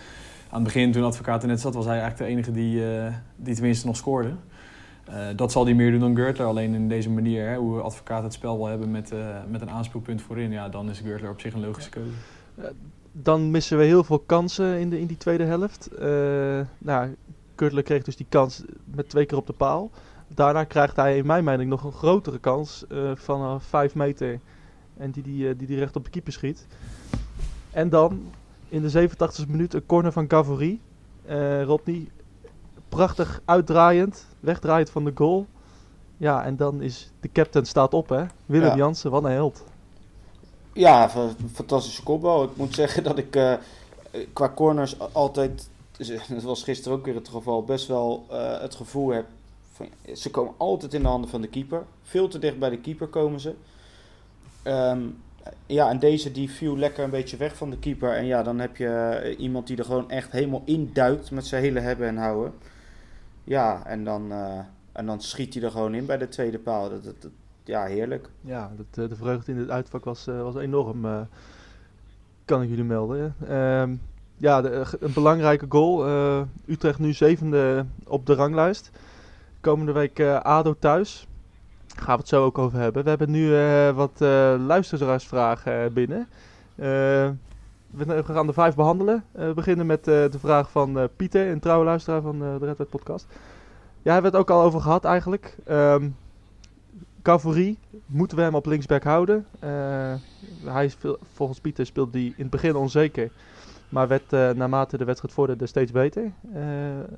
aan 0.48 0.62
het 0.62 0.62
begin, 0.62 0.92
toen 0.92 1.04
advocaat 1.04 1.42
er 1.42 1.48
net 1.48 1.60
zat, 1.60 1.74
was 1.74 1.84
hij 1.84 2.00
eigenlijk 2.00 2.22
de 2.22 2.36
enige 2.36 2.52
die, 2.52 2.82
die 3.36 3.54
tenminste 3.54 3.86
nog 3.86 3.96
scoorde. 3.96 4.32
Dat 5.36 5.52
zal 5.52 5.64
hij 5.64 5.74
meer 5.74 5.90
doen 5.90 6.00
dan 6.00 6.16
Gertler. 6.16 6.46
Alleen 6.46 6.74
in 6.74 6.88
deze 6.88 7.10
manier, 7.10 7.48
hè, 7.48 7.56
hoe 7.56 7.80
advocaat 7.80 8.22
het 8.22 8.32
spel 8.32 8.56
wil 8.56 8.66
hebben 8.66 8.90
met, 8.90 9.12
met 9.48 9.60
een 9.60 9.70
aanspeelpunt 9.70 10.22
voorin, 10.22 10.50
ja, 10.50 10.68
dan 10.68 10.90
is 10.90 11.00
Gertler 11.00 11.30
op 11.30 11.40
zich 11.40 11.54
een 11.54 11.64
logische 11.64 11.90
keuze. 11.90 12.12
Dan 13.22 13.50
missen 13.50 13.78
we 13.78 13.84
heel 13.84 14.04
veel 14.04 14.18
kansen 14.18 14.78
in, 14.78 14.90
de, 14.90 15.00
in 15.00 15.06
die 15.06 15.16
tweede 15.16 15.44
helft. 15.44 15.86
Eh 15.86 16.60
nou, 16.78 17.16
Kuttler 17.54 17.82
kreeg 17.82 18.02
dus 18.02 18.16
die 18.16 18.26
kans 18.28 18.62
met 18.84 19.08
twee 19.08 19.26
keer 19.26 19.38
op 19.38 19.46
de 19.46 19.52
paal. 19.52 19.90
Daarna 20.28 20.64
krijgt 20.64 20.96
hij 20.96 21.16
in 21.16 21.26
mijn 21.26 21.44
mening 21.44 21.70
nog 21.70 21.84
een 21.84 21.92
grotere 21.92 22.38
kans 22.38 22.86
eh 22.86 23.10
van 23.14 23.60
5 23.60 23.94
meter. 23.94 24.40
En 24.96 25.10
die 25.10 25.22
die, 25.22 25.48
eh, 25.48 25.58
die 25.58 25.66
die 25.66 25.78
recht 25.78 25.96
op 25.96 26.04
de 26.04 26.10
keeper 26.10 26.32
schiet. 26.32 26.66
En 27.70 27.88
dan 27.88 28.22
in 28.68 28.82
de 28.82 28.90
87e 28.90 29.46
minuut 29.48 29.74
een 29.74 29.86
corner 29.86 30.12
van 30.12 30.30
Gavory. 30.30 30.80
Eh 31.24 31.62
Rodney, 31.62 32.08
prachtig 32.88 33.40
uitdraaiend, 33.44 34.26
wegdraaiend 34.40 34.90
van 34.90 35.04
de 35.04 35.12
goal. 35.14 35.46
Ja, 36.16 36.44
en 36.44 36.56
dan 36.56 36.82
is 36.82 37.12
de 37.20 37.32
captain 37.32 37.64
staat 37.64 37.94
op 37.94 38.08
hè. 38.08 38.24
Willem 38.46 38.68
Ja. 38.68 38.76
Jansen, 38.76 39.10
wat 39.10 39.24
een 39.24 39.30
held. 39.30 39.64
Ja, 40.76 41.08
fa- 41.10 41.34
fantastische 41.52 42.02
kopbal. 42.02 42.44
Ik 42.44 42.56
moet 42.56 42.74
zeggen 42.74 43.02
dat 43.02 43.18
ik 43.18 43.36
eh, 43.36 43.54
qua 44.32 44.52
corners 44.54 44.98
altijd, 45.12 45.68
dus, 45.96 46.08
dat 46.28 46.42
was 46.42 46.62
gisteren 46.62 46.98
ook 46.98 47.04
weer 47.04 47.14
het 47.14 47.28
geval, 47.28 47.64
best 47.64 47.86
wel 47.86 48.26
eh, 48.30 48.60
het 48.60 48.74
gevoel 48.74 49.08
heb 49.10 49.26
ze 50.14 50.30
komen 50.30 50.54
altijd 50.56 50.94
in 50.94 51.02
de 51.02 51.08
handen 51.08 51.30
van 51.30 51.40
de 51.40 51.48
keeper. 51.48 51.84
Veel 52.02 52.28
te 52.28 52.38
dicht 52.38 52.58
bij 52.58 52.70
de 52.70 52.78
keeper 52.78 53.06
komen 53.06 53.40
ze. 53.40 53.54
Ehm, 54.62 55.00
ja, 55.66 55.88
en 55.90 55.98
deze 55.98 56.32
die 56.32 56.50
viel 56.50 56.76
lekker 56.76 57.04
een 57.04 57.10
beetje 57.10 57.36
weg 57.36 57.56
van 57.56 57.70
de 57.70 57.78
keeper. 57.78 58.12
En 58.12 58.24
ja, 58.26 58.42
dan 58.42 58.58
heb 58.58 58.76
je 58.76 58.88
eh, 58.88 59.38
iemand 59.38 59.66
die 59.66 59.76
er 59.76 59.84
gewoon 59.84 60.10
echt 60.10 60.32
helemaal 60.32 60.62
induikt 60.64 61.30
met 61.30 61.46
zijn 61.46 61.62
hele 61.62 61.80
hebben 61.80 62.08
en 62.08 62.16
houden. 62.16 62.52
Ja, 63.44 63.86
en 63.86 64.04
dan, 64.04 64.32
en 64.92 65.06
dan 65.06 65.20
schiet 65.20 65.54
hij 65.54 65.62
er 65.62 65.70
gewoon 65.70 65.94
in 65.94 66.06
bij 66.06 66.18
de 66.18 66.28
tweede 66.28 66.58
paal. 66.58 66.88
Dat, 66.90 67.04
dat, 67.04 67.22
dat- 67.22 67.30
ja, 67.66 67.84
heerlijk. 67.84 68.28
Ja, 68.40 68.70
dat, 68.76 69.04
eh, 69.04 69.08
de 69.08 69.16
vreugde 69.16 69.52
in 69.52 69.58
het 69.58 69.70
uitvak 69.70 70.04
was, 70.04 70.26
eh, 70.26 70.42
was 70.42 70.56
enorm, 70.56 71.04
eh, 71.04 71.20
kan 72.44 72.62
ik 72.62 72.68
jullie 72.68 72.84
melden. 72.84 73.34
Ehm, 73.48 73.94
ja, 74.36 74.60
de, 74.60 74.68
eh, 74.68 74.86
een 75.00 75.12
belangrijke 75.12 75.66
goal. 75.68 76.06
Utrecht 76.66 76.98
nu 76.98 77.12
zevende 77.12 77.84
op 78.06 78.26
de 78.26 78.34
ranglijst. 78.34 78.90
Komende 79.60 79.92
week 79.92 80.20
ADO 80.42 80.76
thuis. 80.78 81.26
Gaan 81.96 82.14
we 82.14 82.20
het 82.20 82.28
zo 82.28 82.44
ook 82.44 82.58
over 82.58 82.78
hebben. 82.78 83.02
We 83.02 83.08
hebben 83.08 83.30
nu 83.30 83.50
wat 83.92 84.20
luisteraarsvragen 84.66 85.92
binnen. 85.92 86.28
Eh, 86.76 87.30
we 87.90 88.24
gaan 88.24 88.46
de 88.46 88.52
vijf 88.52 88.74
behandelen. 88.74 89.24
Eh, 89.32 89.46
we 89.46 89.54
beginnen 89.54 89.86
met 89.86 90.04
de 90.04 90.38
vraag 90.38 90.70
van 90.70 91.08
Pieter, 91.16 91.50
een 91.50 91.60
trouwe 91.60 91.84
luisteraar 91.84 92.22
van 92.22 92.38
de 92.38 92.58
Red 92.58 92.88
podcast. 92.88 93.26
Ja, 94.02 94.12
hebben 94.12 94.30
het 94.30 94.40
ook 94.40 94.50
al 94.50 94.62
over 94.62 94.80
gehad 94.80 95.04
eigenlijk. 95.04 95.56
Ehm 95.64 96.08
Cavorie, 97.26 97.78
moeten 98.06 98.36
we 98.36 98.42
hem 98.42 98.54
op 98.54 98.66
linksback 98.66 99.02
houden? 99.02 99.46
Eh, 99.58 100.14
hij 100.64 100.88
speel, 100.88 101.18
volgens 101.32 101.60
Pieter 101.60 101.86
speelde 101.86 102.18
hij 102.18 102.26
in 102.26 102.34
het 102.36 102.50
begin 102.50 102.76
onzeker. 102.76 103.30
Maar 103.88 104.08
werd 104.08 104.32
eh, 104.32 104.50
naarmate 104.50 104.96
de 104.98 105.04
wedstrijd 105.04 105.34
vorderde 105.34 105.66
steeds 105.66 105.92
beter. 105.92 106.32
Eh 106.54 106.62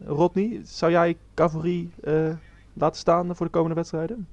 Rodney, 0.06 0.60
zou 0.64 0.92
jij 0.92 1.16
eh, 1.34 2.30
laten 2.72 2.98
staan 2.98 3.36
voor 3.36 3.46
de 3.46 3.52
komende 3.52 3.74
wedstrijden? 3.74 4.28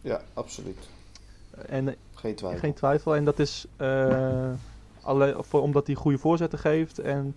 Ja, 0.00 0.20
absoluut. 0.34 0.88
En 1.66 1.96
Geen 2.14 2.34
twijfel. 2.34 2.60
geen 2.60 2.74
twijfel. 2.74 3.16
En 3.16 3.24
dat 3.24 3.38
is 3.38 3.66
alleen 5.00 5.44
voor, 5.44 5.62
omdat 5.62 5.86
hij 5.86 5.96
goede 5.96 6.18
voorzetten 6.18 6.58
geeft 6.58 6.98
en 6.98 7.36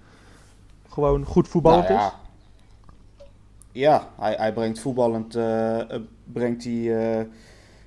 gewoon 0.89 1.25
goed 1.25 1.47
voetballend 1.47 1.89
Nou 1.89 2.01
is. 2.01 2.11
Ja. 3.71 4.09
Hij, 4.19 4.33
hij 4.33 4.53
brengt 4.53 4.79
voetballend 4.79 5.35
eh, 5.35 5.79
eh, 5.79 6.01
brengt 6.23 6.63
hij, 6.63 7.19
eh, 7.19 7.25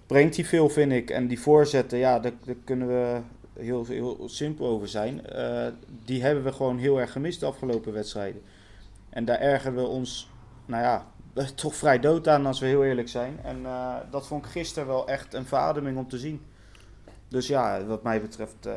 brengt 0.07 0.37
hij 0.37 0.44
veel, 0.44 0.68
vind 0.68 0.92
ik. 0.92 1.11
En 1.11 1.27
die 1.27 1.40
voorzetten, 1.40 1.99
ja, 1.99 2.18
daar, 2.18 2.33
kunnen 2.64 2.88
we 2.88 3.20
heel, 3.53 3.87
heel 3.87 4.29
simpel 4.29 4.66
over 4.66 4.88
zijn. 4.88 5.23
Die 6.05 6.23
hebben 6.23 6.44
we 6.44 6.53
gewoon 6.53 6.79
heel 6.79 7.01
erg 7.01 7.12
gemist 7.12 7.40
de 7.40 7.47
afgelopen 7.47 7.92
wedstrijden. 7.92 8.42
En 9.09 9.25
daar 9.25 9.38
ergeren 9.38 9.75
we 9.75 9.87
ons, 9.87 10.31
nou 10.66 10.83
ja, 10.83 11.07
toch 11.55 11.75
vrij 11.75 11.99
dood 11.99 12.29
aan 12.29 12.47
als 12.47 12.61
we 12.61 12.66
heel 12.66 12.85
eerlijk 12.85 13.09
zijn. 13.09 13.38
En 13.42 13.62
dat 14.11 14.27
vond 14.27 14.44
ik 14.44 14.51
gisteren 14.51 14.88
wel 14.88 15.09
echt 15.09 15.35
een 15.35 15.47
verademing 15.47 15.99
om 15.99 16.09
te 16.09 16.18
zien. 16.18 16.40
Dus 17.29 17.47
ja, 17.47 17.85
wat 17.85 18.03
mij 18.03 18.20
betreft 18.20 18.68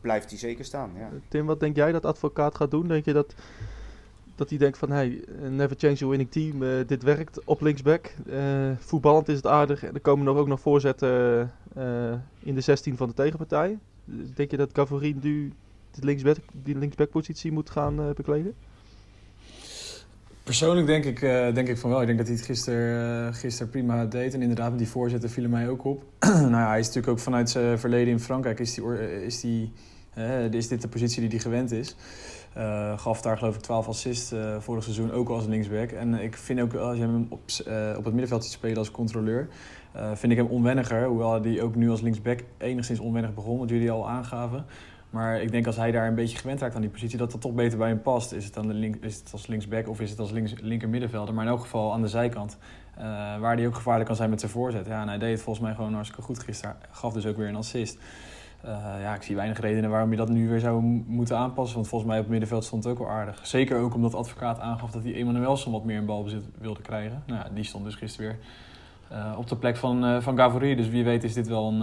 blijft 0.00 0.30
hij 0.30 0.38
zeker 0.38 0.64
staan. 0.64 0.90
Ja. 0.96 1.08
Tim, 1.28 1.46
wat 1.46 1.60
denk 1.60 1.76
jij 1.76 1.92
dat 1.92 2.04
advocaat 2.04 2.54
gaat 2.54 2.70
doen? 2.70 2.88
Denk 2.88 3.04
je 3.04 3.12
dat, 3.12 3.34
dat 4.36 4.48
hij 4.48 4.58
denkt 4.58 4.78
van, 4.78 4.90
hey, 4.90 5.24
never 5.50 5.76
change 5.78 5.98
a 6.02 6.06
winning 6.06 6.30
team, 6.30 6.62
eh, 6.62 6.86
dit 6.86 7.02
werkt 7.02 7.44
op 7.44 7.60
linksback. 7.60 8.14
Eh 8.30 8.70
voetballend 8.78 9.28
is 9.28 9.36
het 9.36 9.46
aardig 9.46 9.84
en 9.84 9.94
er 9.94 10.00
komen 10.00 10.24
nog 10.24 10.36
ook 10.36 10.48
nog 10.48 10.60
voorzetten 10.60 11.52
eh, 11.74 12.12
in 12.38 12.54
de 12.54 12.60
16 12.60 12.96
van 12.96 13.08
de 13.08 13.14
tegenpartij. 13.14 13.78
Denk 14.34 14.50
je 14.50 14.56
dat 14.56 14.70
Gavorin 14.72 15.18
nu 15.22 15.52
die 15.90 16.04
linksback, 16.04 16.36
die 16.52 16.78
linksbackpositie 16.78 17.52
moet 17.52 17.70
gaan 17.70 18.00
eh, 18.00 18.10
bekleden? 18.14 18.54
Persoonlijk 20.46 20.86
denk 20.86 21.04
ik, 21.04 21.22
eh, 21.22 21.54
denk 21.54 21.68
ik 21.68 21.78
van 21.78 21.90
wel. 21.90 22.00
Ik 22.00 22.06
denk 22.06 22.18
dat 22.18 22.26
hij 22.26 22.36
het 22.36 22.44
gisteren 22.44 23.34
gister 23.34 23.66
prima 23.66 24.04
deed. 24.04 24.34
En 24.34 24.42
inderdaad, 24.42 24.78
die 24.78 24.88
voorzetten 24.88 25.30
vielen 25.30 25.50
mij 25.50 25.68
ook 25.68 25.84
op. 25.84 26.04
nou 26.20 26.50
ja, 26.50 26.68
hij 26.68 26.78
is 26.78 26.86
natuurlijk 26.86 27.12
ook 27.12 27.18
vanuit 27.18 27.50
zijn 27.50 27.78
verleden 27.78 28.12
in 28.12 28.20
Frankrijk... 28.20 28.58
is, 28.58 28.74
die, 28.74 28.84
eh, 28.84 29.22
is, 29.22 29.40
die, 29.40 29.72
eh, 30.14 30.52
is 30.52 30.68
dit 30.68 30.82
de 30.82 30.88
positie 30.88 31.20
die 31.20 31.30
hij 31.30 31.38
gewend 31.38 31.72
is. 31.72 31.96
Eh, 32.56 32.98
gaf 32.98 33.22
daar 33.22 33.38
geloof 33.38 33.54
ik 33.54 33.60
12 33.60 33.88
assists 33.88 34.32
eh, 34.32 34.56
vorig 34.58 34.82
seizoen, 34.82 35.12
ook 35.12 35.28
als 35.28 35.46
linksback. 35.46 35.90
En 35.90 36.14
ik 36.14 36.36
vind 36.36 36.60
ook, 36.60 36.74
als 36.74 36.96
je 36.96 37.02
hem 37.02 37.26
op, 37.28 37.40
eh, 37.66 37.88
op 37.96 38.04
het 38.04 38.12
middenveld 38.12 38.44
ziet 38.44 38.52
spelen 38.52 38.76
als 38.76 38.90
controleur... 38.90 39.48
eh, 39.92 40.10
vind 40.14 40.32
ik 40.32 40.38
hem 40.38 40.46
onwenniger. 40.46 41.04
Hoewel 41.06 41.42
hij 41.42 41.62
ook 41.62 41.74
nu 41.74 41.90
als 41.90 42.00
linksback 42.00 42.40
enigszins 42.58 42.98
onwennig 43.00 43.34
begon, 43.34 43.58
wat 43.58 43.68
jullie 43.68 43.90
al 43.90 44.08
aangaven. 44.08 44.64
Maar 45.10 45.42
ik 45.42 45.50
denk 45.50 45.66
als 45.66 45.76
hij 45.76 45.90
daar 45.92 46.06
een 46.08 46.14
beetje 46.14 46.38
gewend 46.38 46.60
raakt 46.60 46.74
aan 46.74 46.80
die 46.80 46.90
positie, 46.90 47.18
dat 47.18 47.30
dat 47.30 47.40
toch 47.40 47.52
beter 47.52 47.78
bij 47.78 47.88
hem 47.88 48.02
past. 48.02 48.32
Is 48.32 48.44
het, 48.44 48.56
aan 48.56 48.66
de 48.66 48.74
link, 48.74 48.96
is 49.04 49.16
het 49.16 49.28
als 49.32 49.46
linksback 49.46 49.88
of 49.88 50.00
is 50.00 50.10
het 50.10 50.18
als 50.18 50.30
links, 50.30 50.54
linker 50.60 50.88
middenvelder? 50.88 51.34
Maar 51.34 51.44
in 51.44 51.50
elk 51.50 51.60
geval 51.60 51.92
aan 51.92 52.02
de 52.02 52.08
zijkant. 52.08 52.58
eh, 52.96 53.04
waar 53.40 53.56
hij 53.56 53.66
ook 53.66 53.74
gevaarlijk 53.74 54.06
kan 54.06 54.16
zijn 54.16 54.30
met 54.30 54.40
zijn 54.40 54.52
voorzet. 54.52 54.86
Ja, 54.86 55.00
en 55.00 55.08
hij 55.08 55.18
deed 55.18 55.30
het 55.30 55.42
volgens 55.42 55.64
mij 55.66 55.74
gewoon 55.74 55.94
hartstikke 55.94 56.22
goed 56.24 56.38
gisteren. 56.38 56.76
Gaf 56.90 57.12
dus 57.12 57.26
ook 57.26 57.36
weer 57.36 57.48
een 57.48 57.56
assist. 57.56 57.98
Eh, 58.66 59.00
ja, 59.00 59.14
ik 59.14 59.22
zie 59.22 59.36
weinig 59.36 59.60
redenen 59.60 59.90
waarom 59.90 60.10
je 60.10 60.16
dat 60.16 60.28
nu 60.28 60.48
weer 60.48 60.60
zou 60.60 60.82
moeten 61.06 61.36
aanpassen. 61.36 61.74
Want 61.74 61.88
volgens 61.88 62.10
mij 62.10 62.18
op 62.18 62.24
het 62.24 62.32
middenveld 62.32 62.64
stond 62.64 62.84
het 62.84 62.92
ook 62.92 62.98
wel 62.98 63.08
aardig. 63.08 63.46
Zeker 63.46 63.78
ook 63.78 63.94
omdat 63.94 64.10
de 64.10 64.16
advocaat 64.16 64.60
aangaf 64.60 64.90
dat 64.90 65.02
hij 65.02 65.12
Emanuelson 65.12 65.72
wat 65.72 65.84
meer 65.84 65.96
in 65.96 66.06
balbezit 66.06 66.44
wilde 66.58 66.80
krijgen. 66.80 67.22
Nou 67.26 67.40
ja, 67.40 67.50
die 67.54 67.64
stond 67.64 67.84
dus 67.84 67.94
gisteren 67.94 68.30
weer 68.30 68.38
eh, 69.18 69.34
op 69.38 69.48
de 69.48 69.56
plek 69.56 69.76
van, 69.76 70.04
eh 70.04 70.20
van 70.20 70.36
Gavory. 70.36 70.74
Dus 70.74 70.88
wie 70.88 71.04
weet 71.04 71.24
is 71.24 71.34
dit 71.34 71.48
wel 71.48 71.68
een, 71.68 71.78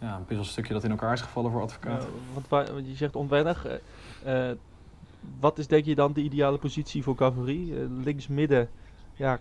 ja, 0.00 0.16
een 0.16 0.24
puzzelstukje 0.24 0.72
dat 0.72 0.84
in 0.84 0.90
elkaar 0.90 1.12
is 1.12 1.20
gevallen 1.20 1.50
voor 1.50 1.62
advocaat. 1.62 2.06
Want 2.48 2.86
je 2.86 2.96
zegt 2.96 3.16
onwennig. 3.16 3.66
wat 5.40 5.58
is 5.58 5.66
denk 5.66 5.84
je 5.84 5.94
dan 5.94 6.12
de 6.12 6.22
ideale 6.22 6.58
positie 6.58 7.02
voor 7.02 7.16
Gavory? 7.16 7.72
Eh, 7.72 7.78
links 8.04 8.28
midden, 8.28 8.68
ja, 9.12 9.38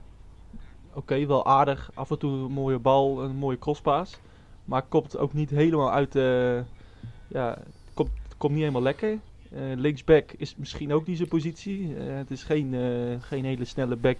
oké, 0.93 1.25
wel 1.25 1.45
aardig. 1.45 1.91
Af 1.93 2.11
en 2.11 2.19
toe 2.19 2.31
een 2.31 2.51
mooie 2.51 2.79
bal, 2.79 3.23
een 3.23 3.35
mooie 3.35 3.59
crosspaas. 3.59 4.19
Maar 4.65 4.81
komt 4.81 5.17
ook 5.17 5.33
niet 5.33 5.49
helemaal 5.49 5.91
uit 5.91 6.11
de... 6.11 6.61
Ja, 7.27 7.57
komt, 7.93 8.09
komt 8.37 8.51
niet 8.51 8.61
helemaal 8.61 8.81
lekker. 8.81 9.17
Eh, 9.51 9.61
linksback 9.75 10.31
is 10.37 10.55
misschien 10.55 10.93
ook 10.93 11.07
niet 11.07 11.17
zijn 11.17 11.29
positie. 11.29 11.95
Eh, 11.97 12.15
het 12.15 12.31
is 12.31 12.43
geen, 12.43 12.73
eh, 12.73 13.21
geen 13.21 13.45
hele 13.45 13.65
snelle 13.65 13.95
back 13.95 14.17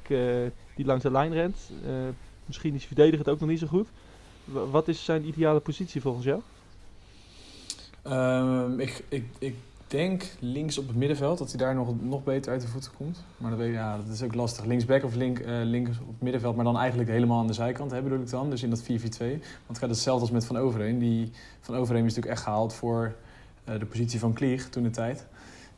die 0.76 0.86
langs 0.86 1.04
de 1.04 1.12
lijn 1.12 1.34
rent. 1.34 1.58
Misschien 2.46 2.74
is 2.76 2.86
verdedigend 2.86 3.30
ook 3.30 3.40
nog 3.40 3.50
niet 3.50 3.60
zo 3.60 3.68
goed. 3.68 3.88
Wa- 4.44 4.66
wat 4.66 4.88
is 4.88 5.04
zijn 5.06 5.28
ideale 5.28 5.60
positie 5.60 6.02
volgens 6.02 6.26
jou? 6.26 6.42
Ehm, 8.02 8.80
ik, 8.80 9.04
ik, 9.10 9.26
ik 9.40 9.56
denk 9.94 10.24
links 10.40 10.78
op 10.78 10.88
het 10.88 10.96
middenveld, 10.96 11.38
dat 11.38 11.50
hij 11.50 11.58
daar 11.58 11.76
nog, 11.76 12.02
nog 12.02 12.24
beter 12.24 12.52
uit 12.52 12.62
de 12.62 12.68
voeten 12.68 12.92
komt. 12.98 13.24
Maar 13.38 13.50
dat, 13.50 13.60
weet, 13.60 13.74
ja, 13.74 13.98
dat 13.98 14.08
is 14.08 14.24
ook 14.24 14.36
lastig. 14.36 14.66
Linksback 14.66 15.04
of 15.04 15.16
link, 15.16 15.40
eh, 15.40 15.54
links 15.64 16.00
op 16.00 16.08
het 16.08 16.22
middenveld, 16.22 16.56
maar 16.56 16.66
dan 16.66 16.78
eigenlijk 16.78 17.10
helemaal 17.10 17.40
aan 17.40 17.48
de 17.48 17.54
zijkant, 17.54 17.92
hè, 17.92 18.02
bedoel 18.02 18.20
ik 18.20 18.30
dan. 18.30 18.50
Dus 18.50 18.64
in 18.64 18.70
dat 18.70 18.82
4-4-2. 18.82 18.88
Want 19.30 19.42
het 19.68 19.78
gaat 19.78 19.90
hetzelfde 19.90 20.22
als 20.22 20.32
met 20.32 20.46
Van 20.46 20.58
Overheen. 20.58 21.00
Die 21.00 21.32
Van 21.60 21.76
Overheen 21.76 22.06
is 22.06 22.16
natuurlijk 22.16 22.36
echt 22.36 22.44
gehaald 22.44 22.74
voor 22.74 23.16
eh, 23.64 23.80
de 23.80 23.86
positie 23.86 24.20
van 24.20 24.34
Klieg 24.34 24.70
toen 24.70 24.84
de 24.84 24.90
tijd. 24.90 25.26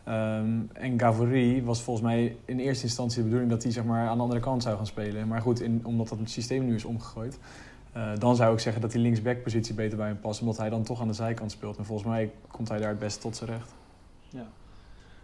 Ehm, 0.03 0.59
en 0.73 0.99
Gavory 0.99 1.63
was 1.63 1.81
volgens 1.81 2.05
mij 2.05 2.35
in 2.45 2.59
eerste 2.59 2.83
instantie 2.83 3.17
de 3.17 3.23
bedoeling 3.23 3.51
dat 3.51 3.63
hij 3.63 3.71
zeg 3.71 3.83
maar, 3.83 4.07
aan 4.07 4.17
de 4.17 4.23
andere 4.23 4.39
kant 4.39 4.63
zou 4.63 4.75
gaan 4.75 4.87
spelen. 4.87 5.27
Maar 5.27 5.41
goed, 5.41 5.61
in, 5.61 5.81
omdat 5.83 6.09
dat 6.09 6.19
het 6.19 6.29
systeem 6.29 6.65
nu 6.65 6.75
is 6.75 6.85
omgegooid, 6.85 7.37
eh, 7.91 8.11
dan 8.19 8.35
zou 8.35 8.53
ik 8.53 8.59
zeggen 8.59 8.81
dat 8.81 8.91
die 8.91 9.01
linksback-positie 9.01 9.73
beter 9.73 9.97
bij 9.97 10.07
hem 10.07 10.19
past, 10.19 10.41
omdat 10.41 10.57
hij 10.57 10.69
dan 10.69 10.83
toch 10.83 11.01
aan 11.01 11.07
de 11.07 11.13
zijkant 11.13 11.51
speelt. 11.51 11.77
En 11.77 11.85
volgens 11.85 12.07
mij 12.07 12.31
komt 12.51 12.69
hij 12.69 12.77
daar 12.77 12.89
het 12.89 12.99
best 12.99 13.21
tot 13.21 13.35
zijn 13.35 13.49
recht. 13.49 13.73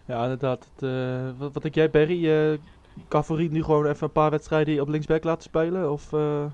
Ja, 0.06 0.24
inderdaad. 0.24 0.68
Het, 0.74 0.84
eh, 0.84 1.30
wat, 1.38 1.54
wat 1.54 1.64
denk 1.64 1.76
jij, 1.76 1.90
Barry? 1.90 2.60
Favoriet 3.10 3.52
nu 3.52 3.64
gewoon 3.64 3.86
even 3.86 4.04
een 4.04 4.12
paar 4.12 4.32
wedstrijden 4.32 4.82
op 4.82 4.88
linksback 4.88 5.24
laten 5.24 5.44
spelen? 5.44 5.92
Of, 5.92 6.14
eh, 6.14 6.46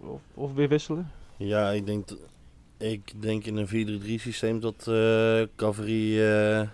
of, 0.00 0.20
of 0.34 0.54
weer 0.54 0.68
wisselen? 0.68 1.10
Ja, 1.36 1.70
ik 1.70 1.86
denk, 1.86 2.08
ik 2.76 3.22
denk 3.22 3.44
in 3.44 3.56
een 3.56 4.00
4-3-3 4.18 4.20
systeem 4.20 4.60
dat 4.60 4.90
Cavalry 5.56 6.20
eh, 6.20 6.68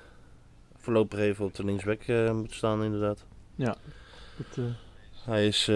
voorlopig 0.77 1.19
even 1.19 1.45
op 1.45 1.55
de 1.55 1.65
linksback 1.65 2.33
moet 2.33 2.53
staan 2.53 2.85
inderdaad. 2.85 3.25
Dat, 4.37 4.57
eh, 4.57 4.65
Hij, 5.25 5.47
is, 5.47 5.67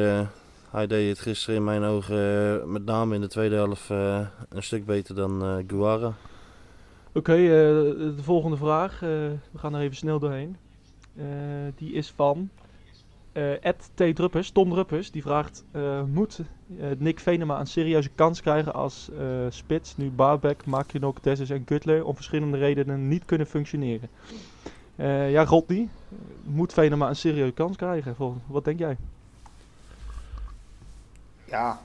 hij 0.70 0.86
deed 0.86 1.08
het 1.08 1.18
gisteren 1.18 1.56
in 1.56 1.64
mijn 1.64 1.82
ogen, 1.82 2.72
met 2.72 2.84
name 2.84 3.14
in 3.14 3.20
de 3.20 3.28
tweede 3.28 3.54
helft, 3.54 3.88
een 3.88 4.62
stuk 4.62 4.86
beter 4.86 5.14
dan 5.14 5.42
eh 5.42 5.56
Guara. 5.66 6.14
Oké, 7.12 7.32
eh, 7.32 7.48
de 8.16 8.22
volgende 8.22 8.56
vraag. 8.56 8.92
eh, 8.92 9.08
we 9.50 9.58
gaan 9.58 9.74
er 9.74 9.80
even 9.80 9.96
snel 9.96 10.18
doorheen. 10.18 10.56
Eh, 11.16 11.24
die 11.74 11.92
is 11.92 12.10
van 12.10 12.50
Ed 13.60 13.90
T. 13.94 14.16
Druppers, 14.16 14.50
Tom 14.50 14.70
Druppers. 14.70 15.10
Die 15.10 15.22
vraagt, 15.22 15.64
moet 16.06 16.40
Nick 16.98 17.20
Venema 17.20 17.60
een 17.60 17.66
serieuze 17.66 18.08
kans 18.08 18.40
krijgen 18.40 18.74
als 18.74 19.10
spits... 19.48 19.96
nu 19.96 20.10
Baarbek, 20.10 20.66
Makinok, 20.66 21.22
Dessus 21.22 21.50
en 21.50 21.62
Gutler 21.66 22.04
om 22.04 22.14
verschillende 22.14 22.58
redenen 22.58 23.08
niet 23.08 23.24
kunnen 23.24 23.46
functioneren? 23.46 24.08
Ja, 25.30 25.44
Rodney, 25.44 25.88
moet 26.42 26.72
Venema 26.72 27.08
een 27.08 27.16
serieuze 27.16 27.52
kans 27.52 27.76
krijgen? 27.76 28.14
Wat 28.46 28.64
denk 28.64 28.78
jij? 28.78 28.96
Ja, 31.44 31.80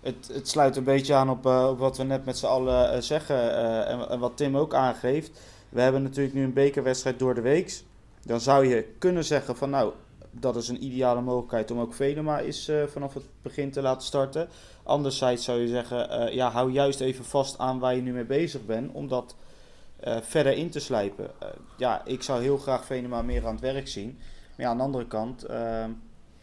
het, 0.00 0.30
het 0.32 0.48
sluit 0.48 0.76
een 0.76 0.84
beetje 0.84 1.14
aan 1.14 1.30
op, 1.30 1.46
eh, 1.46 1.78
wat 1.78 1.96
we 1.96 2.02
net 2.02 2.24
met 2.24 2.38
z'n 2.38 2.46
allen 2.46 2.92
eh, 2.92 3.00
zeggen 3.00 3.56
eh, 3.56 3.92
en, 3.92 4.08
en 4.08 4.18
wat 4.18 4.36
Tim 4.36 4.56
ook 4.56 4.74
aangeeft. 4.74 5.40
We 5.68 5.80
hebben 5.80 6.02
natuurlijk 6.02 6.34
nu 6.34 6.44
een 6.44 6.52
bekerwedstrijd 6.52 7.18
door 7.18 7.34
de 7.34 7.40
week. 7.40 7.82
Dan 8.22 8.40
zou 8.40 8.66
je 8.66 8.94
kunnen 8.98 9.24
zeggen 9.24 9.56
van 9.56 9.70
nou, 9.70 9.92
dat 10.30 10.56
is 10.56 10.68
een 10.68 10.84
ideale 10.84 11.20
mogelijkheid 11.20 11.70
om 11.70 11.80
ook 11.80 11.94
Venema 11.94 12.38
is 12.38 12.70
vanaf 12.86 13.14
het 13.14 13.24
begin 13.42 13.70
te 13.70 13.82
laten 13.82 14.06
starten. 14.06 14.48
Anderzijds 14.82 15.44
zou 15.44 15.60
je 15.60 15.68
zeggen, 15.68 16.34
ja, 16.34 16.50
hou 16.50 16.72
juist 16.72 17.00
even 17.00 17.24
vast 17.24 17.58
aan 17.58 17.78
waar 17.78 17.94
je 17.94 18.02
nu 18.02 18.12
mee 18.12 18.24
bezig 18.24 18.66
bent, 18.66 18.92
om 18.92 19.08
dat 19.08 19.36
verder 20.22 20.52
in 20.52 20.70
te 20.70 20.80
slijpen. 20.80 21.30
Ja, 21.76 22.04
ik 22.04 22.22
zou 22.22 22.42
heel 22.42 22.58
graag 22.58 22.84
Venema 22.84 23.22
meer 23.22 23.46
aan 23.46 23.52
het 23.52 23.60
werk 23.60 23.88
zien. 23.88 24.18
Maar 24.60 24.68
ja, 24.68 24.72
aan 24.72 24.78
de 24.78 24.82
andere 24.82 25.06
kant, 25.06 25.42
eh, 25.42 25.84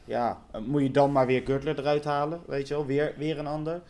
ja, 0.08 0.42
eh, 0.52 0.62
moet 0.62 0.82
je 0.82 0.92
dan 0.92 1.12
maar 1.12 1.26
weer 1.26 1.42
Gürtler 1.46 1.80
eruit 1.80 2.04
halen, 2.04 2.42
weet 2.46 2.68
je 2.68 2.74
wel, 2.74 2.86
weer, 2.86 3.14
weer 3.18 3.40
een 3.40 3.48
ander. 3.48 3.82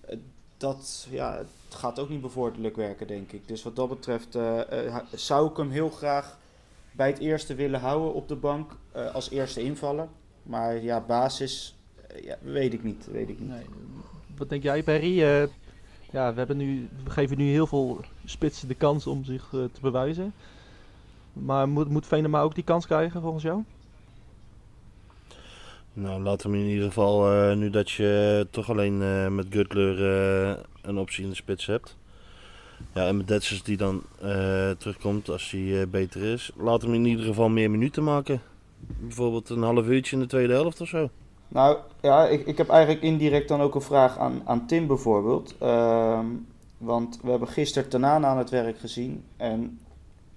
Eh, 0.00 0.16
dat, 0.56 1.06
ja, 1.10 1.36
het 1.36 1.74
gaat 1.74 1.98
ook 1.98 2.08
niet 2.08 2.20
bevorderlijk 2.20 2.76
werken, 2.76 3.06
denk 3.06 3.32
ik. 3.32 3.48
Dus 3.48 3.62
wat 3.62 3.76
dat 3.76 3.88
betreft 3.88 4.34
eh, 4.34 4.96
zou 5.12 5.50
ik 5.50 5.56
hem 5.56 5.70
heel 5.70 5.90
graag 5.90 6.38
bij 6.92 7.06
het 7.06 7.18
eerste 7.18 7.54
willen 7.54 7.80
houden 7.80 8.14
op 8.14 8.28
de 8.28 8.36
bank 8.36 8.72
als 9.12 9.30
eerste 9.30 9.62
invaller. 9.62 10.08
Maar 10.42 10.82
ja, 10.82 11.00
basis, 11.00 11.76
ja, 12.22 12.36
weet 12.40 12.72
ik 12.72 12.82
niet, 12.82 13.06
weet 13.06 13.28
ik 13.28 13.40
niet. 13.40 13.48
Nee. 13.48 13.64
Wat 14.36 14.48
denk 14.48 14.62
jij? 14.62 14.84
Eh, 14.84 15.48
ja, 16.10 16.32
we, 16.32 16.38
hebben 16.38 16.56
nu, 16.56 16.88
we 17.04 17.10
geven 17.10 17.38
nu 17.38 17.44
heel 17.44 17.66
veel 17.66 18.00
spitsen 18.24 18.68
de 18.68 18.74
kans 18.74 19.06
om 19.06 19.24
zich 19.24 19.48
te 19.48 19.80
bewijzen. 19.80 20.34
Maar 21.32 21.68
moet, 21.68 21.88
moet 21.88 22.06
Venema 22.06 22.40
ook 22.40 22.54
die 22.54 22.64
kans 22.64 22.86
krijgen 22.86 23.20
volgens 23.20 23.42
jou? 23.42 23.62
Nou, 25.98 26.22
laat 26.22 26.42
hem 26.42 26.54
in 26.54 26.66
ieder 26.66 26.86
geval, 26.86 27.32
eh, 27.32 27.56
nu 27.56 27.70
dat 27.70 27.90
je 27.90 28.46
toch 28.50 28.70
alleen 28.70 29.02
eh, 29.02 29.28
met 29.28 29.46
Gutler 29.50 29.94
eh, 30.50 30.56
een 30.82 30.98
optie 30.98 31.24
in 31.24 31.30
de 31.30 31.36
spits 31.36 31.66
hebt. 31.66 31.96
Ja, 32.94 33.06
en 33.06 33.16
met 33.16 33.28
Detsers 33.28 33.62
die 33.62 33.76
dan 33.76 34.02
terugkomt 34.78 35.28
als 35.28 35.50
hij 35.50 35.88
beter 35.88 36.22
is. 36.22 36.50
Laat 36.56 36.82
hem 36.82 36.94
in 36.94 37.04
ieder 37.04 37.24
geval 37.24 37.48
meer 37.48 37.70
minuten 37.70 38.04
maken. 38.04 38.40
Bijvoorbeeld 38.78 39.48
een 39.48 39.62
half 39.62 39.86
uurtje 39.86 40.16
in 40.16 40.22
de 40.22 40.28
tweede 40.28 40.52
helft 40.52 40.80
of 40.80 40.88
zo. 40.88 41.08
Nou 41.48 41.78
ja, 42.02 42.26
ik, 42.26 42.46
ik 42.46 42.58
heb 42.58 42.68
eigenlijk 42.68 43.02
indirect 43.02 43.48
dan 43.48 43.60
ook 43.60 43.74
een 43.74 43.80
vraag 43.80 44.18
aan, 44.18 44.42
aan 44.44 44.66
Tim 44.66 44.86
bijvoorbeeld. 44.86 45.54
Ehm, 45.58 46.26
want 46.78 47.18
we 47.22 47.30
hebben 47.30 47.48
gisteren 47.48 47.88
Tanaan 47.88 48.24
aan 48.24 48.38
het 48.38 48.50
werk 48.50 48.78
gezien. 48.78 49.24
En 49.36 49.80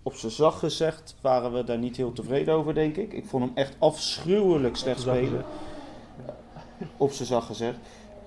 op 0.10 0.15
zijn 0.15 0.32
zacht 0.32 0.60
gezegd 0.60 1.15
waren 1.22 1.54
we 1.54 1.63
daar 1.63 1.78
niet 1.78 1.98
heel 1.98 2.13
tevreden 2.13 2.54
over, 2.54 2.74
denk 2.74 2.98
ik. 2.98 3.13
Ik 3.13 3.26
vond 3.26 3.43
hem 3.43 3.52
echt 3.56 3.76
afschuwelijk 3.80 4.76
slecht 4.76 5.00
spelen. 5.00 5.45
Op 6.98 7.12
zijn 7.12 7.28
zacht 7.28 7.45
gezegd. 7.45 7.78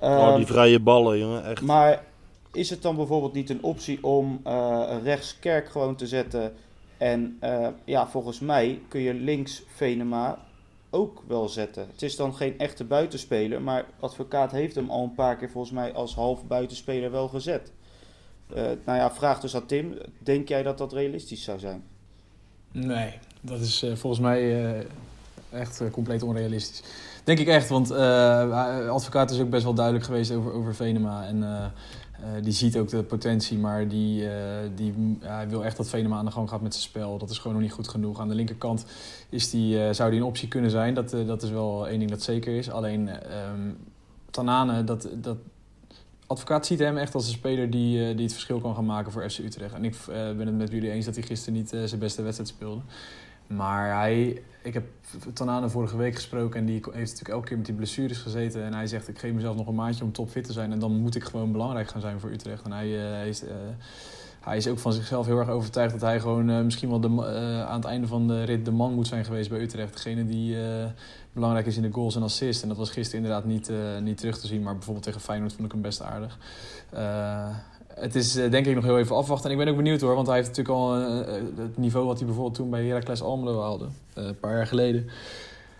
oh, 0.00 0.08
Ehm, 0.08 0.36
die 0.36 0.46
vrije 0.46 0.80
ballen, 0.80 1.18
jongen. 1.18 1.44
Echt. 1.44 1.62
maar 1.62 2.04
is 2.52 2.70
het 2.70 2.82
dan 2.82 2.96
bijvoorbeeld 2.96 3.32
niet 3.32 3.50
een 3.50 3.62
optie 3.62 4.04
om 4.04 4.40
eh, 4.44 4.96
rechts 5.02 5.38
Kerk 5.38 5.68
gewoon 5.68 5.96
te 5.96 6.06
zetten? 6.06 6.54
En 6.98 7.36
eh, 7.40 7.68
ja, 7.84 8.08
volgens 8.08 8.40
mij 8.40 8.80
kun 8.88 9.00
je 9.00 9.14
links 9.14 9.62
Venema 9.74 10.38
ook 10.90 11.22
wel 11.26 11.48
zetten. 11.48 11.86
Het 11.92 12.02
is 12.02 12.16
dan 12.16 12.34
geen 12.34 12.58
echte 12.58 12.84
buitenspeler, 12.84 13.62
maar 13.62 13.86
advocaat 14.00 14.52
heeft 14.52 14.74
hem 14.74 14.90
al 14.90 15.02
een 15.02 15.14
paar 15.14 15.36
keer 15.36 15.50
volgens 15.50 15.72
mij 15.72 15.92
als 15.92 16.14
half 16.14 16.46
buitenspeler 16.46 17.10
wel 17.10 17.28
gezet. 17.28 17.72
Eh, 18.54 18.62
nou 18.84 18.98
ja, 18.98 19.10
vraag 19.10 19.40
dus 19.40 19.54
aan 19.54 19.66
Tim. 19.66 19.94
Denk 20.18 20.48
jij 20.48 20.62
dat 20.62 20.78
dat 20.78 20.92
realistisch 20.92 21.42
zou 21.42 21.58
zijn? 21.58 21.82
Nee, 22.72 23.18
dat 23.40 23.60
is 23.60 23.82
eh, 23.82 23.94
volgens 23.94 24.22
mij 24.22 24.64
eh, 24.64 24.86
echt 25.50 25.82
compleet 25.90 26.22
onrealistisch. 26.22 26.82
Denk 27.24 27.38
ik 27.38 27.46
echt, 27.46 27.68
want 27.68 27.90
advocaat 27.90 29.30
is 29.30 29.40
ook 29.40 29.50
best 29.50 29.64
wel 29.64 29.74
duidelijk 29.74 30.04
geweest 30.04 30.32
over, 30.32 30.52
over 30.52 30.74
Venema. 30.74 31.26
En 31.26 31.72
die 32.42 32.52
ziet 32.52 32.76
ook 32.76 32.88
de 32.88 33.02
potentie, 33.02 33.58
maar 33.58 33.88
die, 33.88 34.28
die 34.74 35.18
hij 35.20 35.48
wil 35.48 35.64
echt 35.64 35.76
dat 35.76 35.88
Venema 35.88 36.16
aan 36.16 36.24
de 36.24 36.30
gang 36.30 36.48
gaat 36.48 36.60
met 36.60 36.74
zijn 36.74 36.88
spel. 36.88 37.18
Dat 37.18 37.30
is 37.30 37.38
gewoon 37.38 37.52
nog 37.52 37.62
niet 37.62 37.72
goed 37.72 37.88
genoeg. 37.88 38.20
Aan 38.20 38.28
de 38.28 38.34
linkerkant 38.34 38.84
is 39.28 39.50
die, 39.50 39.94
zou 39.94 40.10
die 40.10 40.20
een 40.20 40.26
optie 40.26 40.48
kunnen 40.48 40.70
zijn. 40.70 40.94
Dat, 40.94 41.10
dat 41.10 41.42
is 41.42 41.50
wel 41.50 41.88
één 41.88 41.98
ding 41.98 42.10
dat 42.10 42.22
zeker 42.22 42.56
is. 42.56 42.70
Alleen 42.70 43.08
ehm 43.08 43.70
Tanane, 44.32 44.84
dat, 44.84 45.08
dat, 45.14 45.36
advocaat 46.32 46.66
ziet 46.66 46.78
hem 46.78 46.96
echt 46.96 47.14
als 47.14 47.26
een 47.26 47.32
speler 47.32 47.70
die, 47.70 48.08
eh, 48.08 48.16
die 48.16 48.24
het 48.24 48.32
verschil 48.32 48.60
kan 48.60 48.74
gaan 48.74 48.86
maken 48.86 49.12
voor 49.12 49.30
FC 49.30 49.38
Utrecht. 49.38 49.74
En 49.74 49.84
ik 49.84 49.94
eh, 49.94 50.06
ben 50.06 50.46
het 50.46 50.56
met 50.56 50.70
jullie 50.70 50.90
eens 50.90 51.04
dat 51.04 51.14
hij 51.14 51.24
gisteren 51.24 51.54
niet 51.54 51.72
eh, 51.72 51.82
zijn 51.84 52.00
beste 52.00 52.22
wedstrijd 52.22 52.50
speelde. 52.50 52.82
Maar 53.46 53.96
hij, 53.98 54.42
ik 54.62 54.74
heb 54.74 54.84
Tanane 55.32 55.68
vorige 55.68 55.96
week 55.96 56.14
gesproken 56.14 56.60
en 56.60 56.66
die 56.66 56.74
heeft 56.74 56.94
natuurlijk 56.94 57.28
elke 57.28 57.46
keer 57.46 57.56
met 57.56 57.66
die 57.66 57.74
blessures 57.74 58.18
gezeten. 58.18 58.64
En 58.64 58.74
hij 58.74 58.86
zegt, 58.86 59.08
ik 59.08 59.18
geef 59.18 59.32
mezelf 59.32 59.56
nog 59.56 59.66
een 59.66 59.74
maandje 59.74 60.04
om 60.04 60.12
topfit 60.12 60.44
te 60.44 60.52
zijn. 60.52 60.72
En 60.72 60.78
dan 60.78 60.92
moet 60.92 61.14
ik 61.14 61.24
gewoon 61.24 61.52
belangrijk 61.52 61.88
gaan 61.88 62.00
zijn 62.00 62.20
voor 62.20 62.30
Utrecht. 62.30 62.64
En 62.64 62.72
hij, 62.72 63.20
eh, 63.20 63.26
is, 63.26 63.42
hij 64.40 64.56
is 64.56 64.68
ook 64.68 64.78
van 64.78 64.92
zichzelf 64.92 65.26
heel 65.26 65.38
erg 65.38 65.48
overtuigd 65.48 65.92
dat 65.92 66.00
hij 66.00 66.20
gewoon 66.20 66.64
misschien 66.64 66.88
wel 66.88 67.00
de, 67.00 67.08
eh, 67.08 67.66
aan 67.66 67.76
het 67.76 67.84
einde 67.84 68.06
van 68.06 68.28
de 68.28 68.44
rit 68.44 68.64
de 68.64 68.70
man 68.70 68.94
moet 68.94 69.06
zijn 69.06 69.24
geweest 69.24 69.50
bij 69.50 69.60
Utrecht. 69.60 69.92
Degene 69.92 70.26
die 70.26 70.56
belangrijk 71.32 71.66
is 71.66 71.76
in 71.76 71.82
de 71.82 71.92
goals 71.92 72.16
en 72.16 72.22
assists. 72.22 72.62
En 72.62 72.68
dat 72.68 72.76
was 72.76 72.90
gisteren 72.90 73.24
inderdaad 73.24 73.48
niet, 73.48 73.68
eh, 73.68 73.98
niet 74.00 74.18
terug 74.18 74.38
te 74.38 74.46
zien. 74.46 74.62
Maar 74.62 74.74
bijvoorbeeld 74.74 75.04
tegen 75.04 75.20
Feyenoord 75.20 75.52
vond 75.52 75.64
ik 75.64 75.72
hem 75.72 75.82
best 75.82 76.02
aardig. 76.02 76.38
Eh, 76.90 77.56
het 77.94 78.14
is 78.14 78.36
eh, 78.36 78.50
denk 78.50 78.66
ik 78.66 78.74
nog 78.74 78.84
heel 78.84 78.98
even 78.98 79.16
afwachten. 79.16 79.50
En 79.50 79.56
ik 79.58 79.64
ben 79.64 79.72
ook 79.72 79.82
benieuwd 79.82 80.00
hoor, 80.00 80.14
want 80.14 80.26
hij 80.26 80.36
heeft 80.36 80.48
natuurlijk 80.48 80.78
al 80.78 80.92
het 81.56 81.76
niveau 81.76 82.06
wat 82.06 82.16
hij 82.16 82.26
bijvoorbeeld 82.26 82.56
toen 82.56 82.70
bij 82.70 82.86
Heracles 82.86 83.22
Almelo 83.22 83.60
haalde, 83.60 83.86
een 84.14 84.38
paar 84.38 84.56
jaar 84.56 84.66
geleden. 84.66 85.08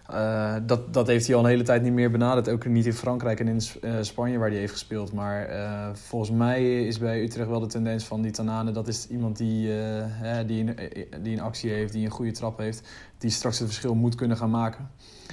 Eh, 0.07 0.55
dat, 0.63 0.95
dat 0.95 1.07
heeft 1.07 1.27
hij 1.27 1.37
al 1.37 1.43
een 1.43 1.49
hele 1.51 1.63
tijd 1.63 1.83
niet 1.83 1.93
meer 1.93 2.11
benaderd. 2.11 2.49
Ook 2.49 2.67
niet 2.67 2.87
in 2.87 2.93
Frankrijk 2.93 3.41
en 3.41 3.49
in 3.49 3.61
eh, 3.81 3.95
Spanje 4.01 4.39
waar 4.39 4.49
hij 4.49 4.59
heeft 4.59 4.73
gespeeld. 4.73 5.13
Maar 5.13 5.45
eh, 5.45 5.89
volgens 5.93 6.31
mij 6.31 6.87
is 6.87 6.99
bij 6.99 7.23
Utrecht 7.23 7.49
wel 7.49 7.61
de 7.61 7.67
tendens 7.67 8.05
van 8.05 8.23
die 8.23 8.31
Tanane. 8.31 8.71
Dat 8.71 8.89
is 8.89 9.09
iemand 9.09 9.37
die, 9.37 9.69
eh, 9.69 10.05
hè, 10.07 10.45
die, 10.45 10.61
een, 10.67 10.77
die 11.23 11.33
een 11.33 11.43
actie 11.43 11.71
heeft, 11.71 11.93
die 11.93 12.05
een 12.05 12.11
goede 12.11 12.31
trap 12.33 12.59
heeft. 12.59 12.89
Die 13.19 13.31
straks 13.31 13.59
het 13.59 13.69
verschil 13.69 13.95
moet 13.95 14.15
kunnen 14.15 14.37
gaan 14.37 14.51
maken. 14.51 14.91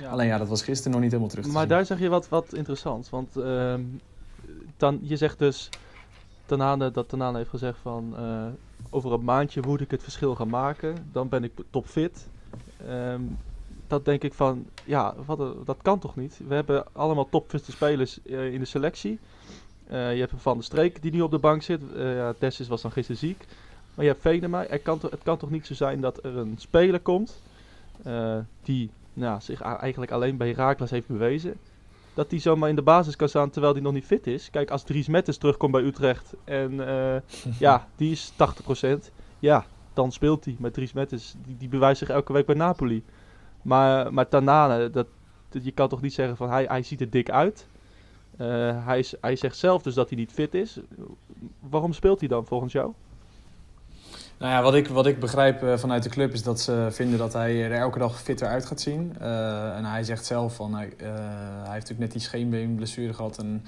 Alleen 0.10 0.28
ja, 0.28 0.38
dat 0.38 0.48
was 0.48 0.62
gisteren 0.62 0.92
nog 0.92 1.02
niet 1.02 1.10
helemaal 1.10 1.32
terug 1.32 1.46
te 1.46 1.52
Maar 1.52 1.62
zien. 1.62 1.70
daar 1.70 1.86
zeg 1.86 2.00
je 2.00 2.10
wat, 2.10 2.30
wat 2.30 2.54
interessants. 2.54 3.10
Want 3.10 3.38
ehm, 3.38 3.82
dan, 4.78 5.00
je 5.02 5.16
zegt 5.16 5.40
dus, 5.40 5.70
Tanane, 6.46 6.92
dat 6.92 7.10
Tanane 7.10 7.38
heeft 7.38 7.50
gezegd 7.50 7.78
van 7.82 8.16
over 8.90 9.14
een 9.14 9.24
maandje 9.24 9.62
moet 9.66 9.82
ik 9.82 9.92
het 9.92 10.04
verschil 10.04 10.36
gaan 10.36 10.50
maken. 10.50 10.96
Dan 11.12 11.30
ben 11.30 11.44
ik 11.44 11.52
topfit. 11.70 12.28
Ehm 12.88 13.22
dat 13.90 14.06
denk 14.06 14.24
ik 14.24 14.34
van, 14.34 14.66
ja, 14.86 15.14
wat, 15.26 15.40
een- 15.40 15.56
dat 15.66 15.78
kan 15.82 16.00
toch 16.00 16.16
niet? 16.16 16.40
We 16.48 16.54
hebben 16.56 16.86
allemaal 16.94 17.30
topfitte 17.30 17.72
spelers 17.72 18.20
eh, 18.24 18.54
in 18.54 18.60
de 18.60 18.66
selectie. 18.66 19.20
Eh, 19.88 20.14
je 20.14 20.20
hebt 20.20 20.34
Van 20.38 20.54
der 20.54 20.64
Streek 20.64 21.02
die 21.02 21.12
nu 21.12 21.22
op 21.22 21.32
de 21.32 21.40
bank 21.40 21.62
zit. 21.62 21.82
Eh 21.96 22.16
ja, 22.16 22.34
Dessus 22.40 22.68
was 22.68 22.82
dan 22.82 22.92
gisteren 22.92 23.20
ziek. 23.20 23.46
Maar 23.96 24.06
je 24.06 24.12
hebt 24.12 24.24
Venema. 24.24 24.68
Er 24.68 24.80
kan 24.80 25.00
het 25.10 25.24
kan 25.24 25.38
toch 25.38 25.50
niet 25.50 25.66
zo 25.66 25.74
zijn 25.74 26.02
dat 26.02 26.24
er 26.24 26.38
een 26.38 26.56
speler 26.58 27.00
komt 27.00 27.42
eh, 28.04 28.38
die 28.64 28.90
nou, 29.14 29.42
zich 29.42 29.62
eigenlijk 29.62 30.12
alleen 30.12 30.38
bij 30.38 30.48
Herakles 30.48 30.90
heeft 30.90 31.08
bewezen. 31.08 31.54
Dat 32.14 32.30
die 32.30 32.40
zomaar 32.40 32.70
in 32.70 32.76
de 32.76 32.82
basis 32.82 33.16
kan 33.16 33.30
staan 33.30 33.50
terwijl 33.50 33.74
die 33.74 33.82
nog 33.82 33.94
niet 33.94 34.06
fit 34.06 34.28
is. 34.28 34.50
Kijk, 34.50 34.72
als 34.72 34.84
Dries 34.84 35.08
Mettes 35.08 35.38
terugkomt 35.38 35.72
bij 35.72 35.82
Utrecht 35.82 36.34
en 36.44 36.88
eh, 36.88 37.22
ja, 37.60 37.88
die 37.96 38.12
is 38.12 38.32
80%. 38.86 38.88
Ja, 39.40 39.66
dan 39.94 40.12
speelt 40.12 40.46
hij 40.46 40.56
met 40.60 40.74
Dries 40.74 40.94
Mettes. 40.94 41.36
Die, 41.46 41.58
die 41.58 41.70
bewijst 41.70 42.00
zich 42.00 42.10
elke 42.10 42.34
week 42.34 42.46
bij 42.46 42.56
Napoli. 42.56 43.04
Maar, 43.62 44.14
maar 44.14 44.28
Tanane, 44.28 44.78
dat, 44.90 45.08
dat- 45.50 45.66
je 45.66 45.72
kan 45.72 45.90
toch 45.90 46.02
niet 46.02 46.14
zeggen 46.14 46.38
van 46.38 46.50
hij, 46.50 46.66
hij 46.68 46.84
ziet 46.84 47.02
er 47.02 47.10
dik 47.10 47.30
uit. 47.30 47.68
Eh, 48.38 48.86
hij, 48.86 49.00
is, 49.00 49.14
hij 49.22 49.36
zegt 49.36 49.58
zelf 49.58 49.82
dus 49.82 49.94
dat 49.94 50.10
hij 50.10 50.18
niet 50.18 50.32
fit 50.32 50.54
is. 50.54 50.80
Waarom 51.60 51.94
speelt 51.94 52.20
hij 52.20 52.30
dan 52.30 52.46
volgens 52.46 52.74
jou? 52.74 52.92
Nou 54.38 54.52
ja, 54.52 54.62
wat 54.62 54.74
ik, 54.76 54.88
wat 54.88 55.06
ik 55.06 55.20
begrijp 55.20 55.64
eh, 55.64 55.78
vanuit 55.78 56.04
de 56.04 56.10
club 56.10 56.34
is 56.34 56.44
dat 56.44 56.60
ze 56.60 56.88
vinden 56.92 57.20
dat 57.20 57.34
hij 57.34 57.64
er 57.64 57.72
elke 57.72 58.00
dag 58.00 58.22
fitter 58.22 58.48
uit 58.48 58.66
gaat 58.66 58.82
zien. 58.82 59.16
Eh, 59.20 59.78
en 59.78 59.86
hij 59.86 60.04
zegt 60.04 60.26
zelf 60.26 60.56
van, 60.56 60.74
hij, 60.74 60.94
hij 60.98 61.08
heeft 61.62 61.66
natuurlijk 61.66 62.00
net 62.00 62.12
die 62.12 62.22
scheenbeenblessure 62.22 63.14
gehad. 63.14 63.38
En 63.38 63.66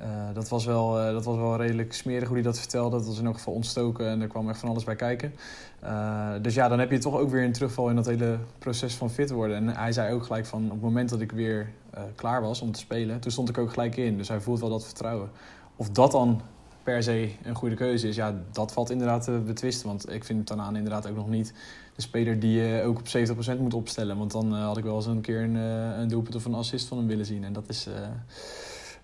eh, 0.00 0.08
dat, 0.34 0.48
was 0.48 0.64
wel, 0.64 1.00
eh, 1.00 1.12
dat 1.12 1.24
was 1.24 1.36
wel 1.36 1.56
redelijk 1.56 1.92
smerig 1.92 2.26
hoe 2.26 2.36
hij 2.36 2.44
dat 2.44 2.58
vertelde. 2.58 2.96
Dat 2.96 3.06
was 3.06 3.18
in 3.18 3.26
elk 3.26 3.36
geval 3.36 3.52
ontstoken 3.52 4.08
en 4.08 4.20
er 4.20 4.28
kwam 4.28 4.48
echt 4.48 4.58
van 4.58 4.68
alles 4.68 4.84
bij 4.84 4.96
kijken. 4.96 5.34
Eh, 5.80 6.30
dus 6.42 6.54
ja, 6.54 6.68
dan 6.68 6.78
heb 6.78 6.90
je 6.90 6.98
toch 6.98 7.16
ook 7.16 7.30
weer 7.30 7.44
een 7.44 7.52
terugval 7.52 7.88
in 7.88 7.96
dat 7.96 8.06
hele 8.06 8.38
proces 8.58 8.94
van 8.94 9.10
fit 9.10 9.30
worden. 9.30 9.56
En 9.56 9.68
hij 9.68 9.92
zei 9.92 10.14
ook 10.14 10.24
gelijk 10.24 10.46
van, 10.46 10.64
op 10.64 10.70
het 10.70 10.80
moment 10.80 11.08
dat 11.08 11.20
ik 11.20 11.32
weer 11.32 11.70
klaar 12.14 12.42
was 12.42 12.60
om 12.60 12.72
te 12.72 12.78
spelen, 12.78 13.20
toen 13.20 13.30
stond 13.30 13.48
ik 13.48 13.58
ook 13.58 13.70
gelijk 13.70 13.96
in. 13.96 14.16
Dus 14.16 14.28
hij 14.28 14.40
voelt 14.40 14.60
wel 14.60 14.68
dat 14.68 14.84
vertrouwen. 14.84 15.30
Of 15.76 15.90
dat 15.90 16.12
dan 16.12 16.40
per 16.82 17.02
se 17.02 17.30
een 17.42 17.54
goede 17.54 17.74
keuze 17.74 18.08
is, 18.08 18.16
ja, 18.16 18.34
dat 18.52 18.72
valt 18.72 18.90
inderdaad 18.90 19.24
te 19.24 19.42
betwisten. 19.46 19.86
Want 19.86 20.12
ik 20.12 20.24
vind 20.24 20.46
Tanaan 20.46 20.76
inderdaad 20.76 21.08
ook 21.08 21.16
nog 21.16 21.28
niet 21.28 21.52
de 21.94 22.02
speler 22.02 22.40
die 22.40 22.60
je 22.60 22.82
ook 22.82 22.98
op 22.98 23.06
70% 23.56 23.60
moet 23.60 23.74
opstellen. 23.74 24.18
Want 24.18 24.32
dan 24.32 24.52
had 24.52 24.76
ik 24.76 24.84
wel 24.84 24.96
eens 24.96 25.06
een 25.06 25.20
keer 25.20 25.42
een, 25.42 25.54
een 25.54 26.08
doelpunt 26.08 26.34
of 26.34 26.44
een 26.44 26.54
assist 26.54 26.86
van 26.88 26.98
hem 26.98 27.06
willen 27.06 27.26
zien. 27.26 27.44
En 27.44 27.52
dat 27.52 27.68
is... 27.68 27.88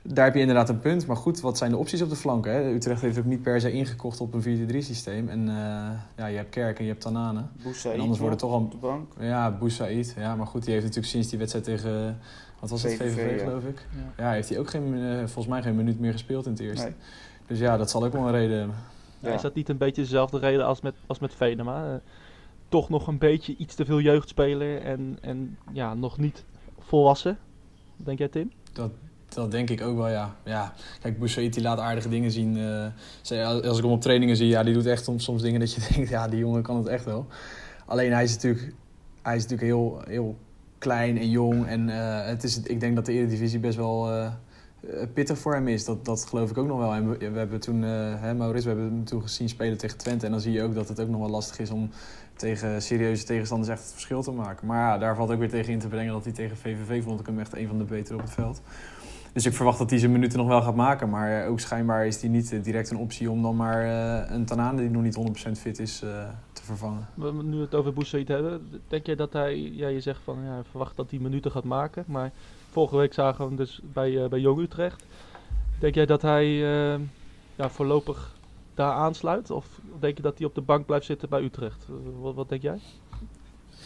daar 0.03 0.25
heb 0.25 0.35
je 0.35 0.41
inderdaad 0.41 0.69
een 0.69 0.79
punt. 0.81 1.07
Maar 1.07 1.17
goed, 1.17 1.41
wat 1.41 1.59
zijn 1.59 1.71
de 1.71 1.77
opties 1.77 2.03
op 2.03 2.09
de 2.09 2.17
flanken? 2.17 2.53
Hè? 2.53 2.73
Utrecht 2.73 3.01
heeft 3.01 3.19
ook 3.19 3.25
niet 3.25 3.43
per 3.43 3.61
se 3.61 3.73
ingekocht 3.73 4.21
op 4.21 4.35
een 4.35 4.69
4-3 4.71 4.77
systeem. 4.79 5.29
En 5.29 5.49
eh, 5.49 5.55
ja, 6.17 6.27
je 6.27 6.37
hebt 6.37 6.51
Kerk 6.51 6.79
en 6.79 6.85
je 6.85 6.91
hebt 6.91 7.03
Tanane. 7.03 7.43
Boussaïd 7.63 7.95
En 7.95 8.01
anders 8.01 8.19
wordt 8.21 8.41
het 8.41 8.51
nog 8.51 8.51
toch 8.51 8.61
al- 8.61 8.67
op 8.67 8.71
de 8.71 8.87
bank. 8.87 9.13
Ja, 9.21 9.51
Boussaïd. 9.51 10.15
Ja, 10.19 10.37
maar 10.37 10.47
goed, 10.47 10.63
die 10.65 10.73
heeft 10.73 10.85
natuurlijk 10.85 11.13
sinds 11.13 11.29
die 11.29 11.39
wedstrijd 11.39 11.65
tegen... 11.67 12.19
Wat 12.61 12.71
was 12.71 12.83
het? 12.83 12.93
VVV, 12.93 13.13
VVV, 13.15 13.39
ja. 13.39 13.45
geloof 13.45 13.65
ik. 13.65 13.87
Ja. 14.17 14.25
Ja, 14.25 14.33
heeft 14.33 14.49
hij 14.49 14.59
ook 14.59 14.71
geen, 14.71 14.95
eh, 14.95 15.17
volgens 15.17 15.47
mij 15.47 15.63
geen 15.63 15.77
minuut 15.77 15.99
meer 16.01 16.13
gespeeld 16.13 16.47
in 16.47 16.53
het 16.53 16.61
eerste. 16.61 16.85
Nee. 16.87 16.95
Dus 17.47 17.59
ja, 17.59 17.77
dat 17.77 17.91
zal 17.91 18.05
ook 18.05 18.13
wel 18.13 18.27
een 18.27 18.33
reden 18.33 18.59
hebben. 18.59 18.77
Ja. 19.21 19.33
Is 19.33 19.43
dat 19.43 19.55
niet 19.55 19.69
een 19.69 19.77
beetje 19.77 20.03
dezelfde 20.03 20.39
reden 20.39 20.67
als 20.67 20.81
met, 20.81 20.95
als 21.07 21.19
met 21.19 21.35
Venema? 21.35 21.93
Eh, 21.93 21.95
toch 22.69 22.89
nog 22.89 23.07
een 23.07 23.19
beetje 23.19 23.57
iets 23.57 23.75
te 23.75 23.85
veel 23.85 24.01
jeugdspeler 24.01 24.83
en, 24.83 25.19
en 25.21 25.59
ja, 25.73 25.95
nog 25.95 26.19
niet 26.19 26.45
volwassen. 26.79 27.39
Denk 27.97 28.19
jij 28.19 28.29
Tim? 28.29 28.53
Dat 28.73 28.91
denk 29.49 29.71
ik 29.71 29.83
ook 29.83 29.97
wel, 29.97 30.09
ja. 30.09 30.35
ja. 30.45 30.73
Kijk, 31.01 31.19
Boussaïd 31.19 31.55
die 31.55 31.63
laat 31.63 31.79
aardige 31.79 32.09
dingen 32.09 32.31
zien. 32.31 32.57
eh, 32.57 33.47
als 33.47 33.77
ik 33.77 33.85
hem 33.85 33.93
op 33.93 34.01
trainingen 34.01 34.37
zie, 34.37 34.47
ja, 34.47 34.63
die 34.63 34.75
doet 34.75 34.87
echt 34.87 35.11
soms, 35.17 35.43
dingen 35.43 35.61
dat 35.61 35.75
je 35.75 35.81
denkt, 35.95 36.11
ja, 36.11 36.29
die 36.29 36.39
jongen 36.39 36.63
kan 36.63 36.77
het 36.77 36.87
echt 36.87 37.05
wel. 37.05 37.27
Alleen 37.87 38.13
hij 38.13 38.23
is 38.23 38.35
natuurlijk, 38.35 38.75
hij 39.23 39.37
is 39.37 39.43
natuurlijk 39.43 39.71
heel, 39.71 40.03
heel 40.07 40.37
klein 40.79 41.19
en 41.19 41.31
jong. 41.31 41.67
En 41.67 41.89
eh, 41.89 42.27
het 42.27 42.45
is, 42.45 42.61
ik 42.61 42.81
denk 42.81 42.97
dat 42.97 43.07
de 43.07 43.13
Eredivisie 43.13 43.59
best 43.59 43.77
wel 43.77 44.11
eh, 44.11 44.33
pittig 45.15 45.39
voor 45.39 45.55
hem 45.55 45.69
is. 45.69 45.85
Dat, 45.85 46.05
dat 46.05 46.25
geloof 46.25 46.51
ik 46.51 46.59
ook 46.59 46.67
nog 46.67 46.79
wel. 46.79 47.19
We, 47.19 47.39
hebben 47.39 47.61
toen, 47.61 47.83
hè, 47.83 48.35
Maurits, 48.35 48.65
we 48.65 48.71
hebben 48.71 48.89
hem 48.89 49.05
toen 49.05 49.23
gezien 49.23 49.49
spelen 49.49 49.79
tegen 49.79 49.99
Twente. 49.99 50.27
En 50.27 50.33
dan 50.33 50.41
zie 50.41 50.53
je 50.53 50.63
ook 50.63 50.75
dat 50.75 50.89
het 50.89 51.01
ook 51.01 51.09
nog 51.09 51.21
wel 51.21 51.31
lastig 51.31 51.59
is 51.59 51.71
om 51.71 51.91
tegen 52.37 52.83
serieuze 52.83 53.25
tegenstanders 53.25 53.71
echt 53.71 53.83
het 53.83 53.93
verschil 53.93 54.23
te 54.23 54.31
maken. 54.31 54.67
Maar 54.67 54.79
ja, 54.79 54.99
daar 54.99 55.17
valt 55.17 55.31
ook 55.31 55.39
weer 55.39 55.49
tegen 55.49 55.73
in 55.73 55.79
te 55.79 55.89
brengen 55.89 56.13
dat 56.13 56.25
hij 56.25 56.33
tegen 56.33 56.57
VVV 56.57 57.03
vond 57.03 57.21
ik 57.21 57.27
hem 57.27 57.39
echt 57.39 57.57
een 57.57 57.69
van 57.69 57.79
de 57.79 57.85
betere 57.85 58.15
op 58.15 58.23
het 58.23 58.33
veld. 58.33 58.63
Dus 59.33 59.47
ik 59.47 59.53
verwacht 59.55 59.79
dat 59.79 59.91
hij 59.91 59.99
zijn 59.99 60.13
minuten 60.13 60.39
nog 60.39 60.47
wel 60.49 60.63
gaat 60.63 60.75
maken. 60.75 61.09
Maar 61.11 61.43
eh, 61.43 61.51
ook 61.51 61.61
schijnbaar 61.61 62.07
is 62.07 62.21
hij 62.21 62.31
niet 62.31 62.53
eh, 62.53 62.63
direct 62.63 62.91
een 62.91 62.97
optie 62.97 63.31
om 63.31 63.43
dan 63.43 63.57
maar 63.57 63.83
eh, 63.85 64.35
een 64.35 64.45
Tanane 64.45 64.81
die 64.81 64.91
nog 64.91 65.03
niet 65.03 65.47
100% 65.49 65.51
fit 65.59 65.79
is 65.79 66.03
eh, 66.03 66.29
te 66.53 66.63
vervangen. 66.65 67.09
We 67.15 67.33
we 67.33 67.43
nu 67.43 67.61
het 67.61 67.75
over 67.75 67.93
Boussaïd 67.93 68.29
hebben, 68.29 68.69
denk 68.89 69.07
jij 69.07 69.15
dat 69.15 69.33
hij, 69.33 69.59
ja, 69.61 69.89
je 69.89 70.01
zegt 70.01 70.21
van 70.25 70.39
ja, 70.45 70.63
verwacht 70.71 70.97
dat 70.97 71.11
hij 71.11 71.19
minuten 71.19 71.51
gaat 71.51 71.65
maken, 71.65 72.05
maar 72.07 72.31
vorige 72.71 72.97
week 72.97 73.15
zagen 73.15 73.41
we 73.41 73.47
hem 73.47 73.57
dus 73.57 73.81
bij, 73.93 74.23
eh, 74.23 74.29
bij 74.29 74.41
Jong 74.41 74.61
Utrecht. 74.61 75.05
Denk 75.79 75.95
jij 75.95 76.07
dat 76.07 76.23
hij 76.23 76.47
ja, 77.55 77.69
voorlopig 77.71 78.35
daar 78.75 78.93
aansluit 78.93 79.51
of 79.51 79.67
denk 80.01 80.17
je 80.17 80.23
dat 80.23 80.39
hij 80.39 80.47
op 80.47 80.55
de 80.55 80.61
bank 80.61 80.87
blijft 80.87 81.07
zitten 81.07 81.29
bij 81.29 81.43
Utrecht? 81.43 81.87
Wat, 82.21 82.35
wat 82.35 82.49
denk 82.49 82.63
jij? 82.63 82.79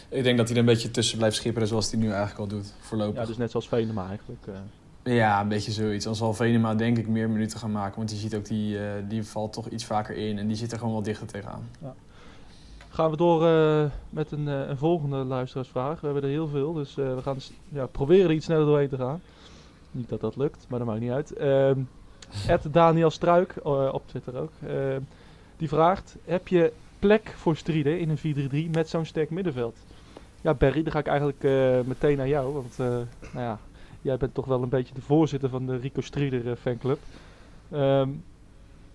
Ik 0.09 0.23
denk 0.23 0.37
dat 0.37 0.47
hij 0.47 0.55
er 0.55 0.61
een 0.61 0.69
beetje 0.73 0.91
tussen 0.91 1.17
blijft 1.17 1.35
schipperen 1.35 1.67
zoals 1.67 1.91
hij 1.91 1.99
nu 1.99 2.07
eigenlijk 2.09 2.39
al 2.39 2.47
doet, 2.47 2.73
voorlopig. 2.79 3.21
Ja, 3.21 3.25
dus 3.25 3.37
net 3.37 3.51
zoals 3.51 3.67
Venema 3.67 4.07
eigenlijk. 4.07 4.47
eh. 4.47 4.53
Ja, 5.13 5.41
een 5.41 5.47
beetje 5.47 5.71
zoiets. 5.71 6.05
Dan 6.05 6.15
zal 6.15 6.33
Venema 6.33 6.75
denk 6.75 6.97
ik 6.97 7.07
meer 7.07 7.29
minuten 7.29 7.59
gaan 7.59 7.71
maken. 7.71 7.97
Want 7.97 8.11
je 8.11 8.15
ziet 8.15 8.35
ook, 8.35 8.45
die, 8.45 8.79
eh, 8.79 8.91
die 9.07 9.23
valt 9.23 9.53
toch 9.53 9.67
iets 9.67 9.85
vaker 9.85 10.15
in. 10.15 10.37
En 10.37 10.47
die 10.47 10.55
zit 10.55 10.71
er 10.71 10.77
gewoon 10.77 10.93
wel 10.93 11.03
dichter 11.03 11.27
tegenaan. 11.27 11.69
Gaan 12.89 13.11
we 13.11 13.17
door 13.17 13.47
eh, 13.47 13.85
met 14.09 14.31
een, 14.31 14.47
eh, 14.47 14.67
een 14.67 14.77
volgende 14.77 15.15
luisteraarsvraag. 15.15 15.99
We 15.99 16.05
hebben 16.05 16.23
er 16.23 16.29
heel 16.29 16.47
veel, 16.47 16.73
dus 16.73 16.95
we 16.95 17.19
gaan 17.21 17.37
ja, 17.69 17.85
proberen 17.85 18.29
er 18.29 18.35
iets 18.35 18.45
sneller 18.45 18.65
doorheen 18.65 18.89
te 18.89 18.97
gaan. 18.97 19.21
Niet 19.91 20.09
dat 20.09 20.21
dat 20.21 20.35
lukt, 20.35 20.65
maar 20.69 20.79
dat 20.79 20.87
maakt 20.87 20.99
niet 20.99 21.11
uit. 21.11 21.33
Ehm 21.33 21.79
Ed 22.47 22.67
Daniel 22.71 23.09
Struik, 23.09 23.55
op 23.63 24.03
Twitter 24.05 24.37
ook, 24.37 24.51
ehm, 24.67 25.01
die 25.57 25.67
vraagt... 25.67 26.15
Heb 26.25 26.47
je 26.47 26.73
plek 26.99 27.33
voor 27.37 27.55
Strieder 27.55 27.99
in 27.99 28.09
een 28.09 28.67
4-3-3 28.67 28.69
met 28.71 28.89
zo'n 28.89 29.05
sterk 29.05 29.29
middenveld? 29.29 29.77
Ja, 30.41 30.53
Barry, 30.53 30.83
dan 30.83 30.91
ga 30.91 30.99
ik 30.99 31.07
eigenlijk 31.07 31.43
meteen 31.87 32.17
naar 32.17 32.27
jou. 32.27 32.53
Want 32.53 32.77
nou 32.77 33.45
ja, 33.45 33.59
jij 34.01 34.17
bent 34.17 34.33
toch 34.33 34.45
wel 34.45 34.63
een 34.63 34.69
beetje 34.69 34.93
de 34.93 35.01
voorzitter 35.01 35.49
van 35.49 35.65
de 35.65 35.77
Rico 35.77 36.01
Strieder 36.01 36.49
eh, 36.49 36.55
fanclub. 36.61 36.99
Ehm, 37.71 38.09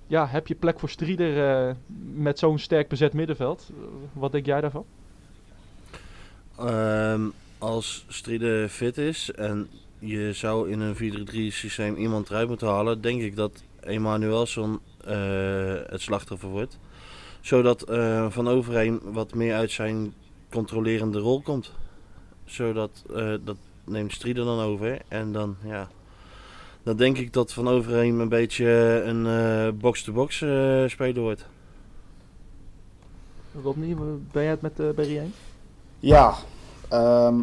ja, 0.07 0.27
heb 0.27 0.47
je 0.47 0.55
plek 0.55 0.81
voor 0.81 0.89
Strieder 0.89 1.51
eh, 1.51 1.75
met 2.15 2.39
zo'n 2.39 2.59
sterk 2.59 2.89
bezet 2.89 3.13
middenveld? 3.13 3.71
Wat 4.13 4.33
denk 4.33 4.47
jij 4.47 4.61
daarvan? 4.61 4.85
Ehm, 6.59 7.21
als 7.59 8.05
Strieder 8.09 8.69
fit 8.69 8.99
is 8.99 9.33
en 9.33 9.69
je 9.99 10.33
zou 10.33 10.71
in 10.71 10.81
een 10.81 10.97
4-3 10.97 11.53
systeem 11.53 11.97
iemand 11.97 12.31
eruit 12.31 12.49
moeten 12.49 12.69
halen, 12.69 13.01
denk 13.01 13.23
ik 13.23 13.37
dat 13.37 13.65
Emanuelson 13.81 14.81
eh 15.05 15.75
het 15.87 16.01
slachtoffer 16.01 16.49
wordt. 16.49 16.79
Zodat 17.41 17.85
Van 18.29 18.49
Overheem 18.49 19.01
wat 19.03 19.35
meer 19.35 19.55
uit 19.55 19.71
zijn 19.71 20.15
controlerende 20.51 21.19
rol 21.19 21.41
komt. 21.41 21.73
Zodat, 22.45 23.05
dat 23.45 23.57
neemt 23.85 24.13
Strieder 24.13 24.45
dan 24.45 24.61
over. 24.61 25.03
En 25.09 25.33
dan, 25.33 25.57
ja, 25.65 25.89
dan 26.83 26.97
denk 26.97 27.19
ik 27.19 27.33
dat 27.33 27.53
Van 27.53 27.69
Overheem 27.69 28.21
een 28.21 28.29
beetje 28.29 28.67
een 29.05 29.27
eh, 29.27 29.81
box-to-box 29.81 30.43
eh, 30.43 30.89
speler 30.89 31.23
wordt. 31.23 31.47
Rodney, 33.63 33.97
ben 34.33 34.43
jij 34.43 34.51
het 34.51 34.61
met 34.61 34.81
uh, 34.81 34.91
Barry 34.91 35.19
eens? 35.19 35.35
Ja, 35.99 36.35
ehm, 36.89 37.41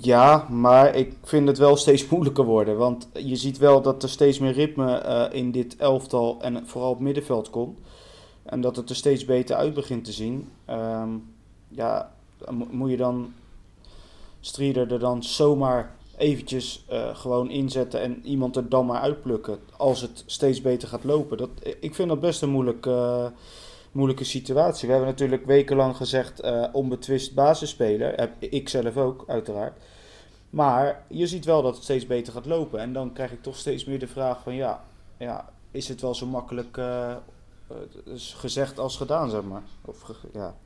ja, 0.00 0.46
maar 0.48 0.94
ik 0.94 1.12
vind 1.22 1.48
het 1.48 1.58
wel 1.58 1.76
steeds 1.76 2.08
moeilijker 2.08 2.44
worden. 2.44 2.76
Want 2.76 3.08
je 3.12 3.36
ziet 3.36 3.58
wel 3.58 3.82
dat 3.82 4.02
er 4.02 4.08
steeds 4.08 4.38
meer 4.38 4.52
ritme 4.52 4.94
eh, 4.96 5.38
in 5.38 5.50
dit 5.50 5.76
elftal 5.76 6.38
en 6.40 6.66
vooral 6.66 6.90
op 6.90 6.96
het 6.96 7.04
middenveld 7.04 7.50
komt. 7.50 7.78
En 8.42 8.60
dat 8.60 8.76
het 8.76 8.90
er 8.90 8.96
steeds 8.96 9.24
beter 9.24 9.56
uit 9.56 9.74
begint 9.74 10.04
te 10.04 10.12
zien. 10.12 10.48
Ehm, 10.64 11.08
ja, 11.68 12.12
moet 12.70 12.90
je 12.90 12.96
dan 12.96 13.32
Strieder 14.40 14.92
er 14.92 14.98
dan 14.98 15.22
zomaar 15.22 15.96
eventjes 16.16 16.84
eh, 16.88 17.16
gewoon 17.16 17.50
inzetten 17.50 18.00
en 18.00 18.26
iemand 18.26 18.56
er 18.56 18.68
dan 18.68 18.86
maar 18.86 19.00
uitplukken 19.00 19.58
als 19.76 20.00
het 20.00 20.22
steeds 20.26 20.60
beter 20.60 20.88
gaat 20.88 21.04
lopen. 21.04 21.36
Dat, 21.36 21.50
ik 21.80 21.94
vind 21.94 22.08
dat 22.08 22.20
best 22.20 22.42
een 22.42 22.50
moeilijk, 22.50 22.86
eh, 22.86 23.26
moeilijke 23.92 24.24
situatie. 24.24 24.88
We 24.88 24.94
hebben 24.94 25.10
natuurlijk 25.10 25.46
wekenlang 25.46 25.96
gezegd 25.96 26.40
eh, 26.40 26.64
onbetwist 26.72 27.34
basisspeler. 27.34 28.14
Heb 28.14 28.32
ik 28.38 28.68
zelf 28.68 28.96
ook, 28.96 29.24
uiteraard. 29.26 29.78
Maar 30.50 31.04
je 31.08 31.26
ziet 31.26 31.44
wel 31.44 31.62
dat 31.62 31.74
het 31.74 31.82
steeds 31.82 32.06
beter 32.06 32.32
gaat 32.32 32.46
lopen. 32.46 32.80
En 32.80 32.92
dan 32.92 33.12
krijg 33.12 33.32
ik 33.32 33.42
toch 33.42 33.56
steeds 33.56 33.84
meer 33.84 33.98
de 33.98 34.06
vraag 34.06 34.42
van 34.42 34.54
ja, 34.54 34.84
ja 35.18 35.48
is 35.70 35.88
het 35.88 36.00
wel 36.00 36.14
zo 36.14 36.26
makkelijk 36.26 36.76
eh, 36.76 37.10
eh, 37.10 37.16
gezegd 38.14 38.78
als 38.78 38.96
gedaan, 38.96 39.30
zeg 39.30 39.42
maar. 39.42 39.62
Of, 39.84 40.12
ja. 40.32 40.56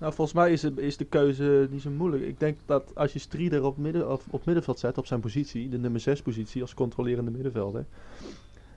Nou, 0.00 0.12
volgens 0.12 0.36
mij 0.36 0.52
is, 0.52 0.62
het, 0.62 0.78
is 0.78 0.96
de 0.96 1.04
keuze 1.04 1.68
niet 1.70 1.82
zo 1.82 1.90
moeilijk. 1.90 2.22
Ik 2.22 2.40
denk 2.40 2.58
dat 2.66 2.94
als 2.94 3.12
je 3.12 3.18
Strieder 3.18 3.64
op, 3.64 3.76
midden, 3.76 4.10
of 4.12 4.24
op 4.30 4.44
middenveld 4.44 4.78
zet, 4.78 4.98
op 4.98 5.06
zijn 5.06 5.20
positie, 5.20 5.68
de 5.68 5.78
nummer 5.78 6.00
6 6.00 6.22
positie 6.22 6.62
als 6.62 6.74
controlerende 6.74 7.30
middenvelder. 7.30 7.84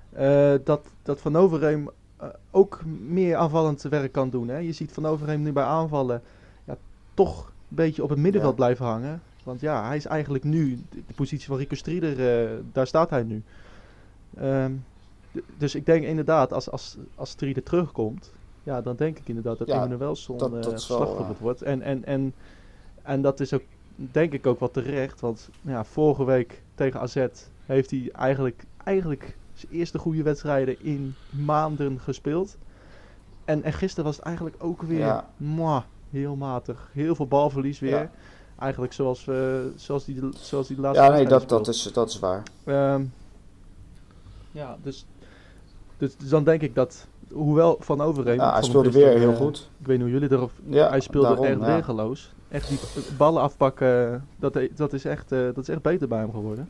eh, 0.09 0.53
dat, 0.63 0.87
dat 1.01 1.21
Van 1.21 1.35
Overheem 1.35 1.89
eh, 2.17 2.27
ook 2.51 2.81
meer 3.07 3.35
aanvallend 3.35 3.81
werk 3.81 4.11
kan 4.11 4.29
doen. 4.29 4.47
Hè? 4.47 4.57
Je 4.57 4.71
ziet 4.71 4.91
Van 4.91 5.05
Overheem 5.05 5.41
nu 5.41 5.51
bij 5.51 5.63
aanvallen 5.63 6.21
ja, 6.63 6.77
toch 7.13 7.45
een 7.45 7.75
beetje 7.75 8.03
op 8.03 8.09
het 8.09 8.19
middenveld 8.19 8.51
Ja. 8.53 8.57
blijven 8.57 8.85
hangen. 8.85 9.21
Want 9.43 9.59
ja, 9.61 9.87
hij 9.87 9.97
is 9.97 10.05
eigenlijk 10.05 10.43
nu, 10.43 10.79
de, 10.89 11.13
positie 11.15 11.47
van 11.47 11.57
Rico 11.57 11.75
Strieder, 11.75 12.43
eh, 12.43 12.49
daar 12.71 12.87
staat 12.87 13.09
hij 13.09 13.23
nu. 13.23 13.43
Ehm, 14.37 14.71
dus 15.57 15.75
ik 15.75 15.85
denk 15.85 16.03
inderdaad, 16.03 16.53
als, 16.53 16.71
als, 16.71 16.97
als 17.15 17.29
Strieder 17.29 17.63
terugkomt, 17.63 18.31
ja, 18.63 18.81
dan 18.81 18.95
denk 18.95 19.17
ik 19.19 19.27
inderdaad 19.27 19.57
dat 19.57 19.67
Ja, 19.67 19.83
Emmanuelson 19.83 20.37
dat- 20.37 20.53
eh 20.53 20.61
dat 20.61 20.81
slachtoffer 20.81 21.35
eh, 21.35 21.41
wordt. 21.41 21.61
En, 21.61 21.81
en, 21.81 22.05
en, 22.05 22.33
en 23.01 23.21
dat 23.21 23.39
is 23.39 23.53
ook, 23.53 23.61
denk 23.95 24.33
ik 24.33 24.47
ook 24.47 24.59
wel 24.59 24.71
terecht. 24.71 25.19
Want 25.21 25.49
ja, 25.61 25.83
vorige 25.83 26.23
week 26.23 26.61
tegen 26.75 26.99
AZ 26.99 27.25
heeft 27.65 27.91
hij 27.91 28.09
eigenlijk, 28.13 28.63
eigenlijk 28.83 29.37
zijn 29.53 29.71
eerste 29.71 29.97
goede 29.97 30.23
wedstrijden 30.23 30.83
in 30.83 31.15
maanden 31.29 31.99
gespeeld. 31.99 32.57
En, 33.45 33.63
en 33.63 33.73
gisteren 33.73 34.05
was 34.05 34.15
het 34.15 34.25
eigenlijk 34.25 34.55
ook 34.59 34.81
weer 34.81 34.97
Ja. 34.99 35.29
mwah, 35.37 35.83
heel 36.09 36.35
matig. 36.35 36.89
Heel 36.91 37.15
veel 37.15 37.27
balverlies 37.27 37.79
weer. 37.79 37.91
Ja. 37.99 38.11
Eigenlijk 38.59 38.93
zoals, 38.93 39.25
we, 39.25 39.71
zoals, 39.75 40.05
die, 40.05 40.19
zoals 40.35 40.67
die 40.67 40.79
laatste 40.79 41.03
Ja, 41.03 41.09
nee, 41.11 41.25
dat, 41.27 41.49
dat, 41.49 41.67
is, 41.67 41.83
dat 41.93 42.09
is 42.09 42.19
waar. 42.19 42.43
Ehm, 42.63 43.03
ja, 44.51 44.77
dus, 44.83 45.05
dus, 45.97 46.17
dus 46.17 46.29
dan 46.29 46.43
denk 46.43 46.61
ik 46.61 46.75
dat, 46.75 47.07
hoewel 47.31 47.77
Van 47.79 48.01
Overheem... 48.01 48.35
Ja, 48.35 48.53
hij 48.53 48.63
speelde 48.63 48.91
weer 48.91 49.17
heel 49.17 49.35
goed. 49.35 49.69
Ik 49.79 49.85
weet 49.85 49.97
niet 49.97 50.05
hoe 50.05 50.19
jullie 50.19 50.35
erop... 50.37 50.51
Ja, 50.65 50.89
hij 50.89 50.99
speelde 50.99 51.27
daarom, 51.27 51.45
echt 51.63 51.87
ja. 51.87 52.07
Echt 52.49 52.67
die 52.67 52.79
ballen 53.17 53.41
afpakken, 53.41 54.27
dat, 54.35 54.59
dat, 54.75 54.93
is 54.93 55.05
echt, 55.05 55.31
eh, 55.31 55.39
dat 55.39 55.57
is 55.57 55.69
echt 55.69 55.81
beter 55.81 56.07
bij 56.07 56.19
hem 56.19 56.31
geworden. 56.31 56.69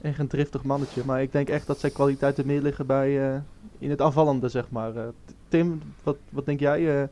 Echt 0.00 0.18
een 0.18 0.26
driftig 0.26 0.62
mannetje. 0.62 1.02
Maar 1.04 1.22
ik 1.22 1.32
denk 1.32 1.48
echt 1.48 1.66
dat 1.66 1.78
zijn 1.78 1.92
kwaliteiten 1.92 2.46
meer 2.46 2.62
liggen 2.62 2.86
bij, 2.86 3.32
eh, 3.32 3.40
in 3.78 3.90
het 3.90 4.00
aanvallende, 4.00 4.48
zeg 4.48 4.70
maar. 4.70 4.96
Eh, 4.96 5.02
Tim, 5.48 5.82
wat, 6.02 6.16
wat 6.30 6.44
denk 6.44 6.60
jij 6.60 7.08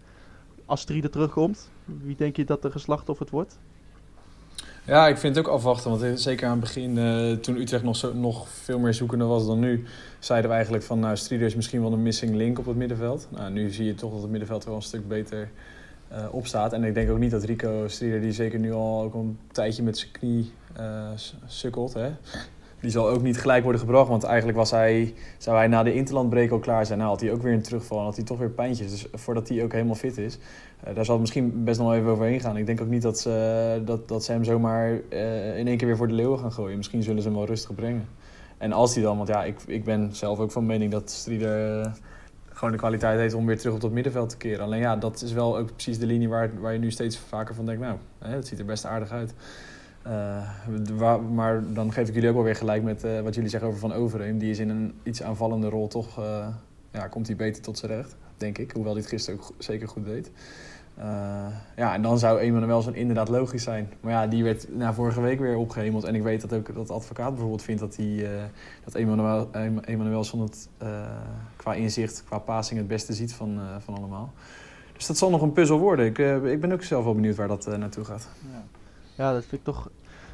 als 0.67 0.81
Strieder 0.81 1.11
terugkomt? 1.11 1.71
Wie 1.85 2.17
denk 2.17 2.37
je 2.37 2.45
dat 2.45 2.63
de 2.63 2.71
geslachtofferd 2.71 3.31
wordt? 3.31 3.59
Ja, 4.91 5.09
ik 5.09 5.17
vind 5.17 5.37
het 5.37 5.47
ook 5.47 5.53
afwachten. 5.53 5.91
Want 5.91 6.03
eh, 6.03 6.11
zeker 6.15 6.47
aan 6.47 6.51
het 6.51 6.61
begin, 6.61 6.99
eh, 6.99 7.33
toen 7.33 7.57
Utrecht 7.57 7.85
nog, 7.85 7.97
zo, 7.97 8.15
nog 8.15 8.49
veel 8.49 8.79
meer 8.79 8.95
zoekende 8.95 9.25
was 9.25 9.47
dan 9.47 9.59
nu, 9.59 9.85
zeiden 10.19 10.49
we 10.49 10.55
eigenlijk 10.55 10.85
van, 10.85 10.99
nou, 10.99 11.17
Strieder 11.17 11.47
is 11.47 11.55
misschien 11.55 11.81
wel 11.81 11.93
een 11.93 12.03
missing 12.03 12.35
link 12.35 12.59
op 12.59 12.67
het 12.67 12.77
middenveld. 12.77 13.29
Nou, 13.31 13.51
nu 13.51 13.71
zie 13.71 13.85
je 13.85 13.95
toch 13.95 14.13
dat 14.13 14.21
het 14.21 14.31
middenveld 14.31 14.65
wel 14.65 14.75
een 14.75 14.83
stuk 14.83 15.09
beter 15.09 15.51
eh 16.09 16.25
opstaat. 16.31 16.73
En 16.73 16.85
ik 16.85 16.95
denk 16.95 17.11
ook 17.11 17.19
niet 17.19 17.31
dat 17.31 17.45
Rico 17.45 17.89
Strieder, 17.89 18.21
die 18.21 18.33
zeker 18.33 18.59
nu 18.59 18.73
al 18.73 19.03
ook 19.03 19.15
een 19.15 19.39
tijdje 19.53 19.83
met 19.83 19.99
zijn 19.99 20.11
knie 20.11 20.53
sukkelt, 21.47 21.95
hè. 21.95 22.11
Die 22.81 22.91
zal 22.91 23.09
ook 23.09 23.23
niet 23.23 23.41
gelijk 23.41 23.63
worden 23.63 23.81
gebracht, 23.81 24.09
want 24.09 24.25
eigenlijk 24.25 24.59
was 24.59 24.71
hij, 24.71 25.15
zou 25.39 25.57
hij 25.57 25.67
na 25.67 25.83
de 25.83 25.95
interlandbreek 25.95 26.51
al 26.51 26.59
klaar 26.59 26.87
zijn. 26.87 26.99
Nou 26.99 27.11
had 27.11 27.21
hij 27.21 27.33
ook 27.33 27.43
weer 27.43 27.53
een 27.53 27.63
terugval 27.63 27.99
en 27.99 28.05
had 28.05 28.17
hij 28.17 28.25
toch 28.25 28.39
weer 28.39 28.51
pijntjes. 28.51 28.91
Dus 28.91 29.07
voordat 29.13 29.49
hij 29.49 29.63
ook 29.63 29.73
helemaal 29.73 29.95
fit 29.95 30.19
is, 30.19 30.39
daar 30.95 31.05
zal 31.05 31.15
het 31.15 31.21
misschien 31.21 31.65
best 31.65 31.79
nog 31.79 31.89
wel 31.89 31.97
even 31.97 32.11
overheen 32.11 32.41
gaan. 32.41 32.57
Ik 32.57 32.67
denk 32.67 32.81
ook 32.81 32.89
niet 32.89 33.03
dat 33.03 33.19
ze, 33.19 33.83
dat, 33.85 34.09
dat 34.09 34.25
ze 34.25 34.33
hem 34.33 34.45
zomaar 34.45 35.01
eh, 35.09 35.59
in 35.59 35.67
één 35.67 35.77
keer 35.77 35.87
weer 35.87 35.97
voor 35.97 36.09
de 36.09 36.15
leeuwen 36.15 36.39
gaan 36.39 36.53
gooien. 36.53 36.77
Misschien 36.77 37.03
zullen 37.03 37.23
ze 37.23 37.29
hem 37.29 37.37
wel 37.37 37.47
rustig 37.47 37.75
brengen. 37.75 38.09
En 38.59 38.73
als 38.73 38.95
hij 38.95 39.03
dan, 39.03 39.17
want 39.17 39.29
ja, 39.29 39.45
ik, 39.45 39.57
ik 39.67 39.85
ben 39.85 40.09
zelf 40.13 40.39
ook 40.39 40.53
van 40.53 40.67
mening 40.67 40.91
dat 40.91 41.11
Strieder 41.11 41.81
eh, 41.81 41.93
gewoon 42.49 42.71
de 42.73 42.79
kwaliteit 42.79 43.19
heeft 43.19 43.35
om 43.35 43.47
weer 43.47 43.59
terug 43.59 43.75
op 43.75 43.81
dat 43.81 43.91
middenveld 43.91 44.29
te 44.29 44.37
keren. 44.37 44.65
Alleen 44.65 44.81
ja, 44.81 44.97
dat 44.97 45.23
is 45.23 45.33
wel 45.33 45.59
ook 45.59 45.73
precies 45.73 45.99
de 45.99 46.07
linie 46.07 46.29
waar, 46.29 46.51
waar 46.61 46.73
je 46.73 46.79
nu 46.79 46.91
steeds 46.91 47.19
vaker 47.19 47.55
van 47.55 47.67
denkt, 47.67 47.81
nou, 47.81 47.97
hè, 48.19 48.35
het 48.35 48.47
ziet 48.47 48.59
er 48.59 48.65
best 48.65 48.87
aardig 48.87 49.11
uit. 49.11 49.35
Eh, 50.03 50.51
waar- 50.97 51.23
maar 51.23 51.63
dan 51.73 51.93
geef 51.93 52.09
ik 52.09 52.15
jullie 52.15 52.29
ook 52.29 52.35
wel 52.35 52.45
weer 52.45 52.57
gelijk 52.57 52.83
met 52.83 53.05
eh, 53.05 53.21
wat 53.21 53.35
jullie 53.35 53.51
zeggen 53.51 53.69
over 53.69 53.81
Van 53.81 53.93
Overheem. 53.93 54.39
Die 54.39 54.51
is 54.51 54.59
in 54.59 54.69
een 54.69 54.95
iets 55.03 55.23
aanvallende 55.23 55.69
rol 55.69 55.89
toch, 55.89 56.19
eh, 56.19 56.47
ja, 56.93 57.09
komt 57.09 57.27
hij 57.27 57.37
beter 57.37 57.63
tot 57.63 57.79
zijn 57.79 57.93
recht, 57.93 58.17
denk 58.37 58.59
ik. 58.59 58.71
Hoewel 58.73 58.93
hij 58.93 59.01
het 59.01 59.11
gisteren 59.11 59.41
ook 59.41 59.53
zeker 59.59 59.89
goed 59.89 60.05
deed. 60.05 60.31
Eh, 60.95 61.47
ja, 61.77 61.95
en 61.95 62.03
dan 62.03 62.19
zou 62.19 62.39
Emanuelson 62.39 62.95
inderdaad 62.95 63.29
logisch 63.29 63.63
zijn. 63.63 63.93
Maar 64.01 64.13
ja, 64.13 64.27
die 64.27 64.45
werd 64.45 64.77
na 64.77 64.95
vorige 64.95 65.21
week 65.21 65.41
weer 65.41 65.57
opgehemeld. 65.57 66.05
En 66.05 66.15
ik 66.15 66.23
weet 66.23 66.41
dat 66.41 66.53
ook 66.53 66.75
dat 66.75 66.91
advocaat 66.91 67.31
bijvoorbeeld 67.31 67.63
vindt 67.63 67.81
dat, 67.81 67.97
hij, 67.97 68.37
eh, 68.37 68.43
dat 68.85 68.95
Emanuel, 68.95 69.49
Em- 69.53 69.79
Emanuelson 69.79 70.41
het 70.41 70.69
eh, 70.79 70.89
qua 71.57 71.75
inzicht, 71.75 72.25
qua 72.25 72.39
passing 72.39 72.79
het 72.79 72.89
beste 72.89 73.13
ziet 73.13 73.35
van, 73.35 73.61
van 73.79 73.95
allemaal. 73.97 74.33
Dus 74.93 75.07
dat 75.07 75.19
zal 75.19 75.31
nog 75.31 75.43
een 75.43 75.53
puzzel 75.53 75.79
worden. 75.79 76.07
Ik, 76.07 76.19
ik 76.53 76.61
ben 76.61 76.73
ook 76.73 76.83
zelf 76.83 77.05
wel 77.05 77.15
benieuwd 77.15 77.37
waar 77.37 77.49
dat 77.49 77.67
naartoe 77.79 78.05
gaat. 78.05 78.29
Ja, 79.15 79.33
dat 79.33 79.43
vind 79.45 79.53
ik 79.61 79.65
toch, 79.65 79.91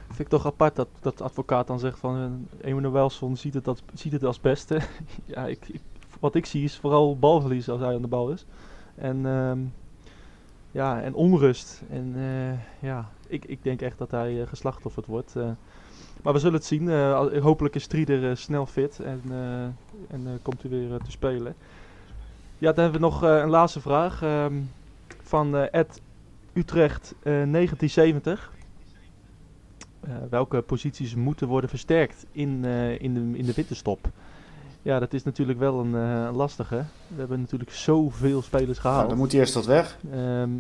vind 0.07 0.19
ik 0.19 0.29
toch 0.29 0.47
apart 0.47 0.77
dat, 0.77 0.89
dat 1.01 1.19
de 1.19 1.25
advocaat 1.25 1.67
dan 1.67 1.79
zegt 1.79 1.99
van 1.99 2.47
Emanuelson 2.61 3.37
ziet 3.37 3.55
het, 3.55 3.65
dat, 3.65 3.83
ziet 3.95 4.13
het 4.13 4.25
als 4.25 4.41
beste. 4.41 4.81
ja, 5.25 5.47
ik- 5.47 5.81
wat 6.21 6.35
ik 6.35 6.47
zie 6.47 6.65
is 6.65 6.77
vooral 6.79 7.19
balverlies 7.19 7.69
als 7.69 7.81
hij 7.81 7.95
aan 7.95 8.03
de 8.03 8.09
bal 8.09 8.31
is. 8.31 8.47
En, 8.95 9.27
ehm, 9.27 9.59
ja, 10.77 11.03
en 11.03 11.15
onrust. 11.15 11.83
En 11.91 12.13
eh, 12.17 12.89
ja, 12.89 13.11
ik, 13.29 13.45
ik 13.45 13.63
denk 13.63 13.81
echt 13.81 13.99
dat 13.99 14.11
hij 14.11 14.41
eh, 14.41 14.49
geslachtofferd 14.49 15.07
wordt. 15.07 15.37
eh. 15.37 15.51
maar 16.23 16.33
we 16.33 16.39
zullen 16.39 16.55
het 16.55 16.65
zien. 16.65 16.89
Hopelijk 17.41 17.75
is 17.75 17.83
Strieder 17.83 18.31
eh, 18.31 18.37
snel 18.37 18.67
fit 18.67 19.01
en, 19.01 19.23
en 20.11 20.39
komt 20.43 20.63
hij 20.63 20.71
weer 20.71 20.99
te 21.05 21.11
spelen. 21.11 21.55
Ja, 22.59 22.73
dan 22.73 22.83
hebben 22.83 23.01
we 23.01 23.07
nog 23.07 23.23
een 23.23 23.49
laatste 23.49 23.81
vraag 23.81 24.23
ehm, 24.23 24.55
van 25.23 25.57
Ed 25.57 26.01
Utrecht 26.53 27.15
eh, 27.19 27.23
1970. 27.25 28.53
Eh, 30.01 30.15
welke 30.31 30.61
posities 30.63 31.15
moeten 31.15 31.49
worden 31.49 31.71
versterkt 31.71 32.27
in, 32.33 32.65
in, 32.99 33.15
de, 33.15 33.39
in 33.39 33.45
de 33.45 33.55
winterstop? 33.55 34.09
Ja, 34.87 34.99
dat 34.99 35.13
is 35.13 35.23
natuurlijk 35.25 35.59
wel 35.59 35.81
een 35.81 35.95
eh, 35.95 36.37
lastige. 36.37 36.75
We 37.09 37.17
hebben 37.19 37.41
natuurlijk 37.41 37.71
zoveel 37.73 38.43
spelers 38.43 38.67
Nou, 38.83 38.95
gehaald. 38.95 39.09
dan 39.09 39.19
moet 39.19 39.31
hij 39.33 39.41
eerst 39.41 39.55
wat 39.55 39.67
weg. 39.67 39.97
Ehm, 40.13 40.51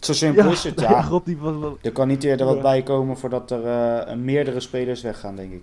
Zo 0.00 0.12
simpel 0.12 0.44
ja, 0.44 0.50
is 0.50 0.64
het, 0.64 0.80
ja. 0.90 1.02
God, 1.02 1.24
die 1.24 1.36
was 1.36 1.56
wel- 1.56 1.78
Er 1.82 1.92
kan 1.92 2.08
niet 2.08 2.24
eerder 2.24 2.46
wat 2.46 2.56
Ja. 2.56 2.62
bij 2.62 2.82
komen 2.82 3.16
voordat 3.18 3.50
er 3.50 3.66
eh, 3.66 4.16
meerdere 4.16 4.60
spelers 4.60 5.02
weggaan, 5.02 5.36
denk 5.36 5.52
ik. 5.52 5.62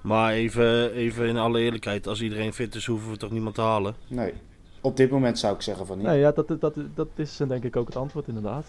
Maar 0.00 0.32
even, 0.32 0.92
even 0.92 1.26
in 1.26 1.36
alle 1.36 1.60
eerlijkheid, 1.60 2.06
als 2.06 2.22
iedereen 2.22 2.52
fit 2.52 2.74
is, 2.74 2.86
hoeven 2.86 3.10
we 3.10 3.16
toch 3.16 3.30
niemand 3.30 3.54
te 3.54 3.60
halen? 3.60 3.94
Nee. 4.08 4.32
Op 4.80 4.96
dit 4.96 5.10
moment 5.10 5.38
zou 5.38 5.54
ik 5.54 5.62
zeggen 5.62 5.86
van 5.86 5.98
niet. 5.98 6.06
Nee, 6.06 6.18
ja, 6.18 6.30
dat, 6.32 6.48
dat, 6.60 6.74
dat 6.94 7.08
is 7.14 7.40
eh, 7.40 7.48
denk 7.48 7.64
ik 7.64 7.76
ook 7.76 7.86
het 7.86 7.96
antwoord 7.96 8.28
inderdaad. 8.28 8.66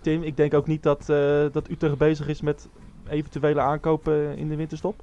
Tim, 0.00 0.22
ik 0.22 0.36
denk 0.36 0.54
ook 0.54 0.66
niet 0.66 0.82
dat, 0.82 1.00
eh, 1.00 1.44
dat 1.52 1.70
Utrecht 1.70 1.98
bezig 1.98 2.28
is 2.28 2.40
met 2.40 2.68
eventuele 3.08 3.60
aankopen 3.60 4.36
in 4.36 4.48
de 4.48 4.56
winterstop. 4.56 5.02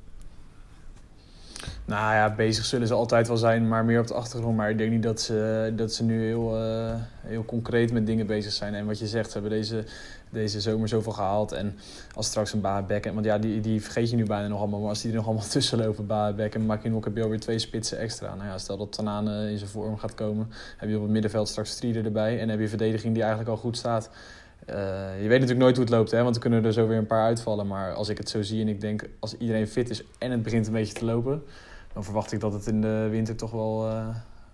Nou 1.86 2.14
ja, 2.14 2.36
bezig 2.36 2.66
zullen 2.66 2.88
ze 2.88 2.93
altijd 2.93 3.28
wel 3.28 3.38
zijn, 3.38 3.68
maar 3.68 3.86
meer 3.86 3.99
op 3.99 4.07
de 4.07 4.14
achtergrond. 4.14 4.57
Maar 4.57 4.70
ik 4.70 4.78
denk 4.78 4.91
niet 4.91 5.03
dat 5.03 5.22
ze, 5.22 5.72
dat 5.76 5.93
ze 5.93 6.03
nu 6.03 6.26
heel, 6.26 6.57
eh, 6.57 6.93
heel 7.22 7.45
concreet 7.45 7.91
met 7.91 8.05
dingen 8.05 8.28
bezig 8.28 8.51
zijn. 8.51 8.74
En 8.74 8.86
wat 8.86 8.99
je 8.99 9.07
zegt, 9.07 9.32
ze 9.32 9.39
hebben 9.39 9.57
deze, 9.57 9.84
deze 10.30 10.62
zomer 10.62 10.88
zoveel 10.88 11.12
gehaald. 11.12 11.51
En 11.51 11.78
als 12.16 12.28
straks 12.28 12.53
een 12.53 12.62
Baabek... 12.62 13.12
Want 13.14 13.26
ja, 13.26 13.38
die, 13.38 13.62
die 13.62 13.82
vergeet 13.82 14.09
je 14.09 14.16
nu 14.16 14.26
bijna 14.26 14.47
nog 14.47 14.59
allemaal. 14.59 14.80
Maar 14.80 14.89
als 14.89 15.01
die 15.01 15.09
er 15.09 15.18
nog 15.18 15.26
allemaal 15.26 15.47
tussen 15.57 15.78
lopen, 15.78 16.05
Baabek 16.05 16.55
en 16.55 16.66
Makinok... 16.66 17.05
heb 17.05 17.16
je 17.16 17.24
alweer 17.24 17.39
twee 17.39 17.59
spitsen 17.59 17.97
extra. 17.97 18.36
Nou 18.36 18.47
ja, 18.47 18.57
stel 18.57 18.78
dat 18.78 18.91
Tanane 18.91 19.51
in 19.51 19.57
zijn 19.57 19.70
vorm 19.70 19.97
gaat 19.97 20.14
komen... 20.14 20.51
heb 20.78 20.89
je 20.89 20.95
op 20.95 21.01
het 21.01 21.12
middenveld 21.12 21.47
straks 21.47 21.70
Strieder 21.70 22.05
erbij. 22.05 22.39
En 22.39 22.49
heb 22.49 22.59
je 22.59 22.68
verdediging 22.68 23.14
die 23.14 23.22
eigenlijk 23.22 23.51
al 23.51 23.57
goed 23.57 23.78
staat... 23.78 24.09
Eh, 24.66 25.22
je 25.22 25.28
weet 25.28 25.39
natuurlijk 25.39 25.59
nooit 25.59 25.76
hoe 25.76 25.86
het 25.86 25.93
loopt, 25.93 26.12
hè, 26.12 26.24
want 26.24 26.36
er 26.36 26.41
kunnen 26.41 26.66
er 26.66 26.74
zo 26.74 26.88
weer 26.88 26.97
een 26.97 27.05
paar 27.05 27.24
uitvallen. 27.24 27.68
Maar 27.68 27.93
als 27.93 28.09
ik 28.09 28.18
het 28.18 28.30
zo 28.30 28.41
zie 28.41 28.62
en 28.62 28.68
ik 28.68 28.82
denk, 28.82 29.09
als 29.20 29.38
iedereen 29.38 29.68
fit 29.68 29.89
is 29.89 30.03
en 30.18 30.32
het 30.32 30.43
begint 30.43 30.68
een 30.68 30.74
beetje 30.74 30.93
te 30.93 31.05
lopen, 31.05 31.43
dan 31.93 32.03
verwacht 32.03 32.32
ik 32.32 32.39
dat 32.39 32.53
het 32.53 32.68
in 32.68 32.82
de 32.82 33.07
winter 33.09 33.36
toch 33.36 33.51
wel, 33.51 33.88
eh, 33.88 34.07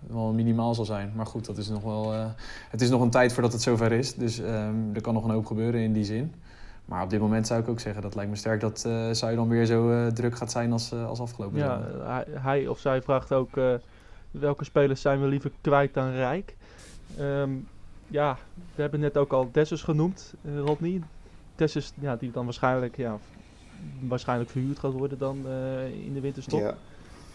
wel 0.06 0.32
minimaal 0.32 0.74
zal 0.74 0.84
zijn. 0.84 1.12
Maar 1.14 1.26
goed, 1.26 1.46
dat 1.46 1.56
is 1.56 1.68
nog 1.68 1.82
wel, 1.82 2.12
eh, 2.12 2.26
het 2.70 2.80
is 2.80 2.90
nog 2.90 3.00
een 3.00 3.10
tijd 3.10 3.32
voordat 3.32 3.52
het 3.52 3.62
zover 3.62 3.92
is. 3.92 4.14
Dus 4.14 4.38
ehm, 4.40 4.94
er 4.94 5.00
kan 5.00 5.14
nog 5.14 5.24
een 5.24 5.30
hoop 5.30 5.46
gebeuren 5.46 5.80
in 5.80 5.92
die 5.92 6.04
zin. 6.04 6.34
Maar 6.84 7.02
op 7.02 7.10
dit 7.10 7.20
moment 7.20 7.46
zou 7.46 7.60
ik 7.60 7.68
ook 7.68 7.80
zeggen, 7.80 8.02
dat 8.02 8.14
lijkt 8.14 8.30
me 8.30 8.36
sterk 8.36 8.60
dat 8.60 8.84
uh, 8.86 9.10
zou 9.10 9.30
je 9.30 9.36
dan 9.36 9.48
weer 9.48 9.66
zo 9.66 10.12
druk 10.12 10.36
gaat 10.36 10.50
zijn 10.50 10.72
als, 10.72 10.92
als 10.92 11.20
afgelopen 11.20 11.58
Ja, 11.58 11.82
hij, 12.04 12.24
hij, 12.28 12.66
of 12.66 12.78
zij 12.78 13.02
vraagt 13.02 13.32
ook 13.32 13.60
welke 14.30 14.64
spelers 14.64 15.00
zijn 15.00 15.20
we 15.20 15.26
liever 15.26 15.50
kwijt 15.60 15.94
dan 15.94 16.10
rijk. 16.10 16.56
Um, 17.20 17.66
ja, 18.08 18.38
we 18.74 18.80
hebben 18.80 19.00
net 19.00 19.16
ook 19.16 19.32
al 19.32 19.48
Dessus 19.52 19.82
genoemd, 19.82 20.34
uh, 20.42 20.58
Rodney. 20.58 21.02
Dessus, 21.56 21.92
ja, 22.00 22.16
die 22.16 22.30
dan 22.30 22.44
waarschijnlijk, 22.44 22.96
ja, 22.96 23.18
waarschijnlijk 24.00 24.50
verhuurd 24.50 24.78
gaat 24.78 24.92
worden 24.92 25.18
dan 25.18 25.38
uh, 25.46 26.04
in 26.04 26.14
de 26.14 26.20
winterstop. 26.20 26.60
Ja. 26.60 26.76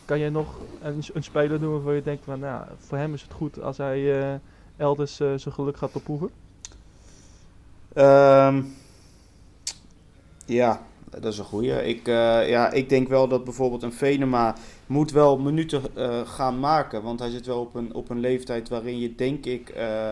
Kan 0.05 0.19
jij 0.19 0.29
nog 0.29 0.55
een, 0.81 1.03
een, 1.13 1.23
speler 1.23 1.59
noemen 1.59 1.71
waarvan 1.71 1.95
je 1.95 2.01
denkt 2.01 2.23
van, 2.23 2.39
nou, 2.39 2.65
voor 2.77 2.97
hem 2.97 3.13
is 3.13 3.21
het 3.21 3.33
goed 3.33 3.61
als 3.61 3.77
hij 3.77 3.99
uh, 3.99 4.33
elders 4.77 5.15
zijn 5.15 5.39
geluk 5.39 5.77
gaat 5.77 5.93
beproeven? 5.93 6.29
Um, 7.95 8.73
ja, 10.45 10.81
dat 11.09 11.33
is 11.33 11.37
een 11.37 11.45
goeie. 11.45 11.85
Ik, 11.85 12.07
uh, 12.07 12.49
ja, 12.49 12.71
ik 12.71 12.89
denk 12.89 13.07
wel 13.07 13.27
dat 13.27 13.43
bijvoorbeeld 13.43 13.83
een 13.83 13.93
Venema 13.93 14.55
moet 14.87 15.11
wel 15.11 15.37
minuten 15.37 15.81
uh, 15.95 16.27
gaan 16.27 16.59
maken. 16.59 17.03
Want 17.03 17.19
hij 17.19 17.29
zit 17.29 17.45
wel 17.45 17.59
op 17.59 17.75
een, 17.75 17.93
op 17.93 18.09
een 18.09 18.19
leeftijd 18.19 18.69
waarin 18.69 18.99
je 18.99 19.15
denk 19.15 19.45
ik 19.45 19.75
uh, 19.77 20.09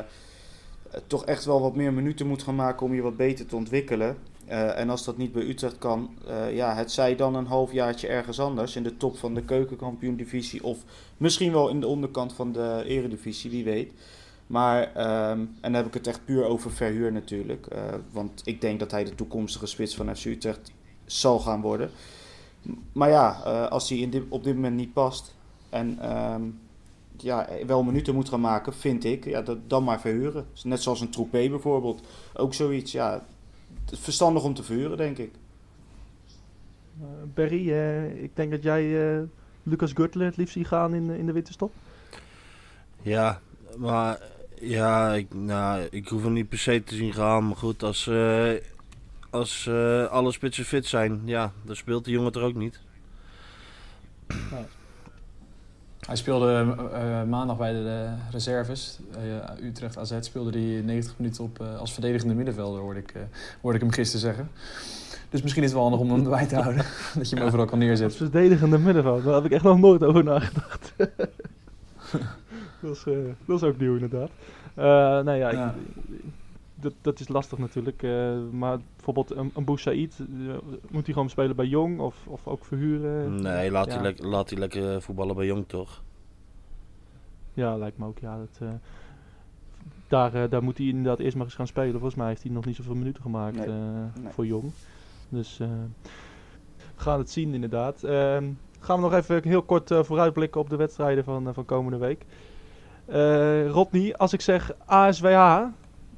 toch 1.07 1.25
echt 1.25 1.45
wel 1.45 1.61
wat 1.61 1.75
meer 1.75 1.93
minuten 1.93 2.27
moet 2.27 2.43
gaan 2.43 2.55
maken 2.55 2.85
om 2.85 2.93
je 2.93 3.01
wat 3.01 3.17
beter 3.17 3.45
te 3.45 3.55
ontwikkelen. 3.55 4.17
Eh, 4.45 4.79
en 4.79 4.89
als 4.89 5.03
dat 5.03 5.17
niet 5.17 5.31
bij 5.31 5.43
Utrecht 5.43 5.77
kan, 5.77 6.09
uh, 6.27 6.55
ja, 6.55 6.75
het 6.75 6.91
zij 6.91 7.15
dan 7.15 7.35
een 7.35 7.45
halfjaartje 7.45 8.07
ergens 8.07 8.39
anders 8.39 8.75
in 8.75 8.83
de 8.83 8.97
top 8.97 9.17
van 9.17 9.33
de 9.33 9.43
keukenkampioen-divisie 9.43 10.63
of 10.63 10.79
misschien 11.17 11.51
wel 11.51 11.69
in 11.69 11.79
de 11.79 11.87
onderkant 11.87 12.33
van 12.33 12.51
de 12.51 12.83
eredivisie, 12.85 13.51
wie 13.51 13.63
weet. 13.63 13.93
Maar, 14.47 14.81
um, 14.81 15.39
en 15.39 15.71
dan 15.71 15.73
heb 15.73 15.85
ik 15.85 15.93
het 15.93 16.07
echt 16.07 16.25
puur 16.25 16.43
over 16.43 16.71
verhuur 16.71 17.11
natuurlijk. 17.11 17.67
Want 18.11 18.41
ik 18.43 18.61
denk 18.61 18.79
dat 18.79 18.91
hij 18.91 19.03
de 19.03 19.15
toekomstige 19.15 19.65
spits 19.65 19.95
van 19.95 20.15
FC 20.15 20.25
Utrecht 20.25 20.71
zal 21.05 21.39
gaan 21.39 21.61
worden. 21.61 21.89
Maar 22.91 23.09
ja, 23.09 23.29
als 23.69 23.89
hij 23.89 23.97
in 23.97 24.09
dit, 24.09 24.23
op 24.29 24.43
dit 24.43 24.55
moment 24.55 24.75
niet 24.75 24.93
past 24.93 25.35
en 25.69 26.11
um, 26.33 26.59
ja, 27.21 27.47
wel 27.65 27.83
minuten 27.83 28.15
moet 28.15 28.29
gaan 28.29 28.41
maken, 28.41 28.73
vind 28.73 29.03
ik, 29.03 29.25
ja, 29.25 29.41
dat, 29.41 29.57
dan 29.67 29.83
maar 29.83 30.01
verhuren. 30.01 30.45
Net 30.63 30.81
zoals 30.81 31.01
een 31.01 31.09
troepé 31.09 31.49
bijvoorbeeld. 31.49 32.07
Ook 32.33 32.53
zoiets, 32.53 32.91
ja, 32.91 33.25
verstandig 33.85 34.43
om 34.43 34.53
te 34.53 34.63
verhuren, 34.63 34.97
denk 34.97 35.17
ik. 35.17 35.31
Uh, 37.01 37.07
Berry, 37.33 37.69
ik 38.23 38.35
denk 38.35 38.51
dat 38.51 38.63
jij 38.63 39.27
Lucas 39.63 39.91
Gürtel 39.93 40.21
het 40.21 40.37
liefst 40.37 40.53
ziet 40.53 40.67
gaan 40.67 40.93
in, 40.93 41.09
in 41.09 41.25
de 41.25 41.31
winterstop. 41.31 41.71
Ja, 43.01 43.41
maar 43.77 44.19
ja, 44.59 45.13
ik, 45.13 45.33
nou, 45.33 45.87
ik 45.91 46.07
hoef 46.07 46.23
hem 46.23 46.33
niet 46.33 46.49
per 46.49 46.57
se 46.57 46.83
te 46.83 46.95
zien 46.95 47.13
gaan. 47.13 47.47
Maar 47.47 47.55
goed, 47.55 47.83
als, 47.83 48.05
uh, 48.05 48.51
als 49.29 49.65
uh, 49.69 50.05
alle 50.05 50.31
spitsen 50.31 50.65
fit 50.65 50.85
zijn, 50.85 51.21
ja, 51.25 51.51
dan 51.63 51.75
speelt 51.75 52.05
de 52.05 52.11
jongen 52.11 52.31
er 52.31 52.41
ook 52.41 52.55
niet. 52.55 52.79
Nee. 54.27 54.65
Hij 56.11 56.19
speelde 56.19 56.75
uh, 56.93 57.23
maandag 57.29 57.57
bij 57.57 57.71
de, 57.71 58.07
reserves. 58.31 58.99
Utrecht 59.63 59.97
AZ 59.97 60.13
speelde 60.19 60.59
hij 60.59 60.81
90 60.81 61.13
minuten 61.17 61.43
op 61.43 61.61
als 61.79 61.93
verdedigende 61.93 62.33
middenvelder, 62.33 62.81
hoorde 62.81 62.99
ik, 62.99 63.13
hoorde 63.61 63.77
ik 63.77 63.83
hem 63.83 63.93
gisteren 63.93 64.21
zeggen. 64.21 64.49
Dus 65.29 65.41
misschien 65.41 65.63
is 65.63 65.69
het 65.69 65.79
wel 65.79 65.89
handig 65.89 66.07
om 66.07 66.15
hem 66.15 66.23
erbij 66.23 66.47
te 66.47 66.55
houden. 66.55 66.85
dat 67.17 67.29
je 67.29 67.35
hem 67.35 67.45
overal 67.45 67.65
kan 67.65 67.79
neerzetten. 67.79 68.19
Als 68.19 68.29
verdedigende 68.29 68.77
middenvelder, 68.77 69.23
daar 69.23 69.33
heb 69.33 69.45
ik 69.45 69.51
echt 69.51 69.63
nog 69.63 69.79
nooit 69.79 70.03
over 70.03 70.23
nagedacht. 70.23 70.93
dat, 72.81 72.95
is, 72.95 73.03
dat 73.45 73.61
is 73.61 73.63
ook 73.63 73.79
nieuw 73.79 73.93
inderdaad. 73.93 74.29
Nou 75.25 75.31
ja, 75.31 75.51
ja. 75.51 75.75
Ik, 76.09 76.23
dat, 76.81 76.93
dat 77.01 77.19
is 77.19 77.27
lastig 77.27 77.57
natuurlijk. 77.57 78.01
Uh, 78.01 78.37
maar 78.51 78.79
bijvoorbeeld 78.95 79.31
een, 79.31 79.51
een 79.55 79.65
Boussaïd, 79.65 80.19
moet 80.89 81.05
hij 81.05 81.13
gewoon 81.13 81.29
spelen 81.29 81.55
bij 81.55 81.65
Jong 81.65 81.99
of, 81.99 82.27
of 82.27 82.47
ook 82.47 82.65
verhuren? 82.65 83.41
Nee, 83.41 83.71
laat, 83.71 83.85
ja. 83.85 84.01
hij, 84.01 84.15
le 84.17 84.27
laat 84.27 84.49
hij 84.49 84.59
lekker 84.59 85.01
voetballen 85.01 85.35
bij 85.35 85.45
Jong 85.45 85.67
toch? 85.67 86.01
Ja, 87.53 87.77
lijkt 87.77 87.97
me 87.97 88.05
ook. 88.05 88.19
Ja, 88.19 88.37
dat, 88.37 88.71
daar, 90.07 90.49
daar 90.49 90.63
moet 90.63 90.77
hij 90.77 90.87
inderdaad 90.87 91.19
eerst 91.19 91.35
maar 91.35 91.45
eens 91.45 91.55
gaan 91.55 91.67
spelen. 91.67 91.91
Volgens 91.91 92.15
mij 92.15 92.27
heeft 92.27 92.43
hij 92.43 92.51
nog 92.51 92.65
niet 92.65 92.75
zoveel 92.75 92.95
minuten 92.95 93.21
gemaakt 93.21 93.55
nee. 93.55 93.67
Nee. 93.67 94.31
voor 94.31 94.45
Jong. 94.45 94.71
Dus 95.29 95.57
we 95.57 95.67
gaan 96.95 97.19
het 97.19 97.29
zien 97.29 97.53
inderdaad. 97.53 98.03
Ehm, 98.03 98.49
gaan 98.79 98.95
we 98.95 99.01
nog 99.01 99.13
even 99.13 99.43
heel 99.43 99.63
kort 99.63 99.89
vooruitblikken 99.93 100.61
op 100.61 100.69
de 100.69 100.75
wedstrijden 100.75 101.23
van, 101.23 101.53
van 101.53 101.65
komende 101.65 101.97
week. 101.97 102.25
Uh, 103.09 103.69
Rodney, 103.69 104.15
als 104.15 104.33
ik 104.33 104.41
zeg 104.41 104.71
ASWH, 104.85 105.63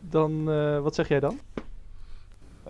dan 0.10 0.50
uh, 0.50 0.80
wat 0.80 0.96
zeg 0.96 1.08
jij 1.08 1.20
dan? 1.20 1.40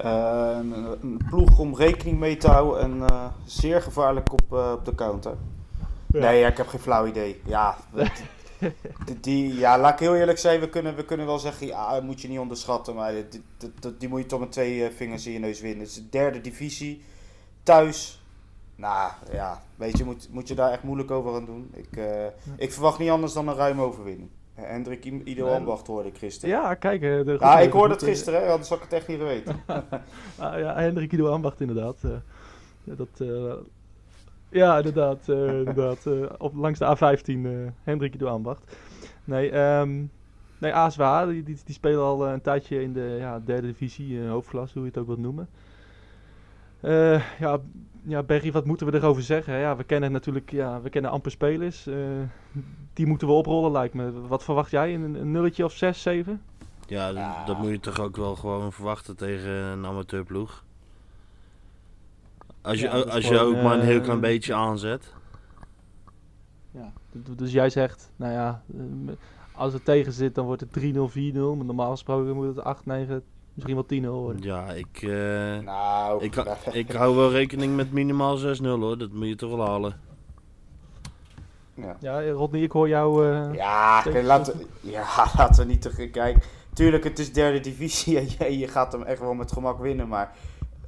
Uh, 0.05 0.57
een, 0.59 0.71
een, 1.01 1.21
ploeg 1.29 1.59
om 1.59 1.75
rekening 1.75 2.19
mee 2.19 2.37
te 2.37 2.47
houden 2.47 2.81
en 2.81 3.07
zeer 3.45 3.81
gevaarlijk 3.81 4.33
op, 4.33 4.51
op 4.51 4.85
de 4.85 4.95
counter. 4.95 5.35
Ja. 6.07 6.19
Nee, 6.19 6.39
ja, 6.39 6.47
ik 6.47 6.57
heb 6.57 6.67
geen 6.67 6.79
flauw 6.79 7.05
idee. 7.05 7.41
Ja, 7.45 7.77
die, 9.05 9.19
die, 9.19 9.55
ja, 9.55 9.79
laat 9.79 9.93
ik 9.93 9.99
heel 9.99 10.15
eerlijk 10.15 10.37
zijn, 10.37 10.59
we 10.59 10.69
kunnen, 10.69 10.95
we 10.95 11.05
kunnen 11.05 11.25
wel 11.25 11.39
zeggen, 11.39 11.67
ja, 11.67 12.01
moet 12.01 12.21
je 12.21 12.27
niet 12.27 12.39
onderschatten, 12.39 12.95
maar 12.95 13.13
die, 13.13 13.43
die, 13.57 13.97
die 13.97 14.09
moet 14.09 14.21
je 14.21 14.25
toch 14.25 14.39
met 14.39 14.51
twee 14.51 14.91
vingers 14.91 15.25
in 15.25 15.33
je 15.33 15.39
neus 15.39 15.61
winnen. 15.61 15.79
Het 15.79 15.89
is 15.89 15.95
de 15.95 16.09
derde 16.09 16.41
divisie, 16.41 17.03
thuis, 17.63 18.23
nou 18.75 19.11
ja, 19.31 19.63
weet 19.75 19.97
je, 19.97 20.03
moet, 20.03 20.27
moet 20.31 20.47
je 20.47 20.55
daar 20.55 20.71
echt 20.71 20.83
moeilijk 20.83 21.11
over 21.11 21.33
gaan 21.33 21.45
doen. 21.45 21.71
Ik, 21.73 21.97
uh, 21.97 22.25
ik 22.55 22.73
verwacht 22.73 22.99
niet 22.99 23.09
anders 23.09 23.33
dan 23.33 23.47
een 23.47 23.55
ruime 23.55 23.81
overwinning. 23.81 24.29
Hendrik 24.53 25.05
Ido. 25.05 25.47
Ambacht 25.47 25.87
hoorde 25.87 26.09
ik 26.09 26.17
gisteren. 26.17 26.55
Ja, 26.55 26.73
kijk. 26.73 27.01
De 27.01 27.37
ja, 27.39 27.59
ik 27.59 27.71
hoorde 27.71 27.93
het 27.93 28.03
gisteren, 28.03 28.41
hè, 28.41 28.49
anders 28.49 28.69
had 28.69 28.77
ik 28.77 28.83
het 28.83 28.93
echt 28.93 29.07
niet 29.07 29.17
geweten. 29.17 29.63
ah, 30.39 30.59
ja, 30.59 30.75
Hendrik 30.75 31.11
Ido 31.11 31.27
Ambacht 31.27 31.61
inderdaad. 31.61 31.97
Uh, 32.05 32.11
dat, 32.83 33.19
uh, 33.21 33.53
ja, 34.49 34.77
inderdaad. 34.77 35.27
inderdaad 35.65 36.07
op, 36.37 36.55
langs 36.55 36.79
de 36.79 36.97
A15 36.97 37.73
Hendrik 37.83 38.13
Ido 38.13 38.27
Ambacht. 38.27 38.77
Nee, 39.23 39.59
um, 39.59 40.11
nee 40.57 40.73
ASWA, 40.73 41.25
die, 41.25 41.43
die, 41.43 41.57
die, 41.65 41.75
spelen 41.75 41.99
al 41.99 42.27
een 42.27 42.41
tijdje 42.41 42.81
in 42.81 42.93
de 42.93 43.15
ja, 43.19 43.39
derde 43.39 43.67
divisie, 43.67 44.27
hoofdklas, 44.27 44.73
hoe 44.73 44.81
je 44.81 44.87
het 44.87 44.97
ook 44.97 45.07
wilt 45.07 45.19
noemen. 45.19 45.49
Ja, 47.39 47.61
ja, 48.05 48.23
Berry, 48.23 48.51
wat 48.51 48.65
moeten 48.65 48.87
we 48.87 48.97
erover 48.97 49.23
zeggen? 49.23 49.57
Ja, 49.57 49.75
we 49.75 49.83
kennen 49.83 50.11
natuurlijk, 50.11 50.51
ja, 50.51 50.81
we 50.81 50.89
kennen 50.89 51.11
amper 51.11 51.31
spelers. 51.31 51.87
Uh, 51.87 51.95
die 52.93 53.05
moeten 53.05 53.27
we 53.27 53.33
oprollen, 53.33 53.71
lijkt 53.71 53.93
me. 53.93 54.27
Wat 54.27 54.43
verwacht 54.43 54.71
jij? 54.71 54.93
Een, 54.93 55.15
een 55.15 55.31
nulletje 55.31 55.65
of 55.65 55.71
6, 55.73 56.01
7? 56.01 56.41
Ja, 56.87 57.07
ja, 57.07 57.45
dat 57.45 57.57
moet 57.57 57.69
je 57.69 57.79
toch 57.79 57.99
ook 57.99 58.15
wel 58.15 58.35
gewoon 58.35 58.71
verwachten 58.71 59.15
tegen 59.15 59.51
een 59.51 59.85
amateurploeg. 59.85 60.63
Als 62.61 62.79
je, 62.79 62.85
ja, 62.85 62.99
als 62.99 63.27
je 63.27 63.39
ook 63.39 63.55
uh, 63.55 63.63
maar 63.63 63.79
een 63.79 63.85
heel 63.85 64.01
klein 64.01 64.19
beetje 64.19 64.53
aanzet. 64.53 65.13
Ja, 66.71 66.93
dus 67.11 67.51
jij 67.51 67.69
zegt, 67.69 68.11
nou 68.15 68.31
ja, 68.31 68.63
als 69.51 69.73
het 69.73 69.85
tegen 69.85 70.13
zit, 70.13 70.35
dan 70.35 70.45
wordt 70.45 70.61
het 70.61 70.79
3-0, 70.79 70.83
4-0. 70.83 71.33
Maar 71.33 71.65
normaal 71.65 71.91
gesproken 71.91 72.35
moet 72.35 72.55
het 72.55 72.63
8, 72.63 72.85
9, 72.85 73.23
Misschien 73.53 73.75
wel 73.75 74.01
10-0 74.01 74.21
worden. 74.21 74.41
Ja, 74.41 74.71
ik, 74.71 75.01
uh, 75.01 75.59
nou, 75.59 76.23
ik, 76.23 76.35
ik 76.81 76.91
hou 76.91 77.15
wel 77.15 77.31
rekening 77.31 77.75
met 77.75 77.91
minimaal 77.91 78.39
6-0 78.39 78.61
hoor. 78.61 78.97
Dat 78.97 79.11
moet 79.11 79.27
je 79.27 79.35
toch 79.35 79.55
wel 79.55 79.65
halen. 79.65 79.99
Ja, 81.73 81.97
ja 81.99 82.31
Rodney, 82.31 82.61
ik 82.61 82.71
hoor 82.71 82.87
jou... 82.87 83.27
Uh, 83.27 83.53
ja, 83.53 84.03
laten, 84.23 84.67
ja, 84.81 85.05
laten 85.37 85.65
we 85.65 85.71
niet 85.71 85.81
te 85.81 86.09
kijken. 86.09 86.41
Tuurlijk, 86.73 87.03
het 87.03 87.19
is 87.19 87.33
derde 87.33 87.59
divisie 87.59 88.17
en 88.19 88.27
je, 88.37 88.57
je 88.57 88.67
gaat 88.67 88.91
hem 88.91 89.03
echt 89.03 89.19
wel 89.19 89.33
met 89.33 89.51
gemak 89.51 89.79
winnen. 89.79 90.07
Maar 90.07 90.35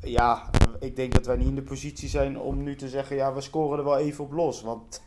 ja, 0.02 0.50
ik 0.80 0.96
denk 0.96 1.14
dat 1.14 1.26
wij 1.26 1.36
niet 1.36 1.48
in 1.48 1.56
de 1.56 1.62
positie 1.62 2.10
zijn 2.10 2.40
om 2.40 2.64
nu 2.64 2.76
te 2.76 2.90
zeggen... 2.90 3.16
Ja, 3.16 3.34
we 3.34 3.42
scoren 3.42 3.78
er 3.78 3.84
wel 3.84 3.98
even 3.98 4.24
op 4.24 4.32
los. 4.32 4.62
Want 4.62 5.02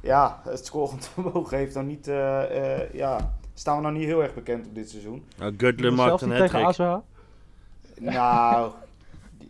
ja, 0.00 0.40
het 0.44 0.66
scorend 0.66 1.08
vermogen 1.14 1.56
heeft 1.56 1.74
dan 1.74 1.86
niet... 1.86 2.08
Uh, 2.08 2.42
uh, 2.50 2.92
ja, 2.92 3.34
staan 3.62 3.76
we 3.76 3.82
nog 3.82 3.92
niet 3.92 4.04
heel 4.04 4.22
erg 4.22 4.34
bekend 4.34 4.66
op 4.66 4.74
dit 4.74 4.90
seizoen. 4.90 5.24
Nou, 5.38 5.54
Gutler 5.56 5.92
maakt 5.92 6.20
een 6.20 6.28
tegen 6.28 6.64
ASWH? 6.64 6.96
Nou, 8.00 8.72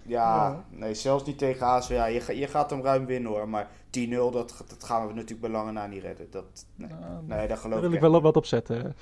ja, 0.03 0.65
nee, 0.71 0.95
zelfs 0.95 1.25
niet 1.25 1.39
tegen 1.39 1.67
ASWH. 1.67 1.93
Ja, 1.93 2.07
je, 2.07 2.39
je 2.39 2.47
gaat 2.47 2.71
hem 2.71 2.83
ruim 2.83 3.07
winnen 3.07 3.31
hoor, 3.31 3.49
maar 3.49 3.69
10-0, 3.87 4.09
dat, 4.11 4.65
dat 4.69 4.85
gaan 4.85 5.07
we 5.07 5.13
natuurlijk 5.13 5.41
bij 5.41 5.51
lange 5.51 5.73
na 5.73 5.87
niet 5.87 6.03
redden. 6.03 6.27
Dat, 6.31 6.67
nee, 6.75 6.89
uh, 6.89 6.97
nee 7.25 7.49
daar 7.49 7.57
geloof 7.57 7.81
daar 7.81 7.91
wil 7.91 7.93
ik 7.93 8.01
wel 8.01 8.21
wat 8.21 8.37
op 8.37 8.47
zetten. 8.47 8.95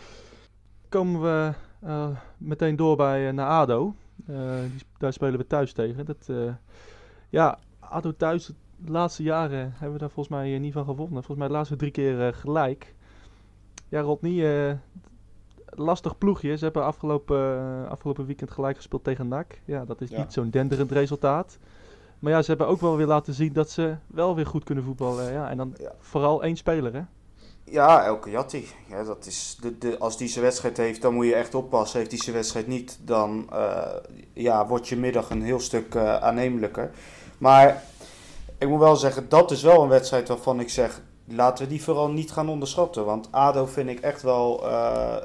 Komen 0.89 1.21
we 1.23 1.53
uh, 1.85 2.09
meteen 2.39 2.77
door 2.77 2.97
bij 2.97 3.27
uh, 3.27 3.33
naar 3.33 3.49
ADO. 3.49 3.95
Die, 4.25 4.83
daar 4.99 5.13
spelen 5.13 5.39
we 5.39 5.47
thuis 5.47 5.73
tegen. 5.73 6.07
Dat, 6.07 6.29
ja, 7.29 7.59
ADO 7.79 8.17
thuis, 8.17 8.47
de 8.77 8.91
laatste 8.91 9.23
jaren 9.23 9.73
hebben 9.73 9.93
we 9.93 9.99
daar 9.99 10.11
volgens 10.11 10.37
mij 10.37 10.59
niet 10.59 10.73
van 10.73 10.85
gewonnen. 10.85 11.25
Volgens 11.25 11.39
mij 11.39 11.47
de 11.47 11.53
laatste 11.53 11.77
drie 11.77 11.91
keer 11.91 12.35
gelijk. 12.35 12.95
Ja, 13.91 14.01
Rodney, 14.01 14.69
uh, 14.69 14.75
lastig 15.67 16.19
ploegje. 16.19 16.57
Ze 16.57 16.65
hebben 16.65 16.85
afgelopen, 16.85 17.39
uh, 17.39 17.91
afgelopen 17.91 18.27
weekend 18.27 18.51
gelijk 18.51 18.77
gespeeld 18.77 19.05
tegen 19.05 19.29
NAC. 19.29 19.61
Ja, 19.65 19.85
dat 19.85 20.01
is 20.01 20.11
ja. 20.11 20.19
niet 20.19 20.33
zo'n 20.33 20.51
denderend 20.51 20.93
resultaat. 20.93 21.59
Maar 22.19 22.33
ja, 22.33 22.43
ze 22.43 22.51
hebben 22.51 22.67
ook 22.67 22.81
wel 22.81 22.97
weer 22.97 23.07
laten 23.07 23.35
zien 23.35 23.53
dat 23.53 23.71
ze 23.71 23.97
wel 24.07 24.35
weer 24.35 24.47
goed 24.47 24.65
kunnen 24.65 24.85
voetballen. 24.85 25.33
Ja, 25.33 25.51
en 25.51 25.57
dan 25.57 25.75
ja. 25.79 25.93
vooral 25.99 26.43
één 26.43 26.57
speler, 26.57 26.95
hè? 26.95 27.03
Ja, 27.65 28.05
Elke 28.05 28.31
Jatti. 28.31 28.67
Ja, 28.89 29.05
dat 29.05 29.27
is 29.27 29.59
de, 29.61 29.79
de, 29.79 29.99
als 29.99 30.17
die 30.17 30.29
zijn 30.29 30.45
wedstrijd 30.45 30.77
heeft, 30.77 31.03
dan 31.03 31.15
moet 31.15 31.27
je 31.27 31.35
echt 31.35 31.55
oppassen. 31.55 31.99
Heeft 31.99 32.11
hij 32.11 32.21
zijn 32.21 32.37
wedstrijd 32.37 32.67
niet, 32.67 32.99
dan 33.03 33.49
uh, 33.53 33.87
ja, 34.33 34.67
wordt 34.67 34.89
je 34.89 34.97
middag 34.97 35.31
een 35.31 35.43
heel 35.43 35.61
stuk 35.61 35.95
uh, 35.95 36.17
aannemelijker. 36.17 36.91
Maar 37.39 37.83
ik 38.59 38.69
moet 38.69 38.79
wel 38.79 38.97
zeggen, 38.97 39.29
dat 39.29 39.51
is 39.51 39.63
wel 39.63 39.83
een 39.83 39.89
wedstrijd 39.89 40.29
waarvan 40.29 40.61
ik 40.61 40.69
zeg 40.69 41.03
laten 41.31 41.65
we 41.65 41.71
die 41.71 41.83
vooral 41.83 42.11
niet 42.11 42.31
gaan 42.31 42.49
onderschatten. 42.49 43.05
Want 43.05 43.29
ADO 43.31 43.67
vind 43.67 43.89
ik 43.89 44.01
echt 44.01 44.23
wel, 44.23 44.67
uh, 44.67 45.17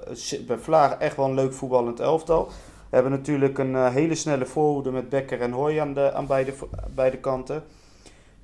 bij 0.47 0.57
Vlaar 0.57 0.99
echt 0.99 1.15
wel 1.15 1.25
een 1.25 1.33
leuk 1.33 1.53
voetballend 1.53 1.99
elftal. 1.99 2.45
We 2.89 3.01
hebben 3.01 3.11
natuurlijk 3.11 3.57
een 3.57 3.71
uh, 3.71 3.89
hele 3.89 4.15
snelle 4.15 4.45
voorhoede 4.45 4.91
met 4.91 5.09
Becker 5.09 5.41
en 5.41 5.51
Hoy 5.51 5.79
aan, 5.79 5.93
de, 5.93 6.13
aan 6.13 6.27
beide, 6.27 6.53
beide 6.95 7.17
kanten. 7.17 7.63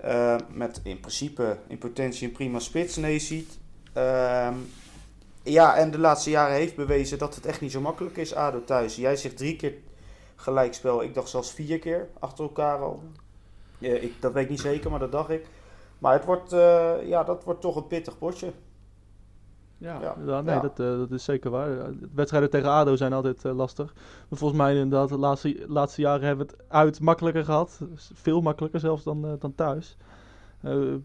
Uh, 0.05 0.35
met 0.53 0.79
in 0.83 0.99
principe 0.99 1.57
in 1.67 1.77
potentie 1.77 2.27
een 2.27 2.33
prima 2.33 2.59
spits, 2.59 2.95
nee 2.95 3.19
ziet. 3.19 3.57
Ehm, 3.93 4.53
ja, 5.43 5.75
en 5.75 5.91
de 5.91 5.99
laatste 5.99 6.29
jaren 6.29 6.55
heeft 6.55 6.75
bewezen 6.75 7.17
dat 7.17 7.35
het 7.35 7.45
echt 7.45 7.61
niet 7.61 7.71
zo 7.71 7.81
makkelijk 7.81 8.17
is, 8.17 8.35
ADO 8.35 8.63
thuis. 8.63 8.95
Jij 8.95 9.15
zegt 9.15 9.37
drie 9.37 9.55
keer 9.55 9.73
gelijkspel, 10.35 11.03
ik 11.03 11.13
dacht 11.13 11.29
zelfs 11.29 11.51
vier 11.51 11.79
keer 11.79 12.07
achter 12.19 12.43
elkaar 12.43 12.79
al. 12.79 13.03
Ik, 13.77 14.13
dat 14.19 14.33
weet 14.33 14.43
ik 14.43 14.49
niet 14.49 14.59
zeker, 14.59 14.89
maar 14.89 14.99
dat 14.99 15.11
dacht 15.11 15.29
ik. 15.29 15.45
Maar 16.01 16.13
het 16.13 16.25
wordt, 16.25 16.53
uh, 16.53 17.07
ja, 17.07 17.23
dat 17.23 17.43
wordt 17.43 17.61
toch 17.61 17.75
een 17.75 17.87
pittig 17.87 18.17
potje. 18.17 18.51
Ja, 19.77 20.15
nee, 20.17 20.55
Ja. 20.55 20.59
Dat, 20.59 20.79
eh, 20.79 20.97
dat 20.97 21.11
is 21.11 21.23
zeker 21.23 21.51
waar. 21.51 21.79
Eh, 21.79 21.87
Wedstrijden 22.13 22.49
tegen 22.49 22.69
ADO 22.69 22.95
zijn 22.95 23.13
altijd 23.13 23.45
eh, 23.45 23.55
lastig. 23.55 23.93
Maar 24.29 24.39
volgens 24.39 24.59
mij 24.59 24.75
inderdaad, 24.75 25.09
de 25.09 25.17
laatste, 25.17 25.65
laatste 25.67 26.01
jaren 26.01 26.27
hebben 26.27 26.45
we 26.47 26.51
het 26.51 26.65
uit 26.67 26.99
makkelijker 26.99 27.45
gehad. 27.45 27.81
Veel 28.13 28.41
makkelijker 28.41 28.79
zelfs 28.79 29.03
dan, 29.03 29.25
eh, 29.25 29.31
dan 29.39 29.55
thuis. 29.55 29.97
Eh 30.61 30.95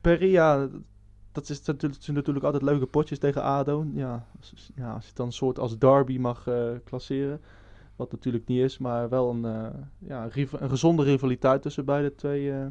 Beria, 0.00 0.68
dat 1.32 1.48
is 1.48 1.64
natuurlijk, 1.64 2.02
zijn 2.02 2.16
natuurlijk 2.16 2.44
altijd 2.44 2.62
leuke 2.62 2.86
potjes 2.86 3.18
tegen 3.18 3.42
ADO. 3.42 3.86
Ja, 3.94 4.26
als, 4.38 4.70
ja, 4.74 4.92
als 4.92 5.02
je 5.02 5.08
het 5.08 5.16
dan 5.16 5.26
een 5.26 5.32
soort 5.32 5.58
als 5.58 5.78
derby 5.78 6.18
mag 6.18 6.46
eh, 6.46 6.70
klasseren. 6.84 7.40
Wat 7.96 8.12
natuurlijk 8.12 8.46
niet 8.46 8.60
is, 8.60 8.78
maar 8.78 9.08
wel 9.08 9.30
een, 9.30 9.44
eh, 9.44 9.66
ja, 9.98 10.28
een 10.34 10.70
gezonde 10.70 11.02
rivaliteit 11.02 11.62
tussen 11.62 11.84
beide 11.84 12.14
twee, 12.14 12.52
eh, 12.52 12.66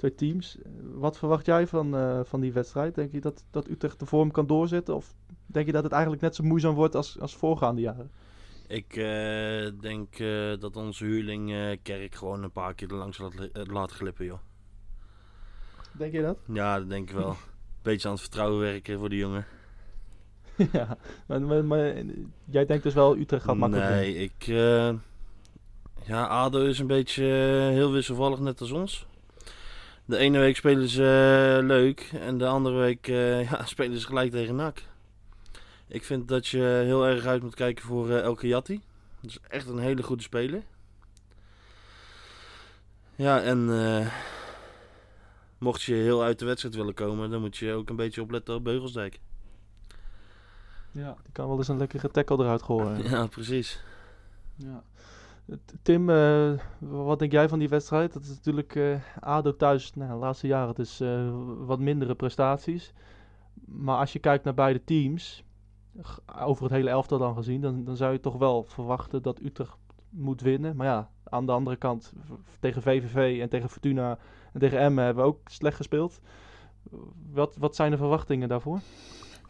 twee 0.00 0.14
teams. 0.14 0.58
Wat 0.94 1.18
verwacht 1.18 1.46
jij 1.46 1.66
van, 1.66 1.96
eh, 1.96 2.20
van 2.24 2.40
die 2.40 2.52
wedstrijd? 2.52 2.94
Denk 2.94 3.12
je 3.12 3.20
dat, 3.20 3.44
dat 3.50 3.68
Utrecht 3.68 3.98
de 3.98 4.06
vorm 4.06 4.30
kan 4.30 4.46
doorzetten? 4.46 4.94
Of 4.94 5.14
denk 5.46 5.66
je 5.66 5.72
dat 5.72 5.82
het 5.82 5.92
eigenlijk 5.92 6.22
net 6.22 6.34
zo 6.34 6.44
moeizaam 6.44 6.74
wordt 6.74 6.94
als, 6.94 7.20
als 7.20 7.36
voorgaande 7.36 7.80
jaren? 7.80 8.10
Ik 8.66 8.96
eh, 8.96 9.80
denk 9.80 10.18
eh, 10.18 10.60
dat 10.60 10.76
onze 10.76 11.04
huurling 11.04 11.78
Kerk 11.82 12.14
gewoon 12.14 12.42
een 12.42 12.52
paar 12.52 12.74
keer 12.74 12.88
er 12.88 12.96
langs 12.96 13.18
laat, 13.18 13.32
laat 13.52 13.90
glippen, 13.90 14.24
joh. 14.24 14.38
Denk 15.92 16.12
je 16.12 16.22
dat? 16.22 16.38
Ja, 16.52 16.78
dat 16.78 16.88
denk 16.88 17.10
ik 17.10 17.16
wel. 17.16 17.36
Beetje 17.82 18.08
aan 18.08 18.14
het 18.14 18.22
vertrouwen 18.22 18.60
werken 18.60 18.98
voor 18.98 19.08
die 19.08 19.18
jongen. 19.18 19.46
ja, 20.72 20.96
maar, 21.26 21.42
maar, 21.42 21.64
maar 21.64 21.94
jij 22.44 22.66
denkt 22.66 22.82
dus 22.82 22.94
wel 22.94 23.16
Utrecht 23.16 23.44
gaat 23.44 23.56
makkelijk? 23.56 23.90
Nee, 23.90 24.14
ik... 24.14 24.44
ja, 26.02 26.26
ADO 26.26 26.64
is 26.64 26.78
een 26.78 26.86
beetje 26.86 27.24
heel 27.72 27.92
wisselvallig, 27.92 28.38
net 28.38 28.60
als 28.60 28.70
ons. 28.70 29.08
De 30.10 30.16
ene 30.16 30.38
week 30.38 30.56
spelen 30.56 30.88
ze 30.88 31.56
eh, 31.58 31.66
leuk 31.66 32.10
en 32.20 32.38
de 32.38 32.46
andere 32.46 32.76
week 32.76 33.08
eh, 33.08 33.42
ja, 33.50 33.64
spelen 33.64 33.98
ze 33.98 34.06
gelijk 34.06 34.30
tegen 34.30 34.54
NAC. 34.54 34.82
Ik 35.86 36.04
vind 36.04 36.28
dat 36.28 36.46
je 36.46 36.82
heel 36.84 37.06
erg 37.06 37.26
uit 37.26 37.42
moet 37.42 37.54
kijken 37.54 37.84
voor 37.84 38.10
eh 38.10 38.20
Elke 38.20 38.46
Jatti. 38.46 38.80
Dat 39.20 39.30
is 39.30 39.38
echt 39.48 39.68
een 39.68 39.78
hele 39.78 40.02
goede 40.02 40.22
speler. 40.22 40.62
Ja, 43.16 43.42
en 43.42 43.68
mocht 45.58 45.82
je 45.82 45.94
heel 45.94 46.22
uit 46.22 46.38
de 46.38 46.44
wedstrijd 46.44 46.74
willen 46.74 46.94
komen, 46.94 47.30
dan 47.30 47.40
moet 47.40 47.56
je 47.56 47.72
ook 47.72 47.88
een 47.88 47.96
beetje 47.96 48.22
opletten 48.22 48.54
op 48.54 48.64
Beugelsdijk. 48.64 49.20
Ja, 50.92 51.16
die 51.22 51.32
kan 51.32 51.48
wel 51.48 51.56
eens 51.56 51.68
een 51.68 51.78
lekkere 51.78 52.10
tackle 52.10 52.38
eruit 52.38 52.62
gooien. 52.62 53.02
Ja, 53.10 53.26
precies. 53.26 53.80
Ja. 54.56 54.82
Tim, 55.82 56.10
eh, 56.10 56.52
wat 56.78 57.18
denk 57.18 57.32
jij 57.32 57.48
van 57.48 57.58
die 57.58 57.68
wedstrijd? 57.68 58.12
Dat 58.12 58.22
is 58.22 58.28
natuurlijk 58.28 58.76
eh, 58.76 58.96
ADO 59.20 59.56
thuis, 59.56 59.94
nou, 59.94 60.10
de 60.10 60.16
laatste 60.16 60.46
jaren, 60.46 60.74
is 60.76 61.00
eh, 61.00 61.30
wat 61.58 61.78
mindere 61.78 62.14
prestaties. 62.14 62.92
Maar 63.64 63.98
als 63.98 64.12
je 64.12 64.18
kijkt 64.18 64.44
naar 64.44 64.54
beide 64.54 64.84
teams, 64.84 65.44
over 66.44 66.62
het 66.62 66.72
hele 66.72 66.90
elftal 66.90 67.18
dan 67.18 67.34
gezien, 67.34 67.60
dan, 67.60 67.84
dan 67.84 67.96
zou 67.96 68.12
je 68.12 68.20
toch 68.20 68.36
wel 68.36 68.62
verwachten 68.62 69.22
dat 69.22 69.40
Utrecht 69.40 69.76
moet 70.08 70.40
winnen. 70.40 70.76
Maar 70.76 70.86
ja, 70.86 71.10
aan 71.24 71.46
de 71.46 71.52
andere 71.52 71.76
kant, 71.76 72.12
tegen 72.60 72.82
VVV 72.82 73.40
en 73.40 73.48
tegen 73.48 73.68
Fortuna 73.68 74.18
en 74.52 74.60
tegen 74.60 74.78
Emmen 74.78 75.04
hebben 75.04 75.24
we 75.24 75.30
ook 75.30 75.48
slecht 75.48 75.76
gespeeld. 75.76 76.20
Wat, 77.32 77.56
wat 77.56 77.76
zijn 77.76 77.90
de 77.90 77.96
verwachtingen 77.96 78.48
daarvoor? 78.48 78.80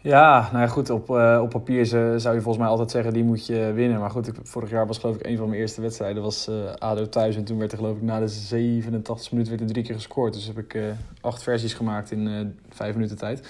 Ja, 0.03 0.49
nou 0.53 0.65
ja, 0.65 0.67
goed, 0.67 0.91
op, 0.91 1.11
eh, 1.11 1.39
op 1.43 1.51
papier 1.51 1.87
zou 1.87 2.35
je 2.35 2.41
volgens 2.41 2.59
mij 2.59 2.67
altijd 2.67 2.91
zeggen, 2.91 3.13
die 3.13 3.25
moet 3.25 3.47
je 3.47 3.73
winnen. 3.75 4.01
Maar 4.01 4.11
goed, 4.11 4.29
ik, 4.29 4.35
vorig 4.43 4.71
jaar 4.71 4.87
was 4.87 4.99
geloof 4.99 5.17
ik 5.17 5.27
een 5.27 5.37
van 5.37 5.49
mijn 5.49 5.61
eerste 5.61 5.81
wedstrijden, 5.81 6.23
was 6.23 6.49
eh, 6.49 6.55
ADO 6.79 7.09
thuis. 7.09 7.37
En 7.37 7.45
toen 7.45 7.59
werd 7.59 7.73
er 7.73 7.79
geloof 7.79 7.97
ik 7.97 8.03
na 8.03 8.19
de 8.19 8.29
87 8.29 9.31
minuten 9.31 9.53
werd 9.53 9.65
er 9.65 9.73
drie 9.73 9.85
keer 9.85 9.95
gescoord. 9.95 10.33
Dus 10.33 10.47
heb 10.47 10.59
ik 10.59 10.75
eh, 10.75 10.83
acht 11.21 11.43
versies 11.43 11.75
gemaakt 11.75 12.11
in 12.11 12.55
vijf 12.69 12.95
minuten 12.95 13.17
tijd. 13.17 13.43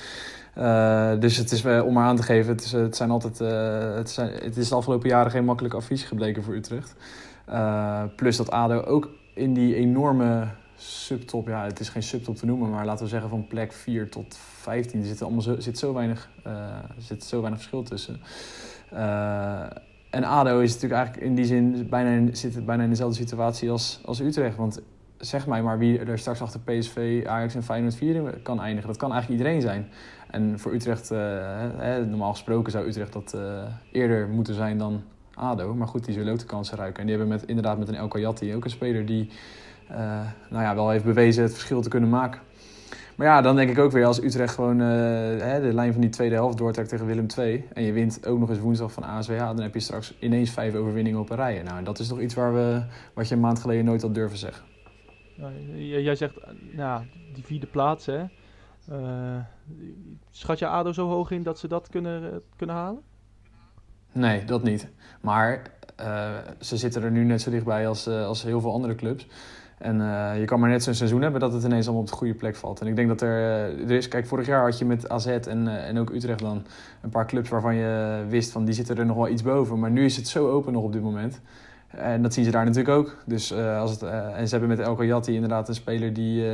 Dus 1.21 1.37
het 1.37 1.53
is, 1.53 1.65
om 1.65 1.93
maar 1.93 2.07
aan 2.07 2.17
te 2.17 2.23
geven, 2.23 2.53
het 2.53 2.65
is, 2.65 2.73
het 2.73 2.97
zijn 2.97 3.11
altijd, 3.11 3.39
het, 3.97 4.11
zijn, 4.11 4.31
het 4.33 4.57
is 4.57 4.69
de 4.69 4.75
afgelopen 4.75 5.09
jaren 5.09 5.31
geen 5.31 5.45
makkelijk 5.45 5.75
advies 5.75 6.03
gebleken 6.03 6.43
voor 6.43 6.55
Utrecht. 6.55 6.95
Plus 8.17 8.37
dat 8.37 8.51
ADO 8.51 8.81
ook 8.81 9.09
in 9.35 9.55
die 9.55 9.75
enorme 9.75 10.49
subtop, 10.81 11.49
ja, 11.49 11.65
het 11.65 11.81
is 11.81 11.89
geen 11.89 12.03
subtop 12.03 12.37
te 12.37 12.47
noemen, 12.47 12.71
maar 12.71 12.85
laten 12.85 13.05
we 13.05 13.11
zeggen 13.11 13.31
van 13.31 13.47
plek 13.47 13.73
4 13.73 14.11
tot 14.11 14.37
15. 14.37 15.01
Er 15.01 15.07
zit, 15.07 15.23
allemaal 15.23 15.43
zo, 15.43 15.61
zit, 15.61 15.79
zo 15.79 15.95
weinig, 15.95 16.31
eh, 16.45 16.79
zit 16.99 17.25
zo 17.25 17.41
weinig 17.41 17.61
verschil 17.61 17.83
tussen. 17.83 18.21
Eh, 18.91 19.67
en 20.11 20.25
ADO 20.25 20.61
is 20.61 20.73
natuurlijk 20.73 21.01
eigenlijk 21.01 21.27
in 21.27 21.35
die 21.35 21.45
zin 21.45 21.89
bijna 21.89 22.11
in, 22.11 22.37
zit 22.37 22.67
bijna 22.67 22.83
in 22.83 22.89
dezelfde 22.89 23.17
situatie 23.17 23.71
als, 23.71 24.01
als 24.05 24.21
Utrecht. 24.21 24.57
Want 24.57 24.81
zeg 25.19 25.47
mij 25.47 25.63
maar 25.63 25.79
wie 25.79 25.99
er 25.99 26.19
straks 26.19 26.41
achter 26.41 26.61
PSV, 26.61 27.25
Ajax 27.27 27.55
en 27.55 27.63
Feyenoord 27.63 27.95
4 27.95 28.39
kan 28.43 28.61
eindigen. 28.61 28.89
Dat 28.89 28.99
kan 28.99 29.13
eigenlijk 29.13 29.41
iedereen 29.41 29.63
zijn. 29.63 29.89
En 30.31 30.59
voor 30.59 30.73
Utrecht, 30.73 31.11
eh, 31.11 31.97
normaal 32.09 32.31
gesproken 32.31 32.73
zou 32.73 32.87
Utrecht 32.87 33.13
dat 33.13 33.35
eh, 33.35 33.63
eerder 33.93 34.29
moeten 34.29 34.55
zijn 34.55 34.79
dan 34.79 35.03
ADO. 35.35 35.75
Maar 35.75 35.89
goed, 35.89 36.05
die 36.05 36.15
zullen 36.15 36.33
ook 36.33 36.39
de 36.39 36.45
kansen 36.45 36.77
ruiken. 36.77 37.01
En 37.01 37.07
die 37.07 37.17
hebben 37.17 37.37
met, 37.37 37.49
inderdaad 37.49 37.79
met 37.79 37.89
een 37.89 37.95
El 37.95 38.09
Kayati 38.09 38.55
ook 38.55 38.65
een 38.65 38.71
speler 38.71 39.07
die 39.07 39.31
nou 40.51 40.63
ja, 40.65 40.75
wel 40.75 40.91
heeft 40.91 41.05
bewezen 41.05 41.43
het 41.43 41.53
verschil 41.53 41.81
te 41.81 41.89
kunnen 41.89 42.09
maken. 42.09 42.41
Maar 43.17 43.29
ja, 43.29 43.41
dan 43.41 43.57
denk 43.57 43.71
ik 43.71 43.79
ook 43.79 43.93
weer 43.93 44.05
als 44.05 44.23
Utrecht 44.23 44.55
gewoon 44.55 44.81
eh, 44.81 44.87
hè, 45.47 45.61
de 45.61 45.73
lijn 45.75 45.93
van 45.93 46.01
die 46.01 46.11
tweede 46.11 46.35
helft 46.35 46.59
doortrekt 46.59 46.89
tegen 46.89 47.07
Willem 47.07 47.27
II. 47.39 47.65
En 47.73 47.83
je 47.83 47.93
wint 47.93 48.27
ook 48.27 48.39
nog 48.39 48.49
eens 48.49 48.59
woensdag 48.59 48.93
van 48.93 49.03
ASWH. 49.03 49.39
Dan 49.39 49.61
heb 49.61 49.75
je 49.75 49.81
straks 49.81 50.15
ineens 50.19 50.51
vijf 50.51 50.75
overwinningen 50.75 51.21
op 51.21 51.31
een 51.31 51.37
rij. 51.37 51.63
Nou, 51.63 51.79
en 51.79 51.85
dat 51.85 51.99
is 51.99 52.09
toch 52.09 52.21
iets 52.21 52.35
waar 52.35 52.55
we, 52.55 52.83
wat 53.15 53.29
je 53.29 53.35
een 53.35 53.41
maand 53.41 53.59
geleden 53.61 53.85
nooit 53.85 54.03
had 54.03 54.15
durven 54.15 54.39
zeggen. 54.39 54.65
J- 55.75 55.97
jij 55.97 56.15
zegt, 56.15 56.37
eh, 56.37 56.51
nou, 56.73 57.05
die 57.35 57.45
vierde 57.45 57.67
plaats, 57.67 58.07
hè. 58.07 58.25
Eh, 58.91 59.37
schat 60.31 60.59
je 60.59 60.67
ADO 60.67 60.93
zo 60.93 61.09
hoog 61.09 61.31
in 61.31 61.43
dat 61.43 61.59
ze 61.59 61.69
dat 61.69 61.89
kunnen, 61.89 62.33
eh, 62.33 62.37
kunnen 62.57 62.77
halen? 62.77 63.03
Nee, 64.13 64.45
dat 64.45 64.63
niet. 64.63 64.89
Maar 65.21 65.63
eh, 65.97 66.31
ze 66.61 66.77
zitten 66.77 67.03
er 67.03 67.11
nu 67.11 67.25
net 67.25 67.41
zo 67.41 67.51
dichtbij 67.51 67.89
als, 67.89 68.07
eh, 68.07 68.27
als 68.27 68.43
heel 68.43 68.61
veel 68.61 68.73
andere 68.73 68.95
clubs. 68.95 69.27
En 69.81 70.01
eh, 70.01 70.39
je 70.39 70.45
kan 70.45 70.61
maar 70.61 70.69
net 70.69 70.83
zo'n 70.83 70.95
seizoen 70.95 71.23
hebben 71.23 71.41
dat 71.41 71.53
het 71.53 71.65
ineens 71.65 71.85
allemaal 71.85 72.03
op 72.03 72.09
de 72.09 72.17
goede 72.17 72.35
plek 72.35 72.57
valt. 72.57 72.81
En 72.81 72.87
ik 72.87 72.97
denk 72.97 73.09
dat 73.09 73.21
er, 73.21 73.29
eh, 73.29 73.91
er 73.91 73.91
is... 73.91 74.09
Kijk, 74.09 74.27
vorig 74.27 74.47
jaar 74.47 74.63
had 74.63 74.79
je 74.79 74.85
met 74.85 75.09
AZ 75.09 75.27
en, 75.27 75.69
eh, 75.69 75.89
en 75.89 75.99
ook 75.99 76.11
Utrecht 76.11 76.39
dan 76.39 76.63
een 77.01 77.11
paar 77.11 77.27
clubs 77.27 77.49
waarvan 77.49 77.75
je 77.75 78.25
wist 78.29 78.53
van 78.53 78.65
die 78.65 78.75
zitten 78.75 78.97
er 78.97 79.07
nog 79.07 79.17
wel 79.17 79.29
iets 79.29 79.43
boven. 79.43 79.79
Maar 79.79 79.91
nu 79.91 80.05
is 80.05 80.17
het 80.17 80.29
zo 80.29 80.49
open 80.49 80.73
nog 80.73 80.83
op 80.83 80.93
dit 80.93 81.03
moment. 81.03 81.41
En 81.89 82.23
dat 82.23 82.35
zien 82.35 82.45
ze 82.45 82.51
daar 82.51 82.65
natuurlijk 82.65 82.97
ook. 82.97 83.17
Dus, 83.27 83.53
als 83.55 83.91
het, 83.91 84.03
en 84.03 84.49
ze 84.49 84.51
hebben 84.57 84.69
met 84.77 84.87
Elko 84.87 85.05
Jatti 85.05 85.35
inderdaad 85.35 85.69
een 85.69 85.75
speler 85.75 86.13
die, 86.13 86.45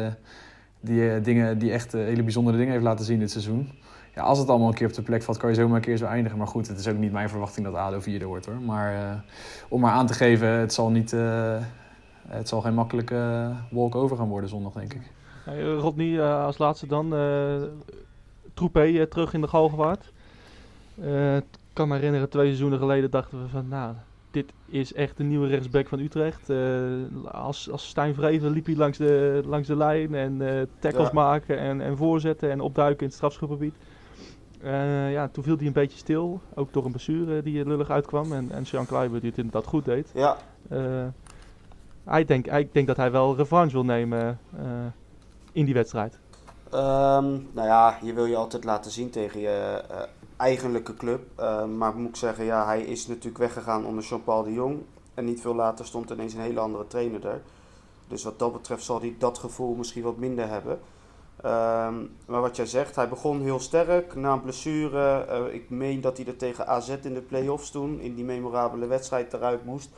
die, 0.81 1.21
dingen, 1.21 1.59
die 1.59 1.73
echt 1.73 1.93
hele 1.93 2.23
bijzondere 2.23 2.57
dingen 2.57 2.73
heeft 2.73 2.85
laten 2.85 3.05
zien 3.05 3.19
dit 3.19 3.31
seizoen. 3.31 3.71
Ja, 4.15 4.23
als 4.23 4.39
het 4.39 4.49
allemaal 4.49 4.69
een 4.69 4.75
keer 4.75 4.87
op 4.87 4.95
de 4.95 5.03
plek 5.03 5.23
valt, 5.23 5.39
kan 5.39 5.49
je 5.49 5.55
zomaar 5.55 5.77
een 5.77 5.83
keer 5.83 5.97
zo 5.97 6.07
eindigen. 6.07 6.39
Maar 6.39 6.47
goed, 6.47 6.69
het 6.69 6.79
is 6.79 6.89
ook 6.89 6.97
niet 6.97 7.13
mijn 7.13 7.29
verwachting 7.29 7.67
dat 7.67 7.75
ADO 7.75 8.01
vierde 8.01 8.25
wordt 8.25 8.47
hoor. 8.47 8.61
Maar 8.61 9.25
om 9.69 9.81
maar 9.81 9.93
aan 9.93 10.07
te 10.07 10.15
geven, 10.15 10.49
het 10.49 10.73
zal, 10.73 10.91
niet, 10.91 11.17
het 12.29 12.49
zal 12.49 12.61
geen 12.61 12.75
makkelijke 12.75 13.15
eh, 13.15 13.57
wolk 13.71 13.95
over 13.95 14.17
gaan 14.17 14.29
worden 14.29 14.49
zondag, 14.51 14.73
denk 14.73 14.95
ik. 14.95 15.11
Hey, 15.45 15.59
eh, 15.61 15.79
Rodney, 15.79 16.19
eh, 16.21 16.45
als 16.45 16.59
laatste 16.59 16.87
dan. 16.87 17.15
eh 17.15 17.63
Troepé 18.55 18.81
eh, 18.83 19.03
terug 19.03 19.35
in 19.35 19.41
de 19.41 19.49
Galgenwaard. 19.49 20.13
Eh, 21.01 21.37
ik 21.37 21.45
kan 21.73 21.89
me 21.89 21.95
herinneren, 21.95 22.29
twee 22.29 22.47
seizoenen 22.47 22.79
geleden 22.79 23.11
dachten 23.11 23.43
we 23.43 23.49
van, 23.49 23.69
nou, 23.69 23.95
dit 24.31 24.53
is 24.67 24.93
echt 24.95 25.17
de 25.17 25.25
nieuwe 25.25 25.47
rechtsback 25.49 25.89
van 25.89 25.99
Utrecht. 25.99 26.51
Eh, 26.51 26.59
als, 27.33 27.71
als 27.71 27.89
Stijn 27.89 28.15
Vreven 28.15 28.51
liep 28.51 28.67
hij 28.67 28.77
langs 28.77 28.99
de, 28.99 29.43
langs 29.47 29.69
de 29.69 29.77
lijn 29.77 30.15
en 30.15 30.49
eh, 30.49 30.63
tackles 30.79 31.07
Ja. 31.07 31.13
maken 31.13 31.59
en, 31.59 31.81
en 31.81 31.97
voorzetten 31.97 32.51
en 32.51 32.61
opduiken 32.61 33.01
in 33.01 33.07
het 33.07 33.15
strafschopgebied. 33.15 33.75
Eh, 34.63 35.13
ja, 35.13 35.29
toen 35.29 35.45
viel 35.45 35.57
hij 35.57 35.67
een 35.67 35.73
beetje 35.73 35.99
stil, 35.99 36.41
ook 36.55 36.73
door 36.73 36.85
een 36.85 36.91
blessure 36.91 37.43
die 37.43 37.59
er 37.61 37.69
lullig 37.69 37.91
uitkwam. 37.91 38.33
En, 38.33 38.51
en 38.51 38.67
Sean 38.67 38.87
Kleiber 38.87 39.21
die 39.21 39.29
het 39.29 39.39
inderdaad 39.39 39.67
goed 39.67 39.85
deed. 39.85 40.11
Ja, 40.15 40.37
Hij 42.07 42.25
denk, 42.25 42.47
ik 42.47 42.73
denk 42.73 42.87
dat 42.87 42.97
hij 42.97 43.11
wel 43.11 43.37
revanche 43.37 43.73
wil 43.73 43.85
nemen 43.85 44.41
eh, 44.57 44.65
in 45.53 45.65
die 45.65 45.75
wedstrijd. 45.75 46.19
Ehm, 46.71 47.31
nou 47.53 47.67
ja, 47.67 47.99
je 48.03 48.13
wil 48.13 48.25
je 48.25 48.37
altijd 48.37 48.65
laten 48.65 48.91
zien 48.91 49.11
tegen 49.11 49.41
je 49.41 49.83
eh, 49.91 49.97
eigenlijke 50.37 50.95
club. 50.95 51.21
Ehm, 51.35 51.77
maar 51.77 51.97
moet 51.97 52.09
ik 52.09 52.17
zeggen, 52.17 52.45
ja, 52.45 52.67
hij 52.67 52.83
is 52.83 53.07
natuurlijk 53.07 53.39
weggegaan 53.39 53.87
onder 53.87 54.05
Jean-Paul 54.05 54.43
de 54.43 54.53
Jong. 54.53 54.83
En 55.15 55.25
niet 55.25 55.41
veel 55.41 55.55
later 55.55 55.87
stond 55.87 56.11
ineens 56.11 56.35
een 56.35 56.41
hele 56.41 56.61
andere 56.61 56.87
trainer 56.87 57.21
daar. 57.21 57.41
Dus 58.09 58.25
wat 58.25 58.39
dat 58.39 58.53
betreft 58.53 58.85
zal 58.85 59.01
hij 59.01 59.15
dat 59.19 59.39
gevoel 59.39 59.75
misschien 59.75 60.03
wat 60.03 60.17
minder 60.17 60.49
hebben. 60.49 60.79
Ehm, 61.43 61.95
maar 62.27 62.41
wat 62.41 62.57
jij 62.57 62.67
zegt, 62.67 62.97
hij 62.97 63.09
begon 63.09 63.41
heel 63.41 63.61
sterk 63.61 64.15
na 64.15 64.33
een 64.33 64.43
blessure. 64.43 65.25
Eh, 65.25 65.55
ik 65.55 65.71
meen 65.71 66.01
dat 66.01 66.17
hij 66.17 66.27
er 66.27 66.37
tegen 66.37 66.67
AZ 66.67 66.89
in 67.03 67.15
de 67.15 67.21
play-offs 67.21 67.71
toen, 67.71 68.01
in 68.01 68.15
die 68.15 68.25
memorabele 68.25 68.87
wedstrijd, 68.87 69.33
eruit 69.33 69.65
moest. 69.65 69.91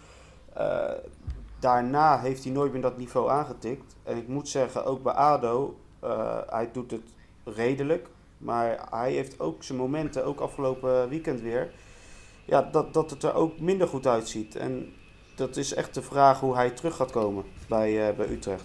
Daarna 1.59 2.21
heeft 2.21 2.45
hij 2.45 2.53
nooit 2.53 2.73
meer 2.73 2.83
dat 2.83 2.99
niveau 2.99 3.31
aangetikt. 3.31 3.97
En 4.03 4.17
ik 4.17 4.29
moet 4.29 4.49
zeggen, 4.49 4.85
ook 4.85 5.03
bij 5.03 5.13
ADO, 5.13 5.77
eh, 6.01 6.37
hij 6.47 6.71
doet 6.73 6.91
het 6.91 7.13
redelijk. 7.45 8.09
Maar 8.39 8.87
hij 8.91 9.13
heeft 9.13 9.41
ook 9.41 9.63
zijn 9.63 9.79
momenten, 9.79 10.25
ook 10.25 10.41
afgelopen 10.41 11.09
weekend 11.09 11.41
weer. 11.41 11.71
Ja, 12.45 12.63
dat, 12.63 12.95
dat 12.95 13.11
het 13.11 13.23
er 13.23 13.35
ook 13.35 13.61
minder 13.61 13.89
goed 13.89 14.07
uitziet. 14.07 14.57
En 14.57 14.93
dat 15.37 15.57
is 15.57 15.75
echt 15.75 15.95
de 15.95 16.03
vraag 16.03 16.41
hoe 16.41 16.55
hij 16.55 16.71
terug 16.71 16.97
gaat 16.97 17.11
komen 17.11 17.45
bij, 17.69 18.09
eh, 18.09 18.17
bij 18.17 18.29
Utrecht. 18.29 18.65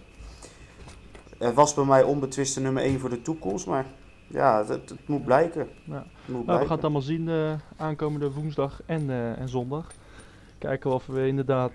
Het 1.38 1.54
was 1.54 1.74
bij 1.74 1.86
mij 1.86 2.04
onbetwiste 2.04 2.60
nummer 2.62 2.84
1 2.84 3.00
voor 3.00 3.10
de 3.10 3.22
toekomst. 3.22 3.66
Maar 3.66 3.86
ja, 4.28 4.66
het, 4.66 4.90
het 4.90 5.08
moet 5.08 5.26
blijken. 5.26 5.68
Ja. 5.86 5.94
Het 5.94 6.04
moet 6.04 6.28
Nou, 6.28 6.38
we 6.38 6.44
blijken. 6.44 6.66
gaan 6.66 6.76
het 6.76 6.84
allemaal 6.84 7.02
zien 7.02 7.30
eh, 7.30 7.54
aankomende 7.78 8.32
woensdag 8.32 8.82
en, 8.86 9.10
en 9.38 9.50
zondag. 9.50 9.92
Kijken 10.58 10.92
of 10.94 11.06
we 11.06 11.28
inderdaad 11.28 11.72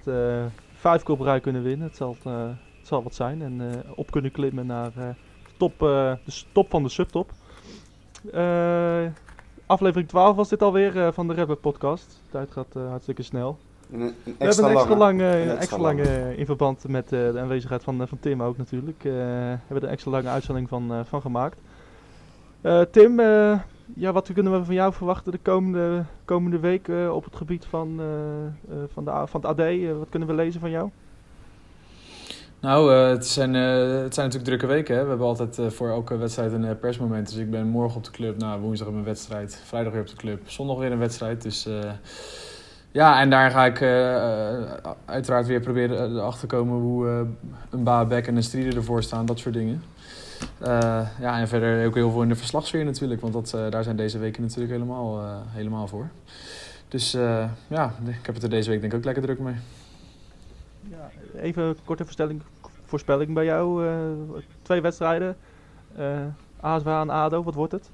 vijf 0.79 1.03
keer 1.03 1.14
op 1.14 1.20
rij 1.20 1.41
kunnen 1.41 1.62
winnen. 1.62 1.87
Het 1.87 1.97
zal, 1.97 2.16
eh, 2.24 2.49
het 2.79 2.87
zal 2.87 3.03
wat 3.03 3.14
zijn. 3.14 3.43
En 3.43 3.61
eh, 3.61 3.91
op 3.95 4.11
kunnen 4.11 4.31
klimmen 4.31 4.66
naar 4.66 4.93
eh, 4.97 5.09
top, 5.57 5.72
eh, 5.72 6.12
de 6.24 6.43
top 6.53 6.70
van 6.70 6.83
de 6.83 6.89
subtop. 6.89 7.31
Aflevering 9.66 10.09
12 10.09 10.37
was 10.37 10.49
dit 10.49 10.62
alweer 10.62 11.12
van 11.12 11.29
de 11.29 11.35
Rebel 11.35 11.57
podcast. 11.57 12.07
De 12.07 12.31
tijd 12.31 12.51
gaat 12.51 12.74
hartstikke 12.74 13.22
snel. 13.22 13.59
Een, 13.93 14.01
een 14.01 14.14
We 14.24 14.45
hebben 14.45 14.64
een 14.64 14.70
extra 14.70 14.97
lange. 14.97 14.99
lang, 14.99 15.20
Een 15.20 15.26
een 15.26 15.41
extra 15.41 15.57
extra 15.57 15.79
lang 15.79 16.01
eh, 16.01 16.39
in 16.39 16.47
verband 16.47 16.89
met 16.89 17.09
de 17.09 17.35
aanwezigheid 17.37 17.85
van, 17.85 18.09
van 18.09 18.18
Tim 18.20 18.43
ook 18.43 18.57
natuurlijk. 18.57 19.03
hebben 19.03 19.61
we 19.68 19.74
er 19.74 19.83
een 19.83 19.89
extra 19.89 20.11
lange 20.11 20.29
uitzending 20.29 20.68
van, 20.68 21.05
van 21.07 21.20
gemaakt. 21.20 21.59
Tim, 22.91 23.20
ja, 23.95 24.12
wat 24.12 24.32
kunnen 24.32 24.53
we 24.53 24.64
van 24.64 24.74
jou 24.74 24.93
verwachten 24.93 25.32
de 25.32 25.39
komende, 25.39 26.05
komende 26.24 26.59
week 26.59 26.89
eh, 26.89 27.14
op 27.14 27.24
het 27.24 27.36
gebied 27.36 27.64
van, 27.64 28.01
eh, 28.01 28.76
eh, 28.76 28.82
van, 28.93 29.05
de, 29.05 29.11
van 29.26 29.41
het 29.41 29.45
AD? 29.45 29.97
Wat 29.99 30.09
kunnen 30.09 30.28
we 30.28 30.34
lezen 30.34 30.61
van 30.61 30.70
jou? 30.70 30.91
Nou, 32.61 32.93
het, 32.93 33.26
zijn, 33.26 33.55
het 33.55 34.14
zijn 34.14 34.26
natuurlijk 34.26 34.45
drukke 34.45 34.66
weken. 34.66 34.97
Hè? 34.97 35.03
We 35.03 35.09
hebben 35.09 35.26
altijd 35.26 35.61
voor 35.74 35.89
elke 35.89 36.16
wedstrijd 36.16 36.53
een 36.53 36.78
persmoment. 36.78 37.28
Dus 37.28 37.36
ik 37.36 37.51
ben 37.51 37.66
morgen 37.66 37.97
op 37.97 38.05
de 38.05 38.11
club, 38.11 38.39
nou, 38.39 38.61
woensdag 38.61 38.89
heb 38.89 38.97
een 38.97 39.05
wedstrijd, 39.05 39.62
vrijdag 39.64 39.93
weer 39.93 40.01
op 40.03 40.09
de 40.09 40.16
club, 40.16 40.41
zondag 40.45 40.78
weer 40.78 40.93
een 40.93 40.99
wedstrijd. 40.99 41.43
Dus 41.43 41.68
ja, 42.93 43.20
en 43.20 43.30
daar 43.30 43.51
ga 43.51 43.66
ik 43.66 43.82
uiteraard 45.05 45.47
weer 45.47 45.61
proberen 45.61 46.16
erachter 46.16 46.49
te 46.49 46.57
komen 46.57 46.80
hoe 46.80 47.26
een 47.70 47.82
Baabek 47.82 48.26
en 48.26 48.36
een 48.36 48.43
Strieder 48.43 48.76
ervoor 48.76 49.03
staan, 49.03 49.26
dat 49.26 49.39
soort 49.39 49.55
dingen. 49.55 49.82
Eh, 50.59 51.07
ja, 51.20 51.39
en 51.39 51.49
verder 51.49 51.86
ook 51.86 51.95
heel 51.95 52.11
veel 52.11 52.22
in 52.22 52.28
de 52.28 52.34
verslagsfeer 52.34 52.84
natuurlijk, 52.84 53.20
want 53.20 53.32
dat, 53.32 53.53
eh, 53.55 53.70
daar 53.70 53.82
zijn 53.82 53.97
deze 53.97 54.18
weken 54.18 54.43
natuurlijk 54.43 54.72
helemaal, 54.72 55.20
eh, 55.20 55.36
helemaal 55.47 55.86
voor. 55.86 56.09
Dus 56.89 57.11
ja, 57.68 57.95
ik 58.07 58.26
heb 58.26 58.34
het 58.34 58.43
er 58.43 58.51
deze 58.51 58.70
week 58.70 58.80
denk 58.80 58.93
ik 58.93 58.99
ook 58.99 59.05
lekker 59.05 59.22
druk 59.22 59.39
mee. 59.39 59.55
Ja, 60.91 61.11
even 61.41 61.62
een 61.62 61.76
korte 61.84 62.05
voorstelling, 62.05 62.43
voorspelling 62.84 63.34
bij 63.34 63.45
jou. 63.45 63.86
twee 64.62 64.80
wedstrijden. 64.80 65.36
ASWA 66.61 67.01
en 67.01 67.11
ADO, 67.11 67.43
wat 67.43 67.55
wordt 67.55 67.72
het? 67.72 67.91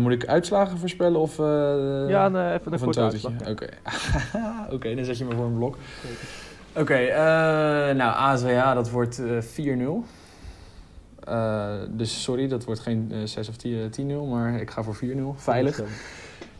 Moet 0.00 0.12
ik 0.12 0.26
uitslagen 0.26 0.78
voorspellen 0.78 1.20
of... 1.20 1.36
ja, 1.36 2.26
een, 2.26 2.36
even 2.36 2.36
een 2.36 2.54
Of 2.54 2.64
een 2.64 2.78
korte 2.78 3.00
totetje. 3.00 3.28
uitslag. 3.28 3.50
Oké, 3.50 3.68
Oké, 4.74 4.94
dan 4.94 5.04
zet 5.04 5.18
je 5.18 5.24
me 5.24 5.34
voor 5.34 5.44
een 5.44 5.56
blok. 5.56 5.76
Oké, 6.76 6.98
nou 7.94 8.14
ASWA, 8.14 8.74
dat 8.74 8.90
wordt 8.90 9.18
eh 9.18 9.42
4-0. 9.42 10.04
Eh, 11.24 11.72
dus 11.88 12.22
sorry, 12.22 12.48
dat 12.48 12.64
wordt 12.64 12.80
geen 12.80 13.08
eh, 13.12 13.18
6 13.24 13.48
of 13.48 13.56
10 13.56 13.90
10-0, 13.90 14.28
maar 14.30 14.60
ik 14.60 14.70
ga 14.70 14.82
voor 14.82 14.96
4-0. 14.96 14.98
Veilig. 15.36 15.80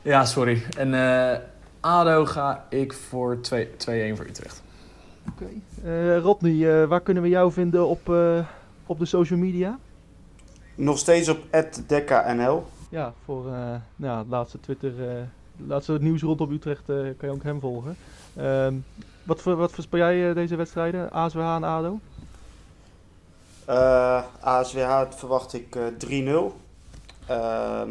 Ja, 0.02 0.24
sorry. 0.24 0.62
En 0.76 0.94
eh, 0.94 1.38
ADO 1.80 2.24
ga 2.24 2.66
ik 2.68 2.92
voor 2.92 3.40
2 3.40 3.66
2-1 3.66 4.16
voor 4.16 4.26
Utrecht. 4.26 4.62
Oké. 5.28 5.44
Eh, 5.84 6.18
Rodney, 6.18 6.82
eh, 6.82 6.88
waar 6.88 7.00
kunnen 7.00 7.22
we 7.22 7.28
jou 7.28 7.52
vinden 7.52 7.86
op, 7.86 8.08
eh, 8.08 8.38
op 8.86 8.98
de 8.98 9.04
social 9.04 9.38
media? 9.38 9.78
Nog 10.74 10.98
steeds 10.98 11.28
op 11.28 11.38
@dekka_nl. 11.86 12.64
Ja, 12.88 13.12
voor 13.24 13.46
eh, 13.46 13.52
nou 13.96 14.12
ja, 14.12 14.18
het 14.18 14.28
laatste 14.28 14.60
Twitter, 14.60 14.92
eh, 15.08 15.14
het 15.56 15.66
laatste 15.66 15.98
nieuws 16.00 16.22
rondom 16.22 16.52
Utrecht 16.52 16.88
eh, 16.88 16.96
kan 16.96 17.28
je 17.28 17.30
ook 17.30 17.42
hem 17.42 17.60
volgen. 17.60 17.96
Ehm, 18.36 18.74
wat, 19.22 19.40
voor, 19.42 19.56
wat 19.56 19.72
voorspel 19.72 19.98
jij 19.98 20.28
eh, 20.28 20.34
deze 20.34 20.56
wedstrijden? 20.56 21.12
ASWH 21.12 21.38
en 21.54 21.64
ADO? 21.64 21.98
Eh 23.72 24.22
ASWH 24.40 25.02
verwacht 25.10 25.52
ik 25.52 25.76
eh 25.76 25.82
3-0. 25.98 26.52
Ehm, 27.26 27.90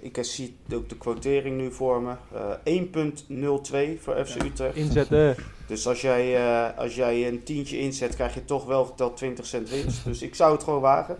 ik 0.00 0.18
zie 0.20 0.56
ook 0.74 0.88
de 0.88 0.96
quotering 0.96 1.56
nu 1.56 1.72
voor 1.72 2.02
me. 2.02 2.14
Eh 2.32 2.74
1.02 2.74 4.00
voor 4.00 4.26
FC 4.26 4.42
Utrecht. 4.42 4.76
Inzetten. 4.76 5.36
Dus 5.66 5.86
als 5.86 6.00
jij, 6.00 6.36
eh, 6.36 6.78
als 6.78 6.94
jij 6.94 7.28
een 7.28 7.42
tientje 7.42 7.78
inzet, 7.78 8.14
krijg 8.14 8.34
je 8.34 8.44
toch 8.44 8.64
wel 8.64 8.84
geteld 8.84 9.16
20 9.16 9.46
cent 9.46 9.70
winst. 9.70 10.04
Dus 10.04 10.22
ik 10.22 10.34
zou 10.34 10.52
het 10.52 10.62
gewoon 10.62 10.80
wagen. 10.80 11.16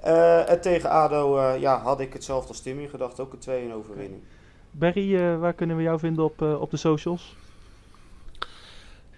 Eh, 0.00 0.50
en 0.50 0.60
tegen 0.60 0.90
ADO 0.90 1.38
eh, 1.38 1.60
ja, 1.60 1.78
had 1.80 2.00
ik 2.00 2.12
hetzelfde 2.12 2.48
als 2.48 2.60
Tim 2.60 2.80
in 2.80 2.88
gedacht. 2.88 3.20
Ook 3.20 3.32
een 3.32 3.38
2-1 3.38 3.72
overwinning. 3.72 4.22
Barry, 4.70 5.16
eh, 5.16 5.38
waar 5.38 5.52
kunnen 5.52 5.76
we 5.76 5.82
jou 5.82 5.98
vinden 5.98 6.24
op, 6.24 6.42
eh, 6.42 6.60
op 6.60 6.70
de 6.70 6.76
socials? 6.76 7.36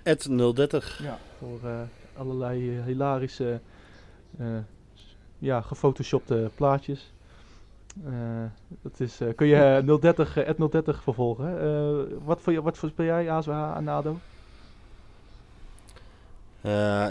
Ed 0.02 0.28
030. 0.54 1.00
Ja. 1.02 1.18
Voor 1.38 1.58
eh, 1.70 1.80
allerlei 2.16 2.76
eh, 2.78 2.84
hilarische, 2.84 3.52
eh, 3.52 3.58
ja, 5.39 5.61
gefotoshopte 5.61 6.51
plaatjes. 6.55 7.12
Eh, 8.05 8.12
dat 8.82 9.01
is, 9.01 9.20
eh, 9.20 9.28
kun 9.37 9.47
je 9.47 9.57
eh, 9.87 9.99
030, 10.01 10.37
eh, 10.37 10.49
at 10.49 10.70
030 10.72 11.03
vervolgen. 11.03 11.61
Eh, 11.61 12.16
wat, 12.24 12.41
voor, 12.41 12.53
je- 12.53 12.62
wat 12.62 12.78
voorspel 12.78 13.05
jij, 13.05 13.30
ASWH 13.30 13.72
en 13.76 13.89
ADO? 13.89 14.16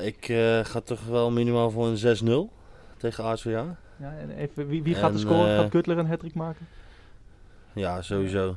Ik 0.01 0.29
eh, 0.29 0.59
ga 0.65 0.79
toch 0.81 1.05
wel 1.05 1.31
minimaal 1.31 1.69
voor 1.71 1.87
een 1.87 1.97
6-0 2.49 2.49
tegen 2.97 3.23
ASWA. 3.23 3.75
Ja, 3.97 4.13
en 4.17 4.29
even, 4.29 4.67
wie, 4.67 4.83
wie 4.83 4.95
gaat 4.95 5.09
En, 5.09 5.13
er 5.13 5.19
scoren? 5.19 5.49
eh, 5.53 5.59
Gaat 5.59 5.69
Kutler 5.69 5.97
een 5.97 6.07
hat 6.07 6.33
maken? 6.33 6.67
Ja, 7.73 8.01
sowieso. 8.01 8.55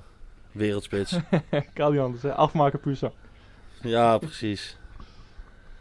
Wereldspits. 0.53 1.19
kan 1.75 1.93
niet 1.93 2.01
anders, 2.01 2.23
hè? 2.23 2.35
afmaken 2.35 2.81
puur 2.81 2.95
zo. 2.95 3.13
ja, 3.81 4.19
precies. 4.19 4.79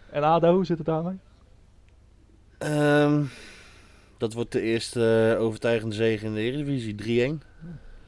En 0.10 0.24
ADO, 0.24 0.54
hoe 0.54 0.66
zit 0.66 0.78
het 0.78 0.88
daarmee? 0.88 1.18
Ehm, 2.66 3.24
dat 4.18 4.34
wordt 4.34 4.52
de 4.52 4.62
eerste 4.62 5.34
eh, 5.36 5.42
overtuigende 5.42 5.96
zege 5.96 6.26
in 6.26 6.34
de 6.34 6.40
Eredivisie. 6.40 6.96
3-1. 6.96 7.42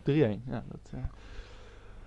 3-1, 0.03 0.43
ja. 0.49 0.63
Dat, 0.69 0.91
eh, 0.91 0.99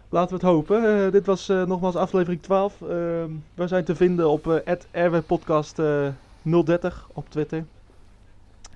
Laten 0.09 0.29
we 0.29 0.35
het 0.35 0.55
hopen. 0.55 1.05
Eh, 1.05 1.13
dit 1.13 1.27
was 1.27 1.47
nogmaals 1.47 1.97
aflevering 1.97 2.43
12. 2.43 2.83
Ehm, 2.83 3.31
we 3.55 3.67
zijn 3.67 3.85
te 3.85 3.97
vinden 3.97 4.29
op 4.29 4.63
rwpodcast 4.93 5.79
eh 5.79 6.09
030 6.43 7.09
op 7.13 7.31
Twitter. 7.31 7.65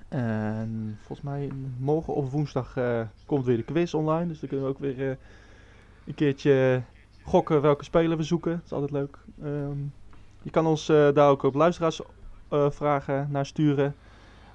En 0.07 0.97
volgens 0.97 1.27
mij 1.27 1.51
morgen 1.77 2.13
of 2.13 2.31
woensdag 2.31 2.77
komt 3.25 3.45
weer 3.45 3.57
de 3.57 3.63
quiz 3.63 3.93
online. 3.93 4.27
Dus 4.27 4.39
dan 4.39 4.49
kunnen 4.49 4.67
we 4.67 4.71
ook 4.71 4.79
weer 4.79 5.17
een 6.05 6.15
keertje 6.15 6.81
gokken 7.23 7.61
welke 7.61 7.83
speler 7.83 8.17
we 8.17 8.23
zoeken. 8.23 8.51
Dat 8.51 8.65
is 8.65 8.71
altijd 8.71 8.91
leuk. 8.91 9.17
Ehm, 9.41 9.77
je 10.41 10.49
kan 10.49 10.65
ons 10.65 10.85
daar 10.85 11.29
ook 11.29 11.43
op 11.43 11.55
luisteraarsvragen 12.57 13.31
naar 13.31 13.45
sturen. 13.45 13.95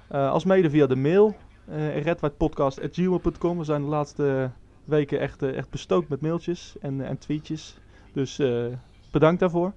Eh 0.07 0.31
als 0.31 0.43
mede 0.43 0.69
via 0.69 0.87
de 0.87 0.95
mail. 0.95 1.35
Uh, 1.69 2.01
redwhitepodcast.gmail.com. 2.01 3.57
We 3.57 3.63
zijn 3.63 3.81
de 3.81 3.87
laatste 3.87 4.49
weken 4.85 5.19
echt, 5.19 5.41
eh, 5.41 5.57
echt 5.57 5.69
bestookt 5.69 6.09
met 6.09 6.21
mailtjes 6.21 6.75
en, 6.81 7.01
en 7.01 7.17
tweetjes. 7.17 7.77
Dus 8.13 8.39
eh, 8.39 8.65
bedankt 9.11 9.39
daarvoor. 9.39 9.73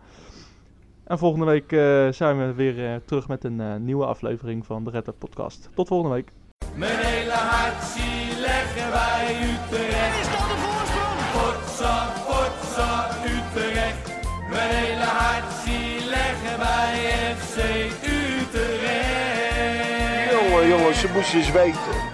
En 1.04 1.18
volgende 1.18 1.46
week 1.46 1.72
eh, 1.72 2.08
zijn 2.12 2.38
we 2.38 2.52
weer 2.54 2.92
eh, 2.92 3.00
terug 3.04 3.28
met 3.28 3.44
een 3.44 3.60
eh, 3.60 3.74
nieuwe 3.76 4.06
aflevering 4.06 4.66
van 4.66 4.84
de 4.84 4.90
Red 4.90 5.18
Podcast. 5.18 5.68
Tot 5.74 5.88
volgende 5.88 6.14
week. 6.14 6.32
Mijn 6.74 6.96
hele 6.96 7.32
hart 7.32 7.82
zie 7.82 8.40
leggen 8.40 8.90
wij 8.90 9.36
Utrecht. 9.42 10.23
Jongens, 20.78 21.00
ze 21.00 21.08
moesten 21.14 21.38
eens 21.38 21.50
weten. 21.50 22.13